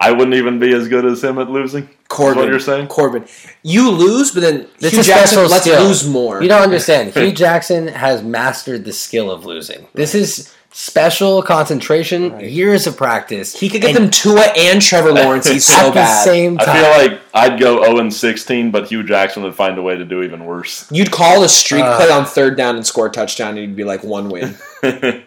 I 0.00 0.12
wouldn't 0.12 0.34
even 0.34 0.58
be 0.60 0.72
as 0.74 0.86
good 0.88 1.04
as 1.04 1.22
him 1.24 1.38
at 1.38 1.50
losing. 1.50 1.84
Is 1.84 1.88
Corbin, 2.08 2.38
what 2.38 2.48
you're 2.48 2.60
saying? 2.60 2.86
Corbin, 2.86 3.26
you 3.64 3.90
lose, 3.90 4.30
but 4.30 4.40
then 4.40 4.66
It's 4.78 4.90
Hue 4.94 5.02
Jackson, 5.02 5.26
special 5.26 5.50
let's 5.50 5.64
skill. 5.64 5.82
lose 5.84 6.08
more. 6.08 6.40
You 6.42 6.48
don't 6.48 6.62
understand. 6.62 7.12
Hue 7.12 7.32
Jackson 7.32 7.88
has 7.88 8.22
mastered 8.22 8.84
the 8.84 8.92
skill 8.92 9.30
of 9.30 9.44
losing. 9.44 9.86
This 9.94 10.14
is 10.14 10.54
special 10.70 11.42
concentration, 11.42 12.32
Right. 12.32 12.44
years 12.44 12.86
of 12.86 12.96
practice. 12.96 13.58
he 13.58 13.68
could 13.68 13.80
get 13.80 13.96
And 13.96 14.04
them 14.04 14.10
Tua 14.10 14.42
and 14.56 14.80
Trevor 14.80 15.12
Lawrence. 15.12 15.48
He's 15.48 15.68
at 15.70 15.76
so 15.80 15.88
the 15.88 15.94
bad. 15.94 16.24
same 16.24 16.56
time. 16.58 16.68
I 16.68 16.80
feel 16.80 17.08
like 17.08 17.20
I'd 17.34 17.58
go 17.60 17.82
0 17.84 17.98
and 17.98 18.14
16, 18.14 18.70
but 18.70 18.86
Hue 18.88 19.02
Jackson 19.02 19.42
would 19.42 19.56
find 19.56 19.76
a 19.76 19.82
way 19.82 19.96
to 19.96 20.04
do 20.04 20.22
even 20.22 20.44
worse. 20.44 20.86
You'd 20.92 21.10
call 21.10 21.42
a 21.42 21.48
streak 21.48 21.82
Uh. 21.84 21.96
play 21.96 22.10
on 22.10 22.24
third 22.24 22.56
down 22.56 22.76
and 22.76 22.86
score 22.86 23.06
a 23.06 23.10
touchdown, 23.10 23.50
and 23.50 23.58
you'd 23.58 23.76
be 23.76 23.84
like 23.84 24.04
one 24.04 24.28
win. 24.30 24.56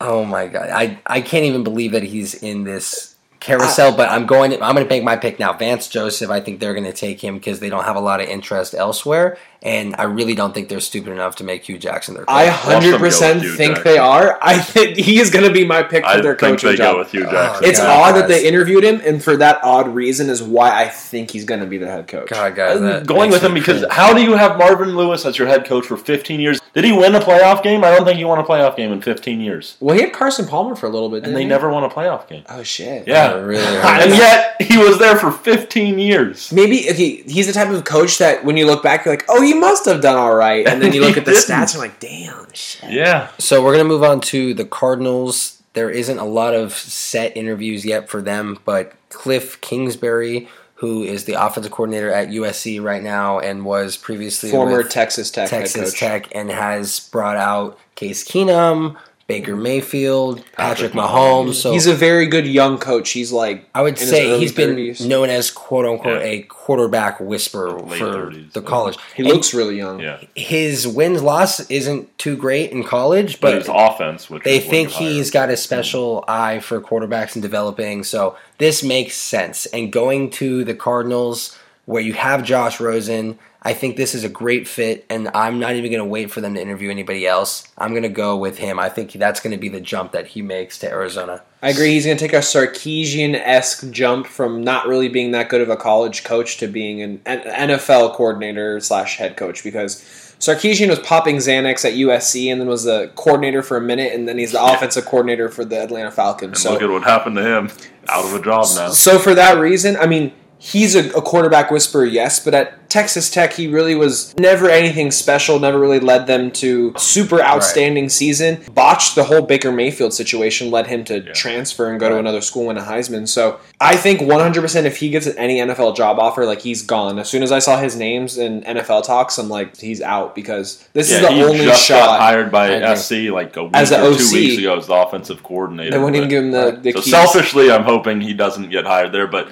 Oh 0.00 0.24
my 0.24 0.46
god, 0.46 0.70
I 0.70 0.98
I 1.06 1.20
can't 1.20 1.44
even 1.44 1.64
believe 1.64 1.92
that 1.92 2.04
he's 2.04 2.34
in 2.34 2.64
this 2.64 3.16
carousel. 3.40 3.96
but 3.96 4.08
I'm 4.08 4.26
going. 4.26 4.50
To, 4.52 4.62
I'm 4.62 4.74
going 4.74 4.86
to 4.86 4.92
make 4.92 5.02
my 5.02 5.16
pick 5.16 5.38
now. 5.38 5.52
Vance 5.52 5.88
Joseph. 5.88 6.30
I 6.30 6.40
think 6.40 6.60
they're 6.60 6.74
going 6.74 6.84
to 6.84 6.92
take 6.92 7.20
him 7.22 7.36
because 7.36 7.60
they 7.60 7.68
don't 7.68 7.84
have 7.84 7.96
a 7.96 8.00
lot 8.00 8.20
of 8.20 8.28
interest 8.28 8.74
elsewhere, 8.74 9.38
and 9.62 9.94
I 9.98 10.04
really 10.04 10.34
don't 10.34 10.54
think 10.54 10.68
they're 10.68 10.80
stupid 10.80 11.12
enough 11.12 11.36
to 11.36 11.44
make 11.44 11.64
Hue 11.64 11.78
Jackson 11.78 12.14
their. 12.14 12.24
Coach. 12.24 12.34
I 12.34 12.46
hundred 12.46 12.92
them 12.92 13.00
percent 13.00 13.42
go 13.42 13.48
with 13.48 13.50
Hue 13.50 13.56
think 13.56 13.74
Jackson. 13.76 13.92
they 13.92 13.98
are. 13.98 14.38
I 14.40 14.58
think 14.58 14.96
he 14.96 15.18
is 15.20 15.30
going 15.30 15.44
to 15.44 15.52
be 15.52 15.64
my 15.64 15.82
pick 15.82 16.04
for 16.04 16.10
I 16.10 16.20
their 16.20 16.36
think 16.36 16.60
coaching 16.60 16.70
they 16.70 16.76
job. 16.76 16.94
go 16.94 16.98
with 17.00 17.10
Hue 17.10 17.26
Oh, 17.26 17.30
Jackson. 17.30 17.64
It's 17.68 17.78
God, 17.80 18.14
odd 18.14 18.20
that 18.20 18.28
they 18.28 18.46
interviewed 18.46 18.84
him, 18.84 19.00
and 19.04 19.22
for 19.22 19.36
that 19.38 19.60
odd 19.64 19.88
reason 19.88 20.30
is 20.30 20.42
why 20.42 20.70
I 20.80 20.88
think 20.88 21.30
he's 21.30 21.44
going 21.44 21.60
to 21.60 21.66
be 21.66 21.78
the 21.78 21.86
head 21.86 22.06
coach. 22.08 22.28
God, 22.30 22.54
guys, 22.54 23.04
going 23.06 23.30
with 23.30 23.42
him 23.42 23.54
because 23.54 23.80
cringe. 23.80 23.92
how 23.92 24.14
do 24.14 24.22
you 24.22 24.34
have 24.34 24.58
Marvin 24.58 24.96
Lewis 24.96 25.24
as 25.26 25.38
your 25.38 25.48
head 25.48 25.64
coach 25.66 25.86
for 25.86 25.96
15 25.96 26.40
years? 26.40 26.60
Did 26.74 26.84
he 26.84 26.92
win 26.92 27.14
a 27.14 27.20
playoff 27.20 27.62
game? 27.62 27.82
I 27.82 27.90
don't 27.90 28.04
think 28.04 28.18
he 28.18 28.24
won 28.24 28.38
a 28.38 28.44
playoff 28.44 28.76
game 28.76 28.92
in 28.92 29.00
15 29.02 29.40
years. 29.40 29.76
Well, 29.80 29.96
he 29.96 30.02
had 30.02 30.12
Carson 30.12 30.46
Palmer 30.46 30.76
for 30.76 30.86
a 30.86 30.90
little 30.90 31.08
bit, 31.08 31.16
And 31.18 31.24
didn't 31.26 31.34
they 31.36 31.42
he? 31.42 31.48
never 31.48 31.70
won 31.70 31.82
a 31.82 31.88
playoff 31.88 32.28
game. 32.28 32.44
Oh 32.48 32.62
shit! 32.62 33.08
Yeah. 33.08 33.32
That 33.32 33.44
really. 33.44 33.64
And 33.88 34.10
yet 34.12 34.60
he 34.60 34.76
was 34.78 34.98
there 34.98 35.16
for 35.16 35.32
15 35.32 35.98
years. 35.98 36.52
Maybe 36.52 36.88
okay, 36.90 37.22
he's 37.22 37.46
the 37.48 37.52
type 37.52 37.68
of 37.70 37.84
coach 37.84 38.18
that 38.18 38.44
when 38.44 38.56
you 38.56 38.66
look 38.66 38.82
back, 38.82 39.04
you're 39.04 39.12
like, 39.14 39.24
"Oh, 39.28 39.42
he 39.48 39.54
must 39.54 39.84
have 39.86 40.00
done 40.00 40.16
all 40.16 40.34
right," 40.34 40.66
and 40.66 40.82
then 40.82 40.92
you 40.92 41.00
look 41.00 41.16
at 41.16 41.24
the 41.24 41.30
didn't. 41.32 41.44
stats, 41.44 41.72
and 41.72 41.80
like, 41.80 42.00
"Damn, 42.00 42.46
shit." 42.52 42.90
Yeah. 42.90 43.28
So 43.38 43.62
we're 43.62 43.72
gonna 43.72 43.88
move 43.88 44.02
on 44.02 44.20
to 44.22 44.54
the 44.54 44.64
Cardinals. 44.64 45.62
There 45.72 45.90
isn't 45.90 46.18
a 46.18 46.24
lot 46.24 46.54
of 46.54 46.72
set 46.72 47.36
interviews 47.36 47.84
yet 47.84 48.08
for 48.08 48.20
them, 48.20 48.58
but 48.64 48.92
Cliff 49.10 49.60
Kingsbury, 49.60 50.48
who 50.76 51.02
is 51.02 51.24
the 51.24 51.34
offensive 51.34 51.72
coordinator 51.72 52.10
at 52.10 52.28
USC 52.28 52.80
right 52.82 53.02
now 53.02 53.38
and 53.38 53.64
was 53.64 53.96
previously 53.96 54.50
Former 54.50 54.78
with 54.78 54.90
Texas 54.90 55.30
Tech 55.30 55.50
head 55.50 55.60
Texas 55.60 55.90
coach. 55.90 56.00
Tech 56.00 56.28
and 56.32 56.50
has 56.50 57.00
brought 57.00 57.36
out 57.36 57.78
Case 57.94 58.24
Keenum, 58.24 58.96
Baker 59.28 59.56
Mayfield, 59.56 60.38
Patrick, 60.56 60.92
Patrick 60.92 60.92
Mahomes. 60.92 61.54
So 61.56 61.70
he's 61.72 61.86
a 61.86 61.94
very 61.94 62.26
good 62.26 62.46
young 62.46 62.78
coach. 62.78 63.10
He's 63.10 63.30
like 63.30 63.68
I 63.74 63.82
would 63.82 63.98
say 63.98 64.30
early 64.30 64.40
he's 64.40 64.52
been 64.52 64.96
known 65.06 65.28
as 65.28 65.50
quote 65.50 65.84
unquote 65.84 66.22
Yeah. 66.22 66.26
a 66.26 66.42
quarterback 66.44 67.20
whisperer 67.20 67.78
Late 67.78 67.98
for 67.98 68.06
30s. 68.06 68.52
the 68.54 68.62
college. 68.62 68.96
He 69.14 69.22
And 69.22 69.30
looks 69.30 69.52
really 69.52 69.76
young. 69.76 70.00
Yeah. 70.00 70.18
his 70.34 70.88
wins 70.88 71.20
loss 71.22 71.60
isn't 71.68 72.16
too 72.16 72.38
great 72.38 72.72
in 72.72 72.84
college, 72.84 73.38
But 73.38 73.48
but 73.52 73.54
his 73.58 73.68
offense, 73.70 74.30
which 74.30 74.44
they 74.44 74.60
think 74.60 74.98
you 74.98 75.06
hire. 75.06 75.14
he's 75.16 75.30
got 75.30 75.50
a 75.50 75.58
special 75.58 76.24
eye 76.26 76.60
for 76.60 76.80
quarterbacks 76.80 77.34
and 77.34 77.42
developing. 77.42 78.04
So 78.04 78.34
this 78.56 78.82
makes 78.82 79.14
sense. 79.14 79.66
And 79.66 79.92
going 79.92 80.30
to 80.30 80.64
the 80.64 80.74
Cardinals, 80.74 81.54
where 81.84 82.02
you 82.02 82.14
have 82.14 82.44
Josh 82.44 82.80
Rosen, 82.80 83.38
I 83.62 83.74
think 83.74 83.96
this 83.96 84.14
is 84.14 84.22
a 84.22 84.28
great 84.28 84.68
fit. 84.68 85.04
And 85.10 85.28
I'm 85.34 85.58
not 85.58 85.74
even 85.74 85.90
going 85.90 86.02
to 86.02 86.08
wait 86.08 86.30
for 86.30 86.40
them 86.40 86.54
to 86.54 86.62
interview 86.62 86.90
anybody 86.90 87.26
else. 87.26 87.66
I'm 87.76 87.90
going 87.90 88.04
to 88.04 88.08
go 88.08 88.36
with 88.36 88.58
him. 88.58 88.78
I 88.78 88.88
think 88.88 89.12
that's 89.12 89.40
going 89.40 89.50
to 89.50 89.58
be 89.58 89.68
the 89.68 89.80
jump 89.80 90.12
that 90.12 90.28
he 90.28 90.42
makes 90.42 90.78
to 90.78 90.88
Arizona. 90.88 91.42
I 91.60 91.70
agree. 91.70 91.92
He's 91.92 92.04
going 92.04 92.16
to 92.16 92.24
take 92.24 92.34
a 92.34 92.38
Sarkisian 92.38 93.34
esque 93.34 93.90
jump 93.90 94.26
from 94.26 94.62
not 94.62 94.86
really 94.86 95.08
being 95.08 95.32
that 95.32 95.48
good 95.48 95.60
of 95.60 95.70
a 95.70 95.76
college 95.76 96.22
coach 96.22 96.58
to 96.58 96.68
being 96.68 97.02
an 97.02 97.20
an 97.26 97.68
NFL 97.68 98.14
coordinator 98.14 98.78
slash 98.78 99.16
head 99.16 99.36
coach 99.36 99.64
because 99.64 100.04
Sarkisian 100.38 100.88
was 100.88 101.00
popping 101.00 101.36
Xanax 101.36 101.84
at 101.84 101.94
USC 101.94 102.50
and 102.52 102.60
then 102.60 102.68
was 102.68 102.84
the 102.84 103.10
coordinator 103.16 103.62
for 103.62 103.76
a 103.76 103.80
minute 103.80 104.12
and 104.12 104.28
then 104.28 104.38
he's 104.38 104.52
the 104.52 104.64
offensive 104.64 105.04
coordinator 105.04 105.48
for 105.48 105.64
the 105.64 105.82
Atlanta 105.82 106.12
Falcons. 106.12 106.50
And 106.50 106.58
so 106.58 106.72
look 106.74 106.82
at 106.82 106.90
what 106.90 107.02
happened 107.02 107.36
to 107.36 107.42
him. 107.42 107.70
Out 108.08 108.24
of 108.24 108.34
a 108.34 108.42
job 108.42 108.66
now. 108.76 108.90
So 108.90 109.18
for 109.18 109.34
that 109.34 109.58
reason, 109.58 109.96
I 109.96 110.06
mean, 110.06 110.32
he's 110.58 110.94
a, 110.94 111.08
a 111.10 111.22
quarterback 111.22 111.70
whisperer, 111.70 112.04
yes, 112.04 112.42
but 112.44 112.54
at 112.54 112.74
Texas 112.88 113.30
Tech, 113.30 113.52
he 113.52 113.66
really 113.66 113.94
was 113.94 114.34
never 114.38 114.70
anything 114.70 115.10
special. 115.10 115.58
Never 115.60 115.78
really 115.78 116.00
led 116.00 116.26
them 116.26 116.50
to 116.52 116.94
super 116.96 117.38
outstanding 117.42 118.08
season. 118.08 118.62
Botched 118.72 119.14
the 119.14 119.24
whole 119.24 119.42
Baker 119.42 119.70
Mayfield 119.70 120.14
situation, 120.14 120.70
led 120.70 120.86
him 120.86 121.04
to 121.04 121.18
Yeah. 121.22 121.32
transfer 121.34 121.90
and 121.90 122.00
go 122.00 122.08
to 122.08 122.16
another 122.16 122.40
school 122.40 122.70
and 122.70 122.78
win 122.78 122.78
a 122.78 122.82
Heisman. 122.90 123.28
So 123.28 123.58
I 123.78 123.96
think 123.96 124.20
100% 124.22 124.86
if 124.86 124.96
he 124.96 125.10
gets 125.10 125.26
any 125.36 125.58
NFL 125.60 125.92
job 125.96 126.18
offer, 126.18 126.46
like 126.46 126.62
he's 126.62 126.80
gone. 126.80 127.18
As 127.18 127.28
soon 127.28 127.42
as 127.42 127.52
I 127.52 127.58
saw 127.58 127.78
his 127.78 127.94
names 127.94 128.38
in 128.38 128.62
NFL 128.62 129.02
talks, 129.04 129.36
I'm 129.36 129.50
like, 129.50 129.76
he's 129.76 130.00
out 130.00 130.34
because 130.34 130.82
this 130.94 131.10
Yeah, 131.10 131.16
is 131.18 131.22
the 131.26 131.32
he 131.34 131.42
only 131.44 131.58
just 131.66 131.86
got 131.90 131.98
shot. 131.98 132.20
hired 132.20 132.50
by 132.50 132.94
SC 132.94 133.28
like 133.30 133.54
a 133.58 133.64
week 133.64 133.72
As 133.74 133.92
or 133.92 133.96
two 134.16 134.24
OC. 134.24 134.32
weeks 134.32 134.58
ago 134.58 134.78
as 134.78 134.86
the 134.86 134.94
offensive 134.94 135.42
coordinator. 135.42 135.90
They 135.90 135.98
wouldn't 135.98 136.16
even 136.16 136.30
give 136.30 136.42
him 136.44 136.50
the, 136.52 136.78
the 136.82 136.92
so 136.92 137.00
keys. 137.02 137.10
selfishly, 137.10 137.70
I'm 137.70 137.84
hoping 137.84 138.22
he 138.22 138.32
doesn't 138.32 138.70
get 138.70 138.86
hired 138.86 139.12
there. 139.12 139.26
But 139.26 139.48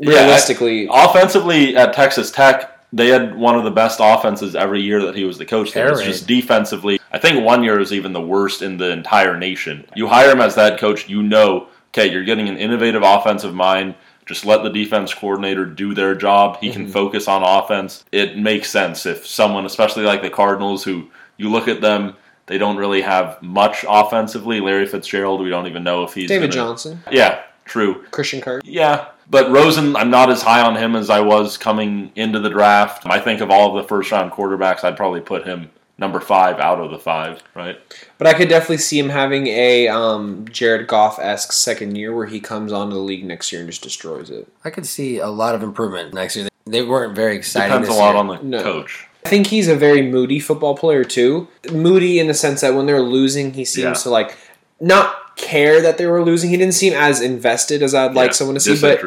yeah, 0.00 0.20
Realistically, 0.20 0.88
offensively 0.90 1.76
at 1.76 1.92
Texas 1.92 2.30
Tech, 2.30 2.78
they 2.92 3.08
had 3.08 3.36
one 3.36 3.56
of 3.56 3.64
the 3.64 3.70
best 3.70 4.00
offenses 4.02 4.56
every 4.56 4.80
year 4.80 5.02
that 5.02 5.14
he 5.14 5.24
was 5.24 5.38
the 5.38 5.46
coach. 5.46 5.72
There. 5.72 5.90
It's 5.90 6.00
Air 6.00 6.06
just 6.06 6.26
defensively. 6.26 6.98
I 7.12 7.18
think 7.18 7.44
one 7.44 7.62
year 7.62 7.78
is 7.78 7.92
even 7.92 8.12
the 8.12 8.20
worst 8.20 8.62
in 8.62 8.78
the 8.78 8.90
entire 8.90 9.36
nation. 9.36 9.86
You 9.94 10.08
hire 10.08 10.30
him 10.30 10.40
as 10.40 10.54
that 10.56 10.78
coach, 10.78 11.08
you 11.08 11.22
know, 11.22 11.68
okay, 11.90 12.10
you're 12.10 12.24
getting 12.24 12.48
an 12.48 12.56
innovative 12.56 13.02
offensive 13.02 13.54
mind. 13.54 13.94
Just 14.26 14.44
let 14.44 14.62
the 14.62 14.70
defense 14.70 15.12
coordinator 15.12 15.66
do 15.66 15.92
their 15.92 16.14
job. 16.14 16.58
He 16.60 16.70
can 16.70 16.84
mm-hmm. 16.84 16.92
focus 16.92 17.26
on 17.26 17.42
offense. 17.42 18.04
It 18.12 18.38
makes 18.38 18.70
sense 18.70 19.04
if 19.04 19.26
someone, 19.26 19.66
especially 19.66 20.04
like 20.04 20.22
the 20.22 20.30
Cardinals, 20.30 20.84
who 20.84 21.10
you 21.36 21.50
look 21.50 21.68
at 21.68 21.80
them, 21.80 22.14
they 22.46 22.58
don't 22.58 22.76
really 22.76 23.02
have 23.02 23.40
much 23.42 23.84
offensively. 23.88 24.60
Larry 24.60 24.86
Fitzgerald, 24.86 25.40
we 25.40 25.50
don't 25.50 25.66
even 25.66 25.84
know 25.84 26.04
if 26.04 26.14
he's 26.14 26.28
David 26.28 26.50
gonna- 26.50 26.68
Johnson, 26.68 27.02
Yeah, 27.10 27.40
true. 27.64 28.04
Christian 28.10 28.40
Kirk. 28.40 28.62
Yeah, 28.64 29.06
but 29.30 29.50
Rosen, 29.50 29.94
I'm 29.96 30.10
not 30.10 30.30
as 30.30 30.42
high 30.42 30.60
on 30.62 30.76
him 30.76 30.96
as 30.96 31.08
I 31.10 31.20
was 31.20 31.56
coming 31.56 32.12
into 32.16 32.40
the 32.40 32.50
draft. 32.50 33.04
I 33.06 33.20
think 33.20 33.40
of 33.40 33.50
all 33.50 33.76
of 33.76 33.82
the 33.82 33.88
first 33.88 34.10
round 34.10 34.32
quarterbacks, 34.32 34.84
I'd 34.84 34.96
probably 34.96 35.20
put 35.20 35.46
him 35.46 35.70
number 35.98 36.18
five 36.18 36.58
out 36.58 36.80
of 36.80 36.90
the 36.90 36.98
five, 36.98 37.42
right? 37.54 37.78
But 38.18 38.26
I 38.26 38.32
could 38.34 38.48
definitely 38.48 38.78
see 38.78 38.98
him 38.98 39.10
having 39.10 39.46
a 39.48 39.86
um, 39.88 40.46
Jared 40.50 40.86
Goff 40.86 41.18
esque 41.18 41.52
second 41.52 41.96
year 41.96 42.14
where 42.14 42.26
he 42.26 42.40
comes 42.40 42.72
onto 42.72 42.94
the 42.94 43.00
league 43.00 43.24
next 43.24 43.52
year 43.52 43.60
and 43.60 43.70
just 43.70 43.82
destroys 43.82 44.30
it. 44.30 44.48
I 44.64 44.70
could 44.70 44.86
see 44.86 45.18
a 45.18 45.28
lot 45.28 45.54
of 45.54 45.62
improvement 45.62 46.14
next 46.14 46.36
year. 46.36 46.48
They 46.66 46.82
weren't 46.82 47.14
very 47.14 47.36
exciting. 47.36 47.70
Depends 47.70 47.88
a 47.94 47.98
lot 47.98 48.10
year. 48.12 48.16
on 48.18 48.26
the 48.28 48.38
No. 48.42 48.62
coach. 48.62 49.06
I 49.26 49.28
think 49.28 49.48
he's 49.48 49.68
a 49.68 49.76
very 49.76 50.00
moody 50.00 50.40
football 50.40 50.74
player 50.74 51.04
too. 51.04 51.48
Moody 51.70 52.18
in 52.18 52.26
the 52.26 52.34
sense 52.34 52.62
that 52.62 52.74
when 52.74 52.86
they're 52.86 53.02
losing, 53.02 53.52
he 53.52 53.66
seems 53.66 53.84
Yeah. 53.84 53.92
to 54.04 54.10
like 54.10 54.36
not 54.80 55.29
care 55.40 55.80
that 55.82 55.98
they 55.98 56.06
were 56.06 56.22
losing. 56.22 56.50
He 56.50 56.56
didn't 56.56 56.74
seem 56.74 56.92
as 56.92 57.20
invested 57.20 57.82
as 57.82 57.94
I'd 57.94 58.14
like 58.14 58.34
someone 58.34 58.54
to 58.54 58.60
see. 58.60 58.80
But 58.80 59.00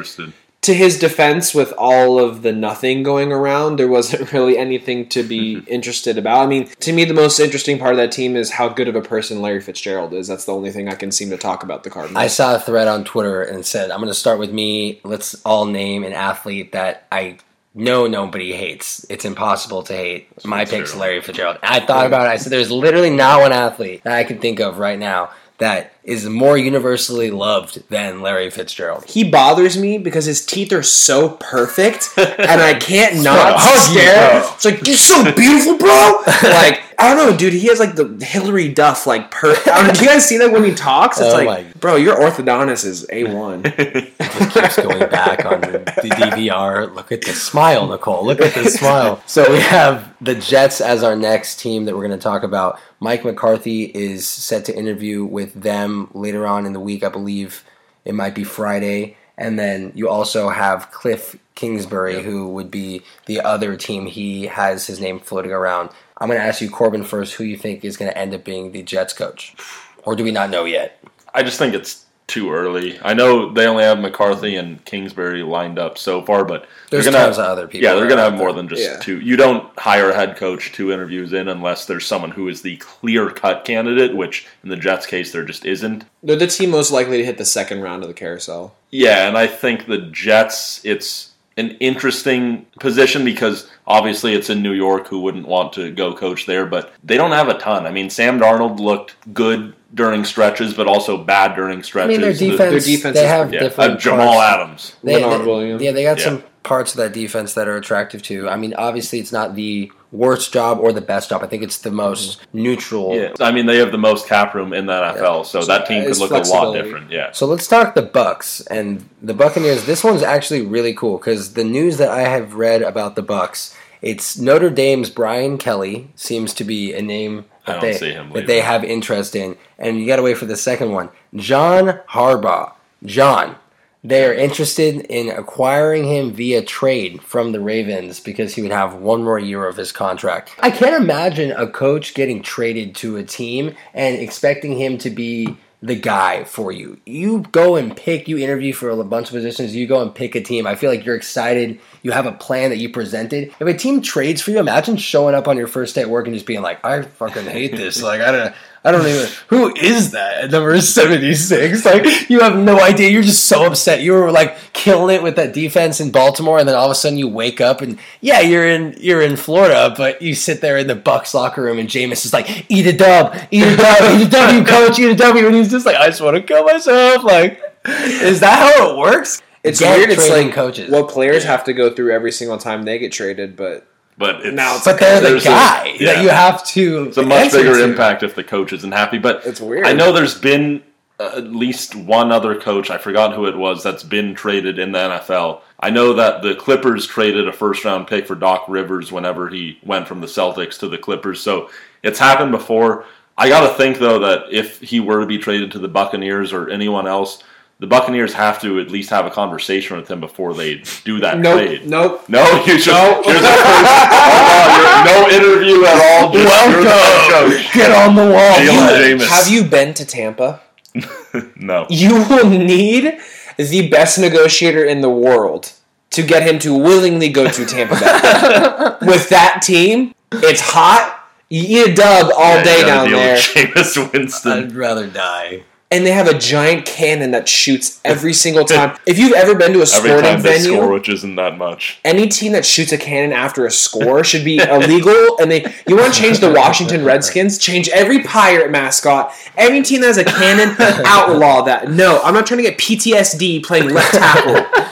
to 0.63 0.73
his 0.73 0.97
defense, 0.97 1.53
with 1.53 1.73
all 1.77 2.19
of 2.19 2.41
the 2.41 2.53
nothing 2.53 3.03
going 3.03 3.33
around, 3.33 3.77
there 3.77 3.87
wasn't 3.87 4.31
really 4.33 4.57
anything 4.57 5.07
to 5.09 5.21
be 5.21 5.59
interested 5.67 6.17
about. 6.17 6.43
I 6.43 6.47
mean, 6.47 6.67
to 6.79 6.93
me, 6.93 7.03
the 7.03 7.13
most 7.13 7.39
interesting 7.39 7.77
part 7.77 7.91
of 7.91 7.97
that 7.97 8.11
team 8.11 8.35
is 8.35 8.51
how 8.51 8.69
good 8.69 8.87
of 8.87 8.95
a 8.95 9.01
person 9.01 9.41
Larry 9.41 9.61
Fitzgerald 9.61 10.13
is. 10.13 10.27
That's 10.27 10.45
the 10.45 10.53
only 10.53 10.71
thing 10.71 10.87
I 10.87 10.95
can 10.95 11.11
seem 11.11 11.29
to 11.31 11.37
talk 11.37 11.63
about 11.63 11.83
the 11.83 11.89
Cardinals. 11.89 12.17
I 12.17 12.27
saw 12.27 12.55
a 12.55 12.59
thread 12.59 12.87
on 12.87 13.03
Twitter 13.03 13.43
and 13.43 13.65
said, 13.65 13.91
I'm 13.91 13.99
going 13.99 14.07
to 14.07 14.13
start 14.13 14.39
with 14.39 14.53
me. 14.53 15.01
Let's 15.03 15.35
all 15.43 15.65
name 15.65 16.03
an 16.05 16.13
athlete 16.13 16.71
that 16.71 17.07
I 17.11 17.39
know 17.75 18.07
nobody 18.07 18.53
hates. 18.53 19.05
It's 19.09 19.25
impossible 19.25 19.83
to 19.83 19.93
hate. 19.93 20.45
My 20.45 20.63
pick's 20.63 20.95
Larry 20.95 21.21
Fitzgerald. 21.21 21.57
I 21.61 21.81
thought 21.81 22.05
about 22.05 22.27
it. 22.27 22.29
I 22.29 22.37
said, 22.37 22.51
there's 22.51 22.71
literally 22.71 23.09
not 23.09 23.41
one 23.41 23.51
athlete 23.51 24.03
that 24.03 24.13
I 24.13 24.23
can 24.23 24.39
think 24.39 24.59
of 24.61 24.79
right 24.79 24.99
now 24.99 25.31
that 25.57 25.92
is 26.03 26.27
more 26.27 26.57
universally 26.57 27.31
loved 27.31 27.87
than 27.89 28.21
Larry 28.21 28.49
Fitzgerald. 28.49 29.05
he 29.07 29.23
bothers 29.23 29.77
me 29.77 29.97
because 29.97 30.25
his 30.25 30.45
teeth 30.45 30.73
are 30.73 30.83
so 30.83 31.29
perfect 31.39 32.09
and 32.17 32.61
I 32.61 32.73
can't 32.73 33.23
not 33.23 33.55
hug 33.57 33.95
you, 33.95 34.01
stare. 34.01 34.41
bro. 34.41 34.49
It's 34.53 34.65
like 34.65 34.85
you're 34.87 34.95
so 34.97 35.23
beautiful, 35.33 35.77
bro. 35.77 36.21
Like 36.43 36.83
I 36.99 37.13
don't 37.15 37.31
know, 37.31 37.35
dude. 37.37 37.53
He 37.53 37.67
has 37.67 37.79
like 37.79 37.95
the 37.95 38.23
Hilary 38.23 38.69
Duff 38.69 39.07
like 39.07 39.31
per. 39.31 39.55
I 39.65 39.91
do 39.91 40.01
you 40.01 40.07
guys 40.09 40.25
see 40.25 40.37
that 40.37 40.51
when 40.51 40.63
he 40.63 40.73
talks? 40.73 41.19
It's 41.19 41.33
Oh 41.33 41.37
like, 41.43 41.45
my- 41.65 41.73
bro, 41.79 41.95
your 41.95 42.15
orthodontist 42.17 42.85
is 42.85 43.05
a 43.11 43.23
one. 43.33 43.63
keeps 44.11 44.75
going 44.77 45.09
back 45.09 45.45
on 45.45 45.61
the, 45.61 45.79
the 46.01 46.09
DVR. 46.09 46.93
Look 46.93 47.11
at 47.11 47.21
the 47.21 47.31
smile, 47.33 47.87
Nicole. 47.87 48.25
Look 48.25 48.41
at 48.41 48.53
the 48.53 48.69
smile. 48.69 49.21
So 49.25 49.51
we 49.51 49.59
have 49.59 50.13
the 50.21 50.35
Jets 50.35 50.81
as 50.81 51.03
our 51.03 51.15
next 51.15 51.59
team 51.59 51.85
that 51.85 51.95
we're 51.95 52.07
going 52.07 52.17
to 52.17 52.23
talk 52.23 52.43
about. 52.43 52.79
Mike 52.99 53.25
McCarthy 53.25 53.83
is 53.85 54.25
set 54.27 54.63
to 54.65 54.77
interview 54.77 55.25
with 55.25 55.53
them 55.55 55.92
later 56.13 56.45
on 56.45 56.65
in 56.65 56.73
the 56.73 56.79
week. 56.79 57.03
I 57.03 57.09
believe 57.09 57.63
it 58.05 58.13
might 58.13 58.35
be 58.35 58.43
Friday. 58.43 59.17
And 59.37 59.57
then 59.57 59.91
you 59.95 60.09
also 60.09 60.49
have 60.49 60.91
Cliff 60.91 61.35
Kingsbury, 61.55 62.21
who 62.21 62.49
would 62.49 62.69
be 62.69 63.01
the 63.25 63.41
other 63.41 63.75
team. 63.75 64.05
He 64.05 64.45
has 64.45 64.85
his 64.85 64.99
name 64.99 65.19
floating 65.19 65.51
around. 65.51 65.89
I'm 66.17 66.27
going 66.27 66.39
to 66.39 66.45
ask 66.45 66.61
you, 66.61 66.69
Corbin, 66.69 67.03
first, 67.03 67.33
who 67.33 67.43
you 67.43 67.57
think 67.57 67.83
is 67.83 67.97
going 67.97 68.11
to 68.11 68.17
end 68.17 68.33
up 68.33 68.43
being 68.43 68.71
the 68.71 68.83
Jets 68.83 69.13
coach? 69.13 69.55
Or 70.03 70.15
do 70.15 70.23
we 70.23 70.31
not 70.31 70.49
know 70.49 70.65
yet? 70.65 71.03
I 71.33 71.41
just 71.43 71.57
think 71.57 71.73
it's 71.73 72.05
too 72.33 72.51
early. 72.51 72.99
I 73.03 73.13
know 73.13 73.51
they 73.53 73.67
only 73.67 73.83
have 73.83 73.99
McCarthy 73.99 74.55
and 74.55 74.83
Kingsbury 74.85 75.43
lined 75.43 75.77
up 75.77 75.99
so 75.99 76.23
far, 76.23 76.43
but 76.43 76.65
There's 76.89 77.03
they're 77.05 77.13
gonna 77.13 77.25
tons 77.25 77.37
have, 77.37 77.45
of 77.45 77.51
other 77.51 77.67
people. 77.67 77.83
Yeah, 77.83 77.93
they're 77.93 78.07
going 78.07 78.17
to 78.17 78.23
have 78.23 78.33
more 78.33 78.47
there. 78.51 78.55
than 78.63 78.69
just 78.69 78.81
Yeah. 78.81 78.97
two. 78.99 79.19
You 79.19 79.35
don't 79.35 79.69
hire 79.77 80.09
a 80.09 80.15
head 80.15 80.35
coach 80.35 80.71
two 80.71 80.91
interviews 80.91 81.31
in 81.31 81.47
unless 81.47 81.85
there's 81.85 82.07
someone 82.07 82.31
who 82.31 82.47
is 82.47 82.63
the 82.63 82.77
clear 82.77 83.29
cut 83.29 83.65
candidate, 83.65 84.15
which 84.15 84.47
in 84.63 84.69
the 84.69 84.75
Jets 84.75 85.05
case 85.05 85.31
there 85.31 85.43
just 85.45 85.63
isn't. 85.63 86.05
They're 86.23 86.35
the 86.35 86.47
team 86.47 86.71
most 86.71 86.89
likely 86.91 87.17
to 87.19 87.25
hit 87.25 87.37
the 87.37 87.45
second 87.45 87.81
round 87.81 88.01
of 88.01 88.07
the 88.07 88.15
carousel. 88.15 88.73
Yeah, 88.89 89.27
and 89.27 89.37
I 89.37 89.45
think 89.45 89.85
the 89.85 89.99
Jets, 89.99 90.81
it's 90.83 91.32
an 91.57 91.71
interesting 91.79 92.65
position 92.79 93.23
because 93.25 93.69
obviously 93.87 94.33
it's 94.33 94.49
in 94.49 94.61
New 94.61 94.71
York. 94.73 95.07
Who 95.07 95.21
wouldn't 95.21 95.47
want 95.47 95.73
to 95.73 95.91
go 95.91 96.13
coach 96.15 96.45
there? 96.45 96.65
But 96.65 96.91
they 97.03 97.17
don't 97.17 97.31
have 97.31 97.49
a 97.49 97.57
ton. 97.57 97.85
I 97.85 97.91
mean, 97.91 98.09
Sam 98.09 98.39
Darnold 98.39 98.79
looked 98.79 99.15
good 99.33 99.75
during 99.93 100.25
stretches, 100.25 100.73
but 100.73 100.87
also 100.87 101.17
bad 101.23 101.55
during 101.55 101.83
stretches. 101.83 102.17
I 102.17 102.21
stretches. 102.21 102.41
mean, 102.41 102.49
their 102.49 102.57
The- 102.57 102.57
defense, 102.73 102.85
their 102.85 102.95
defense 102.95 103.15
they 103.17 103.27
have 103.27 103.53
yeah, 103.53 103.59
different 103.59 103.91
uh, 103.93 103.97
Jamal 103.97 104.33
parts. 104.33 104.53
Adams. 104.55 104.95
They, 105.03 105.21
Leonard 105.23 105.41
they- 105.41 105.45
Williams. 105.45 105.81
Yeah, 105.83 105.91
they 105.91 106.03
got 106.03 106.17
Yeah. 106.17 106.23
some 106.25 106.43
parts 106.63 106.91
of 106.93 106.97
that 106.97 107.13
defense 107.13 107.53
that 107.53 107.67
are 107.67 107.75
attractive 107.77 108.23
too. 108.23 108.49
I 108.49 108.55
mean, 108.55 108.73
obviously, 108.75 109.19
it's 109.19 109.31
not 109.31 109.55
the 109.55 109.91
worst 110.13 110.53
job 110.53 110.79
or 110.79 110.93
the 110.93 111.01
best 111.01 111.29
job. 111.29 111.43
I 111.43 111.47
think 111.47 111.63
it's 111.63 111.79
the 111.79 111.91
most 111.91 112.39
mm-hmm. 112.39 112.63
neutral. 112.63 113.15
Yeah, 113.15 113.33
I 113.39 113.51
mean 113.51 113.65
they 113.65 113.77
have 113.77 113.91
the 113.91 113.97
most 113.97 114.27
cap 114.27 114.53
room 114.53 114.71
in 114.71 114.85
the 114.85 114.93
NFL, 114.93 115.45
so 115.45 115.63
that 115.65 115.87
team 115.87 116.05
could 116.05 116.17
look 116.17 116.31
a 116.31 116.47
lot 116.49 116.73
different. 116.73 117.11
Yeah, 117.11 117.31
So 117.31 117.45
let's 117.45 117.67
talk 117.67 117.95
the 117.95 118.03
Bucks 118.03 118.61
and 118.67 119.09
the 119.21 119.33
Buccaneers. 119.33 119.85
This 119.85 120.03
one's 120.03 120.23
actually 120.23 120.61
really 120.61 120.93
cool 120.93 121.17
because 121.17 121.53
the 121.53 121.63
news 121.63 121.97
that 121.97 122.09
I 122.09 122.21
have 122.21 122.53
read 122.53 122.81
about 122.81 123.15
the 123.15 123.23
Bucks, 123.23 123.75
it's 124.01 124.37
Notre 124.37 124.69
Dame's 124.69 125.09
Brian 125.09 125.57
Kelly 125.57 126.11
seems 126.15 126.53
to 126.53 126.63
be 126.63 126.93
a 126.93 127.01
name 127.01 127.45
I 127.65 127.73
that 127.73 127.81
don't 127.81 127.91
they 127.91 127.97
see 127.97 128.11
him 128.11 128.31
that 128.33 128.47
they 128.47 128.61
have 128.61 128.83
interest 128.83 129.35
in, 129.35 129.57
and 129.79 129.99
you 129.99 130.05
got 130.05 130.17
to 130.17 130.21
wait 130.21 130.37
for 130.37 130.45
the 130.45 130.57
second 130.57 130.91
one. 130.91 131.09
John 131.35 131.99
Harbaugh, 132.09 132.73
John. 133.03 133.57
They 134.05 134.25
are 134.25 134.33
interested 134.33 135.05
in 135.05 135.29
acquiring 135.29 136.03
him 136.03 136.33
via 136.33 136.61
trade 136.61 137.23
from 137.23 137.53
the 137.53 137.61
Ravens 137.61 138.19
because 138.19 138.53
he 138.53 138.61
would 138.61 138.71
have 138.71 138.95
one 138.95 139.23
more 139.23 139.39
year 139.39 139.65
of 139.65 139.77
his 139.77 139.93
contract. 139.93 140.53
I 140.59 140.71
can't 140.71 141.01
imagine 141.01 141.51
a 141.51 141.67
coach 141.67 142.13
getting 142.13 142.41
traded 142.41 142.95
to 142.95 143.15
a 143.15 143.23
team 143.23 143.75
and 143.93 144.17
expecting 144.17 144.77
him 144.77 144.97
to 144.97 145.09
be 145.09 145.57
the 145.81 145.95
guy 145.95 146.43
for 146.43 146.71
you. 146.71 146.99
You 147.05 147.41
go 147.51 147.77
and 147.77 147.95
pick, 147.95 148.27
you 148.27 148.37
interview 148.37 148.73
for 148.73 148.89
a 148.89 149.03
bunch 149.05 149.27
of 149.27 149.33
positions, 149.33 149.73
you 149.73 149.87
go 149.87 150.01
and 150.01 150.13
pick 150.13 150.35
a 150.35 150.41
team. 150.41 150.67
I 150.67 150.75
feel 150.75 150.89
like 150.89 151.05
you're 151.05 151.15
excited. 151.15 151.79
You 152.03 152.11
have 152.11 152.25
a 152.25 152.31
plan 152.31 152.69
that 152.69 152.77
you 152.77 152.89
presented. 152.89 153.53
If 153.59 153.67
a 153.67 153.73
team 153.73 154.01
trades 154.01 154.41
for 154.41 154.51
you, 154.51 154.59
imagine 154.59 154.97
showing 154.97 155.33
up 155.33 155.47
on 155.47 155.57
your 155.57 155.67
first 155.67 155.95
day 155.95 156.01
at 156.01 156.09
work 156.09 156.27
and 156.27 156.35
just 156.35 156.45
being 156.45 156.61
like, 156.61 156.83
I 156.85 157.01
fucking 157.01 157.45
hate 157.45 157.75
this. 157.75 158.03
Like, 158.03 158.21
I 158.21 158.31
don't 158.31 158.53
I 158.85 158.91
don't 158.91 159.07
even. 159.07 159.29
Who 159.47 159.73
is 159.75 160.11
that 160.11 160.51
number 160.51 160.79
seventy 160.81 161.33
six? 161.35 161.85
Like 161.85 162.29
you 162.29 162.41
have 162.41 162.57
no 162.57 162.81
idea. 162.81 163.09
You're 163.09 163.23
just 163.23 163.45
so 163.45 163.65
upset. 163.65 164.01
You 164.01 164.11
were 164.11 164.31
like 164.31 164.57
killing 164.73 165.15
it 165.15 165.23
with 165.23 165.37
that 165.37 165.53
defense 165.53 166.01
in 166.01 166.11
Baltimore, 166.11 166.59
and 166.59 166.67
then 166.67 166.75
all 166.75 166.85
of 166.85 166.91
a 166.91 166.95
sudden 166.95 167.17
you 167.17 167.29
wake 167.29 167.61
up 167.61 167.81
and 167.81 167.97
yeah, 168.19 168.41
you're 168.41 168.67
in 168.67 168.95
you're 168.99 169.21
in 169.21 169.37
Florida, 169.37 169.93
but 169.95 170.21
you 170.21 170.35
sit 170.35 170.59
there 170.59 170.77
in 170.77 170.87
the 170.87 170.95
Bucks 170.95 171.33
locker 171.33 171.61
room, 171.61 171.79
and 171.79 171.87
Jameis 171.87 172.25
is 172.25 172.33
like, 172.33 172.65
"Eat 172.69 172.85
a 172.85 172.93
dub, 172.93 173.35
eat 173.51 173.63
a 173.63 173.77
dub, 173.77 174.19
eat 174.19 174.27
a 174.27 174.29
W, 174.29 174.65
coach, 174.65 174.99
eat 174.99 175.11
a 175.11 175.15
W," 175.15 175.45
and 175.47 175.55
he's 175.55 175.71
just 175.71 175.85
like, 175.85 175.95
"I 175.95 176.07
just 176.07 176.21
want 176.21 176.35
to 176.35 176.41
kill 176.41 176.65
myself." 176.65 177.23
Like, 177.23 177.61
is 177.85 178.41
that 178.41 178.75
how 178.75 178.89
it 178.89 178.97
works? 178.97 179.41
It's 179.63 179.79
Get 179.79 179.97
weird. 179.97 180.09
It's 180.11 180.29
like 180.29 180.51
coaches. 180.53 180.89
what 180.91 181.07
players 181.09 181.43
Yeah. 181.43 181.51
have 181.51 181.63
to 181.65 181.73
go 181.73 181.89
through 181.93 182.11
every 182.13 182.31
single 182.31 182.57
time 182.57 182.83
they 182.83 182.99
get 182.99 183.11
traded, 183.11 183.55
but 183.55 183.87
but 184.17 184.45
it's, 184.45 184.55
Now 184.55 184.75
it's 184.75 184.85
but 184.85 184.99
they're 184.99 185.19
the 185.21 185.29
there's 185.29 185.45
a- 185.45 185.49
guy 185.49 185.95
yeah. 185.99 186.13
that 186.13 186.23
you 186.23 186.29
have 186.29 186.65
to. 186.67 187.05
It's 187.05 187.17
a 187.17 187.23
much 187.23 187.51
bigger 187.51 187.75
to. 187.77 187.83
impact 187.83 188.21
if 188.23 188.35
the 188.35 188.43
coach 188.43 188.71
isn't 188.73 188.91
happy. 188.91 189.17
But 189.17 189.41
It's 189.45 189.59
weird. 189.61 189.87
I 189.87 189.93
know 189.93 190.11
there's 190.11 190.37
been 190.39 190.83
at 191.19 191.45
least 191.47 191.95
one 191.95 192.31
other 192.31 192.59
coach. 192.59 192.89
I 192.91 192.97
forgot 192.97 193.33
who 193.33 193.45
it 193.47 193.55
was 193.57 193.81
that's 193.83 194.03
been 194.03 194.35
traded 194.35 194.77
in 194.79 194.91
the 194.91 194.99
NFL. 194.99 195.61
I 195.79 195.89
know 195.89 196.13
that 196.13 196.41
the 196.43 196.55
Clippers 196.55 197.07
traded 197.07 197.47
a 197.47 197.53
first 197.53 197.85
round 197.85 198.07
pick 198.07 198.27
for 198.27 198.35
Doc 198.35 198.65
Rivers 198.67 199.11
whenever 199.11 199.47
he 199.49 199.79
went 199.83 200.07
from 200.07 200.19
the 200.21 200.27
Celtics 200.27 200.77
to 200.79 200.87
the 200.89 200.97
Clippers. 200.97 201.39
So 201.39 201.69
it's 202.03 202.19
happened 202.19 202.51
before. 202.51 203.05
I 203.37 203.47
got 203.49 203.67
to 203.67 203.73
think 203.75 203.97
though 203.97 204.19
that 204.19 204.43
if 204.51 204.79
he 204.81 204.99
were 204.99 205.21
to 205.21 205.25
be 205.25 205.37
traded 205.39 205.71
to 205.71 205.79
the 205.79 205.87
Buccaneers 205.87 206.51
or 206.53 206.69
anyone 206.69 207.07
else, 207.07 207.41
the 207.79 207.87
Buccaneers 207.87 208.33
have 208.33 208.61
to 208.61 208.79
at 208.79 208.89
least 208.89 209.09
have 209.09 209.25
a 209.25 209.29
conversation 209.29 209.97
with 209.97 210.09
him 210.09 210.19
before 210.21 210.53
they 210.53 210.83
do 211.03 211.19
that 211.19 211.39
nope, 211.39 211.59
trade. 211.59 211.87
nope. 211.87 212.27
No, 212.29 212.43
you 212.65 212.79
should. 212.79 212.93
You're 212.93 213.23
the 213.23 213.39
first. 213.41 214.09
Hold 214.13 215.05
no 215.05 215.29
interview 215.29 215.83
at 215.85 216.21
all. 216.21 216.31
Just, 216.31 216.69
you're 216.69 216.81
the 216.81 216.87
Welcome. 216.87 217.71
Get 217.73 217.91
on 217.91 218.15
the 218.15 218.31
wall. 218.31 218.57
Jalen 218.57 219.27
Have 219.27 219.47
you 219.49 219.63
been 219.65 219.93
to 219.95 220.05
Tampa? 220.05 220.61
No. 221.55 221.87
You 221.89 222.23
will 222.29 222.47
need 222.49 223.17
the 223.57 223.89
best 223.89 224.19
negotiator 224.19 224.85
in 224.85 225.01
the 225.01 225.09
world 225.09 225.71
to 226.11 226.21
get 226.21 226.47
him 226.47 226.59
to 226.59 226.77
willingly 226.77 227.29
go 227.29 227.49
to 227.49 227.65
Tampa 227.65 227.95
Bay. 227.95 228.97
With 229.07 229.29
that 229.29 229.61
team, 229.63 230.13
it's 230.31 230.61
hot. 230.61 231.27
You 231.49 231.63
eat 231.85 231.91
a 231.91 231.95
dub 231.95 232.31
all 232.37 232.57
Yeah, 232.57 232.63
day 232.63 232.85
down 232.85 233.11
there. 233.11 233.33
with 233.33 233.41
Jameis 233.41 234.13
Winston. 234.13 234.51
I'd 234.51 234.71
rather 234.73 235.07
die. 235.07 235.63
And 235.93 236.05
they 236.05 236.11
have 236.11 236.27
a 236.27 236.37
giant 236.37 236.85
cannon 236.85 237.31
that 237.31 237.47
shoots 237.47 238.01
every 238.03 238.33
single 238.45 238.65
time. 238.65 238.97
if 239.05 239.17
you've 239.19 239.33
ever 239.33 239.53
been 239.55 239.71
to 239.73 239.81
a 239.81 239.85
sporting 239.85 240.11
Every 240.13 240.23
time 240.27 240.41
they 240.41 240.57
venue, 240.57 240.73
score, 240.77 240.91
which 240.91 241.07
isn't 241.07 241.35
that 241.35 241.57
much. 241.57 241.99
any 242.03 242.27
team 242.27 242.51
that 242.53 242.65
shoots 242.65 242.91
a 242.91 242.97
cannon 242.97 243.31
after 243.31 243.65
a 243.65 243.71
score 243.71 244.23
should 244.29 244.43
be 244.43 244.57
illegal. 244.57 245.37
And 245.39 245.51
they, 245.51 245.61
you 245.87 245.95
want 245.95 246.13
to 246.13 246.19
change 246.19 246.39
the 246.39 246.51
Washington 246.51 247.05
Redskins? 247.11 247.57
Change 247.57 247.87
every 247.89 248.23
pirate 248.23 248.71
mascot. 248.71 249.31
Every 249.55 249.81
team 249.83 250.01
that 250.01 250.07
has 250.07 250.17
a 250.17 250.25
cannon, 250.25 250.75
outlaw 251.05 251.61
that. 251.63 251.89
No, 251.91 252.19
I'm 252.23 252.33
not 252.33 252.45
trying 252.47 252.57
to 252.63 252.69
get 252.69 252.77
PTSD 252.79 253.63
playing 253.63 253.89
left 253.89 254.13
tackle. 254.15 254.82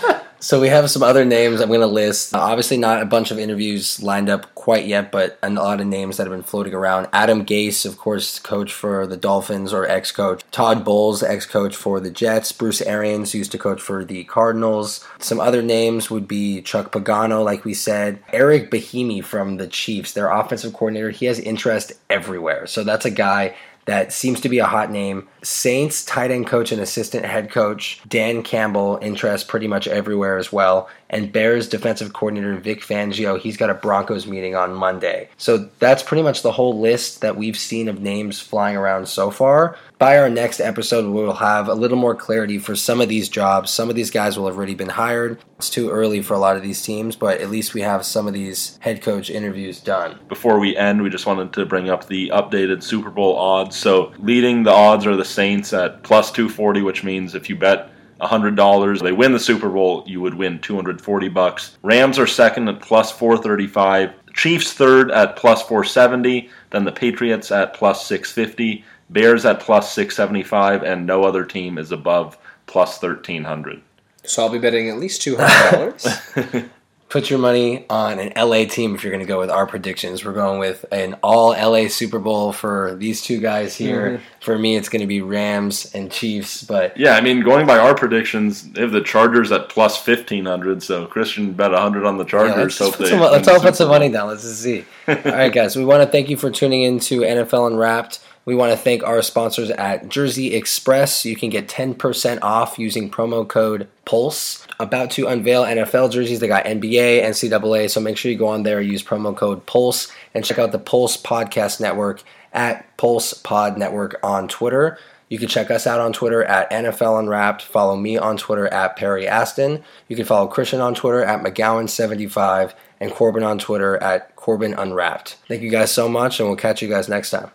So 0.43 0.59
we 0.59 0.69
have 0.69 0.89
some 0.89 1.03
other 1.03 1.23
names 1.23 1.61
I'm 1.61 1.67
going 1.67 1.81
to 1.81 1.85
list. 1.85 2.33
Uh, 2.33 2.39
obviously, 2.39 2.75
not 2.75 2.99
a 2.99 3.05
bunch 3.05 3.29
of 3.29 3.37
interviews 3.37 4.01
lined 4.01 4.27
up 4.27 4.55
quite 4.55 4.87
yet, 4.87 5.11
but 5.11 5.37
a 5.43 5.51
lot 5.51 5.79
of 5.79 5.85
names 5.85 6.17
that 6.17 6.25
have 6.25 6.33
been 6.33 6.41
floating 6.41 6.73
around. 6.73 7.07
Adam 7.13 7.45
Gase, 7.45 7.85
of 7.85 7.99
course, 7.99 8.39
coach 8.39 8.73
for 8.73 9.05
the 9.05 9.17
Dolphins 9.17 9.71
or 9.71 9.87
ex-coach. 9.87 10.41
Todd 10.49 10.83
Bowles, 10.83 11.21
ex-coach 11.21 11.75
for 11.75 11.99
the 11.99 12.09
Jets. 12.09 12.51
Bruce 12.51 12.81
Arians 12.81 13.35
used 13.35 13.51
to 13.51 13.59
coach 13.59 13.79
for 13.79 14.03
the 14.03 14.23
Cardinals. 14.23 15.05
Some 15.19 15.39
other 15.39 15.61
names 15.61 16.09
would 16.09 16.27
be 16.27 16.63
Chuck 16.63 16.91
Pagano, 16.91 17.45
like 17.45 17.63
we 17.63 17.75
said. 17.75 18.17
Eric 18.33 18.71
Bieniemy 18.71 19.23
from 19.23 19.57
the 19.57 19.67
Chiefs, 19.67 20.13
their 20.13 20.31
offensive 20.31 20.73
coordinator. 20.73 21.11
He 21.11 21.27
has 21.27 21.37
interest 21.37 21.93
everywhere. 22.09 22.65
So 22.65 22.83
that's 22.83 23.05
a 23.05 23.11
guy 23.11 23.55
that 23.91 24.13
seems 24.13 24.39
to 24.41 24.49
be 24.49 24.59
a 24.59 24.65
hot 24.65 24.89
name. 24.89 25.27
Saints 25.43 26.05
tight 26.05 26.31
end 26.31 26.47
coach 26.47 26.71
and 26.71 26.81
assistant 26.81 27.25
head 27.25 27.51
coach 27.51 28.01
Dan 28.07 28.41
Campbell 28.41 28.99
interest 29.01 29.47
pretty 29.47 29.67
much 29.67 29.87
everywhere 29.87 30.37
as 30.37 30.51
well. 30.51 30.87
And 31.11 31.31
Bears 31.31 31.67
defensive 31.67 32.13
coordinator 32.13 32.55
Vic 32.55 32.81
Fangio, 32.81 33.39
he's 33.39 33.57
got 33.57 33.69
a 33.69 33.73
Broncos 33.73 34.25
meeting 34.25 34.55
on 34.55 34.73
Monday. 34.73 35.29
So 35.37 35.69
that's 35.79 36.01
pretty 36.01 36.23
much 36.23 36.41
the 36.41 36.53
whole 36.53 36.79
list 36.79 37.21
that 37.21 37.35
we've 37.35 37.57
seen 37.57 37.89
of 37.89 38.01
names 38.01 38.39
flying 38.39 38.77
around 38.77 39.07
so 39.07 39.29
far. 39.29 39.77
By 39.99 40.17
our 40.17 40.29
next 40.29 40.59
episode, 40.59 41.05
we 41.05 41.11
will 41.11 41.33
have 41.33 41.67
a 41.67 41.75
little 41.75 41.97
more 41.97 42.15
clarity 42.15 42.57
for 42.57 42.75
some 42.75 43.01
of 43.01 43.09
these 43.09 43.29
jobs. 43.29 43.69
Some 43.69 43.89
of 43.89 43.95
these 43.95 44.09
guys 44.09 44.39
will 44.39 44.47
have 44.47 44.55
already 44.55 44.73
been 44.73 44.89
hired. 44.89 45.37
It's 45.57 45.69
too 45.69 45.91
early 45.91 46.23
for 46.23 46.33
a 46.33 46.39
lot 46.39 46.55
of 46.55 46.63
these 46.63 46.81
teams, 46.81 47.15
but 47.15 47.39
at 47.39 47.51
least 47.51 47.75
we 47.75 47.81
have 47.81 48.03
some 48.03 48.25
of 48.25 48.33
these 48.33 48.79
head 48.79 49.03
coach 49.03 49.29
interviews 49.29 49.79
done. 49.79 50.17
Before 50.27 50.59
we 50.59 50.75
end, 50.75 51.03
we 51.03 51.11
just 51.11 51.27
wanted 51.27 51.53
to 51.53 51.67
bring 51.67 51.89
up 51.89 52.07
the 52.07 52.29
updated 52.29 52.81
Super 52.81 53.11
Bowl 53.11 53.37
odds. 53.37 53.75
So, 53.75 54.11
leading 54.17 54.63
the 54.63 54.71
odds 54.71 55.05
are 55.05 55.15
the 55.15 55.25
Saints 55.25 55.71
at 55.71 56.01
plus 56.01 56.31
240, 56.31 56.81
which 56.81 57.03
means 57.03 57.35
if 57.35 57.47
you 57.47 57.55
bet 57.55 57.91
$100, 58.21 59.01
they 59.01 59.11
win 59.11 59.33
the 59.33 59.39
Super 59.39 59.69
Bowl, 59.69 60.03
you 60.05 60.21
would 60.21 60.33
win 60.33 60.59
240 60.59 61.29
bucks. 61.29 61.77
Rams 61.81 62.19
are 62.19 62.27
second 62.27 62.67
at 62.69 62.81
plus 62.81 63.11
435. 63.11 64.13
Chiefs 64.33 64.73
third 64.73 65.11
at 65.11 65.35
plus 65.35 65.61
470. 65.63 66.49
Then 66.69 66.85
the 66.85 66.91
Patriots 66.91 67.51
at 67.51 67.73
plus 67.73 68.05
650. 68.05 68.83
Bears 69.09 69.45
at 69.45 69.59
plus 69.59 69.93
675. 69.93 70.83
And 70.83 71.05
no 71.05 71.23
other 71.23 71.43
team 71.43 71.77
is 71.77 71.91
above 71.91 72.37
plus 72.67 73.01
1300. 73.01 73.81
So 74.23 74.43
I'll 74.43 74.49
be 74.49 74.59
betting 74.59 74.89
at 74.89 74.97
least 74.97 75.21
$200. 75.21 76.69
put 77.11 77.29
your 77.29 77.39
money 77.39 77.85
on 77.89 78.19
an 78.19 78.31
LA 78.37 78.63
team 78.63 78.95
if 78.95 79.03
you're 79.03 79.11
going 79.11 79.23
to 79.23 79.27
go 79.27 79.37
with 79.37 79.51
our 79.51 79.67
predictions. 79.67 80.23
We're 80.23 80.31
going 80.31 80.59
with 80.59 80.85
an 80.93 81.15
all 81.21 81.49
LA 81.49 81.89
Super 81.89 82.19
Bowl 82.19 82.53
for 82.53 82.95
these 82.95 83.21
two 83.21 83.39
guys 83.39 83.75
here. 83.75 84.11
Mm-hmm. 84.11 84.23
For 84.39 84.57
me, 84.57 84.77
it's 84.77 84.87
going 84.87 85.01
to 85.01 85.07
be 85.07 85.21
Rams 85.21 85.93
and 85.93 86.09
Chiefs, 86.09 86.63
but 86.63 86.97
Yeah, 86.97 87.15
I 87.15 87.21
mean, 87.21 87.41
going 87.41 87.67
by 87.67 87.77
our 87.77 87.93
predictions, 87.93 88.63
they 88.71 88.81
have 88.81 88.93
the 88.93 89.01
Chargers 89.01 89.51
at 89.51 89.67
plus 89.67 89.95
1500. 90.07 90.81
So, 90.81 91.05
Christian 91.05 91.51
bet 91.51 91.71
100 91.71 92.05
on 92.05 92.17
the 92.17 92.23
yeah, 92.23 92.29
Chargers. 92.29 92.57
let's, 92.57 92.77
hope 92.79 92.95
put 92.95 93.03
they 93.03 93.09
some, 93.09 93.19
let's 93.19 93.45
the 93.45 93.53
all 93.53 93.59
put 93.59 93.75
some 93.75 93.89
money 93.89 94.09
down. 94.09 94.29
Let's 94.29 94.43
just 94.43 94.61
see. 94.61 94.85
all 95.07 95.15
right, 95.15 95.53
guys, 95.53 95.75
we 95.75 95.83
want 95.83 96.01
to 96.01 96.09
thank 96.09 96.29
you 96.29 96.37
for 96.37 96.49
tuning 96.49 96.83
in 96.83 96.99
to 97.01 97.21
NFL 97.21 97.67
Unwrapped. 97.67 98.19
We 98.45 98.55
want 98.55 98.71
to 98.71 98.77
thank 98.77 99.03
our 99.03 99.21
sponsors 99.21 99.69
at 99.69 100.09
Jersey 100.09 100.55
Express. 100.55 101.25
You 101.25 101.35
can 101.35 101.49
get 101.49 101.67
10% 101.67 102.39
off 102.41 102.79
using 102.79 103.09
promo 103.09 103.47
code 103.47 103.87
PULSE. 104.05 104.65
About 104.79 105.11
to 105.11 105.27
unveil 105.27 105.63
NFL 105.63 106.11
jerseys. 106.11 106.39
They 106.39 106.47
got 106.47 106.65
NBA, 106.65 107.23
NCAA, 107.23 107.89
so 107.89 108.01
make 108.01 108.17
sure 108.17 108.31
you 108.31 108.37
go 108.37 108.47
on 108.47 108.63
there, 108.63 108.81
use 108.81 109.03
promo 109.03 109.35
code 109.35 109.65
PULSE, 109.67 110.11
and 110.33 110.43
check 110.43 110.57
out 110.57 110.71
the 110.71 110.79
Pulse 110.79 111.17
Podcast 111.17 111.79
Network 111.79 112.23
at 112.51 112.97
Pulse 112.97 113.33
Pod 113.33 113.77
Network 113.77 114.19
on 114.23 114.47
Twitter. 114.47 114.97
You 115.29 115.39
can 115.39 115.47
check 115.47 115.71
us 115.71 115.87
out 115.87 116.01
on 116.01 116.11
Twitter 116.11 116.43
at 116.43 116.69
NFL 116.71 117.19
Unwrapped. 117.19 117.61
Follow 117.61 117.95
me 117.95 118.17
on 118.17 118.35
Twitter 118.35 118.67
at 118.67 118.97
Perry 118.97 119.27
Aston. 119.27 119.81
You 120.09 120.17
can 120.17 120.25
follow 120.25 120.47
Christian 120.47 120.81
on 120.81 120.93
Twitter 120.93 121.23
at 121.23 121.41
McGowan75 121.41 122.73
and 122.99 123.11
Corbin 123.11 123.43
on 123.43 123.57
Twitter 123.57 123.95
at 123.97 124.35
Corbin 124.35 124.73
Unwrapped. 124.73 125.37
Thank 125.47 125.61
you 125.61 125.69
guys 125.69 125.91
so 125.91 126.09
much, 126.09 126.39
and 126.39 126.49
we'll 126.49 126.57
catch 126.57 126.81
you 126.81 126.89
guys 126.89 127.07
next 127.07 127.29
time. 127.29 127.49